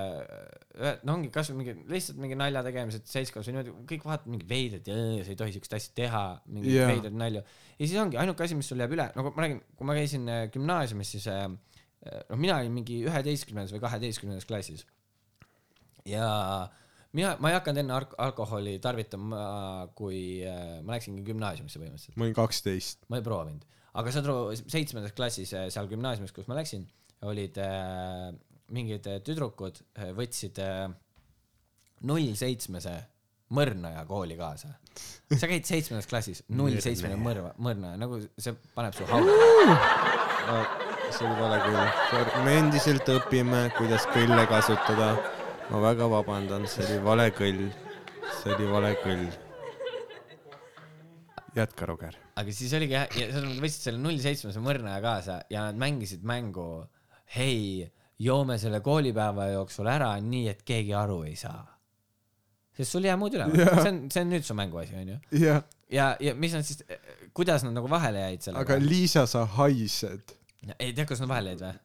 no 1.06 1.16
ongi 1.16 1.30
kasvõi 1.34 1.58
mingi, 1.60 1.74
lihtsalt 1.92 2.18
mingi 2.22 2.38
nalja 2.38 2.64
tegemised 2.66 3.06
seltskonnas 3.10 3.50
või 3.50 3.56
niimoodi, 3.56 3.74
kõik 3.92 4.06
vaatavad 4.08 4.34
mingi 4.34 4.48
veidrad 4.50 4.90
ja 4.90 4.96
sa 5.22 5.34
ei 5.34 5.38
tohi 5.38 5.56
siukest 5.56 5.76
asja 5.78 5.96
teha, 6.02 6.24
mingi 6.48 6.72
Jaa. 6.72 6.80
yeah. 6.82 6.94
veidrad 6.96 7.18
nalju. 7.24 7.44
ja 7.78 7.82
siis 7.84 7.98
ongi 8.02 8.18
ainuke 8.22 8.46
asi, 8.46 8.58
mis 8.58 8.72
sul 8.72 8.82
jääb 8.82 8.96
üle, 8.98 9.08
nagu 9.18 9.34
ma 9.36 9.46
räägin, 9.46 9.62
kui 9.78 9.88
ma 9.88 9.98
käisin 9.98 10.28
äh, 10.32 10.44
gümnaasiumis, 10.54 11.14
siis 11.16 11.30
äh, 11.30 11.46
noh, 11.46 12.38
mina 12.38 12.58
olin 12.58 12.74
mingi 12.74 13.02
üheteistkümnendas 13.06 13.74
või 13.76 13.82
kaheteistkümnendas 13.86 14.48
klassis. 14.50 14.86
ja 16.08 16.26
mina, 17.16 17.34
ma 17.40 17.52
ei 17.52 17.58
hakanud 17.58 17.82
enne 17.82 17.96
alk- 17.96 18.16
alkoholi 18.22 18.78
tarvitama, 18.82 19.42
kui 19.98 20.42
äh, 20.46 20.80
ma 20.82 20.96
läksingi 20.96 21.24
gümnaasiumisse 21.26 21.80
põhimõtteliselt. 21.80 22.18
ma 22.18 22.26
olin 22.26 22.36
kaksteist. 22.36 23.06
ma 23.12 23.20
ei 23.20 23.26
proovinud, 23.26 23.66
aga 23.98 24.12
saad 24.14 24.28
aru, 24.28 24.56
seitsmendas 24.56 25.14
klassis 25.16 25.52
äh, 25.56 25.68
seal 25.72 25.90
gümnaasiumis, 25.90 26.32
kus 26.34 26.48
ma 26.48 26.56
läksin, 26.58 26.86
olid 27.28 27.58
äh, 27.62 28.32
mingid 28.72 29.06
äh, 29.10 29.20
tüdrukud 29.24 29.82
äh, 29.98 30.12
võtsid 30.16 30.60
null 32.08 32.32
seitsmese 32.38 32.96
mõrnaja 33.52 34.06
kooli 34.08 34.36
kaasa. 34.38 34.72
sa 35.40 35.48
käid 35.50 35.68
seitsmendas 35.68 36.08
klassis, 36.10 36.42
null 36.56 36.80
seitsmene 36.82 37.18
mõrva, 37.20 37.52
mõrnaja, 37.62 38.00
nagu 38.00 38.18
see 38.40 38.56
paneb 38.74 38.96
su 38.96 39.06
hauga. 39.10 40.64
see 41.12 41.28
oli 41.28 41.36
vale 41.38 41.60
kõll. 41.66 42.32
me 42.46 42.56
endiselt 42.62 43.12
õpime, 43.12 43.62
kuidas 43.76 44.08
kõlle 44.14 44.48
kasutada. 44.50 45.12
ma 45.70 45.84
väga 45.84 46.10
vabandan, 46.16 46.66
see 46.66 46.88
oli 46.88 46.98
vale 47.04 47.30
kõll. 47.36 47.64
see 48.40 48.56
oli 48.56 48.72
vale 48.72 48.96
kõll. 49.04 49.30
jätka, 51.54 51.86
Roger. 51.86 52.21
Aga 52.40 52.54
siis 52.54 52.72
oligi 52.78 52.96
jah, 52.96 53.08
ja 53.18 53.28
mõttes 53.34 53.60
võtsid 53.62 53.88
selle 53.88 54.00
null 54.00 54.20
seitsmese 54.22 54.62
mõrnaja 54.64 55.02
kaasa 55.04 55.38
ja 55.52 55.66
nad 55.68 55.80
mängisid 55.80 56.24
mängu 56.28 56.66
hei, 57.36 57.84
joome 58.22 58.58
selle 58.60 58.80
koolipäeva 58.84 59.50
jooksul 59.52 59.90
ära 59.90 60.14
nii, 60.24 60.48
et 60.52 60.64
keegi 60.68 60.94
aru 60.96 61.22
ei 61.28 61.36
saa. 61.36 61.62
sest 62.76 62.94
sul 62.94 63.04
ei 63.04 63.12
jää 63.12 63.20
muud 63.20 63.36
üle, 63.36 63.48
Jaa. 63.60 63.78
see 63.82 63.92
on, 63.92 64.02
see 64.12 64.24
on 64.24 64.32
nüüd 64.32 64.48
su 64.48 64.56
mänguasi 64.56 64.96
onju. 65.02 65.20
jah, 65.42 65.62
ja, 65.92 66.10
ja 66.20 66.34
mis 66.34 66.56
nad 66.56 66.66
siis, 66.66 66.84
kuidas 67.36 67.64
nad 67.66 67.76
nagu 67.76 67.90
vahele 67.90 68.24
jäid 68.24 68.40
aga 68.40 68.48
sellega? 68.48 68.82
Liisa, 68.84 69.26
sa 69.28 69.44
haised. 69.58 70.36
ei 70.78 70.92
tea, 70.96 71.08
kas 71.08 71.20
nad 71.24 71.32
vahele 71.32 71.54
jäid 71.54 71.66
või? 71.66 71.80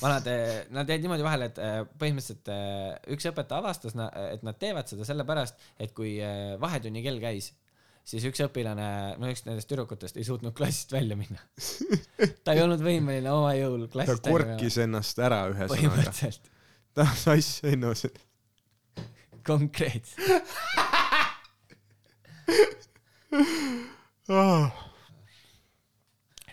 vanad, 0.00 0.28
nad 0.74 0.90
jäid 0.90 1.04
niimoodi 1.04 1.24
vahele, 1.24 1.50
et 1.52 1.60
eh, 1.62 1.76
põhimõtteliselt 2.00 2.50
eh, 2.52 3.14
üks 3.14 3.28
õpetaja 3.30 3.62
avastas, 3.62 3.94
et 4.32 4.42
nad 4.46 4.58
teevad 4.60 4.90
seda 4.90 5.06
sellepärast, 5.08 5.62
et 5.82 5.94
kui 5.96 6.16
eh, 6.18 6.56
vahetunni 6.60 7.04
kell 7.04 7.22
käis, 7.22 7.52
siis 8.06 8.24
üks 8.28 8.40
õpilane, 8.44 8.88
no 9.20 9.30
üks 9.32 9.42
nendest 9.46 9.68
tüdrukutest 9.70 10.18
ei 10.20 10.26
suutnud 10.26 10.54
klassist 10.56 10.92
välja 10.94 11.16
minna. 11.18 11.40
ta 12.44 12.54
ei 12.54 12.62
olnud 12.62 12.82
võimeline 12.84 13.32
oma 13.32 13.52
jõul 13.58 13.86
ta 13.86 13.92
klassist 13.96 14.28
minema. 14.28 14.52
korkis 14.54 14.78
ennast 14.84 15.22
ära 15.22 15.40
ühesõnaga. 15.50 15.72
põhimõtteliselt, 15.74 16.50
ta 16.96 17.08
sassis 17.12 17.64
ennast. 17.72 18.20
konkreetselt. 19.46 20.22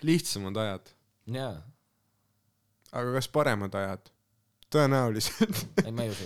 lihtsamad 0.04 0.58
ajad, 0.60 0.89
jaa, 1.38 1.54
aga 2.91 3.14
kas 3.20 3.30
paremad 3.34 3.78
ajad? 3.78 4.10
tõenäoliselt. 4.74 5.60
ei 5.86 5.93
ma 5.93 6.08
ei 6.08 6.10
usu. 6.14 6.26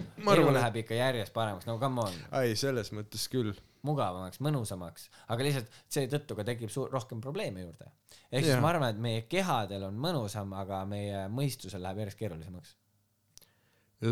elu 0.00 0.32
arvan, 0.32 0.56
läheb 0.56 0.80
ikka 0.82 0.96
järjest 0.96 1.34
paremaks, 1.36 1.68
no 1.68 1.76
come 1.80 2.06
on, 2.06 2.16
ei, 2.40 2.56
selles 2.56 2.92
mõttes 2.96 3.28
küll. 3.32 3.52
mugavamaks, 3.86 4.40
mõnusamaks, 4.44 5.08
aga 5.32 5.46
lihtsalt 5.46 5.80
seetõttu 5.90 6.36
ka 6.38 6.46
tekib 6.46 6.70
suur, 6.70 6.90
rohkem 6.92 7.20
probleeme 7.20 7.64
juurde. 7.64 7.90
ehk 8.30 8.44
siis 8.44 8.54
Jaa. 8.54 8.60
ma 8.62 8.70
arvan, 8.70 8.94
et 8.94 9.00
meie 9.02 9.22
kehadel 9.30 9.88
on 9.88 9.98
mõnusam, 9.98 10.54
aga 10.54 10.84
meie 10.86 11.26
mõistusel 11.28 11.82
läheb 11.82 12.04
järjest 12.04 12.18
keerulisemaks. 12.18 12.76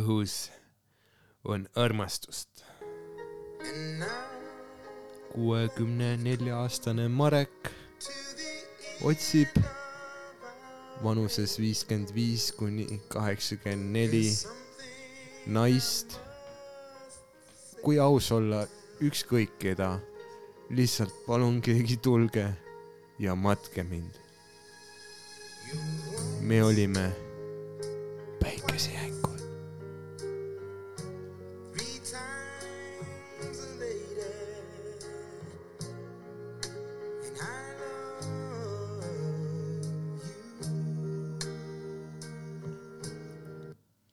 õhus 0.01 0.51
on 1.45 1.69
armastust. 1.75 2.65
kuuekümne 5.31 6.17
nelja 6.17 6.57
aastane 6.59 7.09
Marek 7.09 7.71
otsib 9.07 9.61
vanuses 11.05 11.59
viiskümmend 11.61 12.11
viis 12.15 12.51
kuni 12.53 13.01
kaheksakümmend 13.09 13.93
neli 13.95 14.27
naist, 15.47 16.19
kui 17.85 17.99
aus 17.99 18.33
olla 18.33 18.67
ükskõik 19.01 19.57
keda, 19.59 19.95
lihtsalt 20.71 21.15
palun 21.27 21.61
keegi 21.65 21.97
tulge 21.97 22.47
ja 23.19 23.35
matke 23.35 23.83
mind. 23.83 24.19
me 26.41 26.65
olime 26.65 27.13
päikesejänkud. 28.41 29.30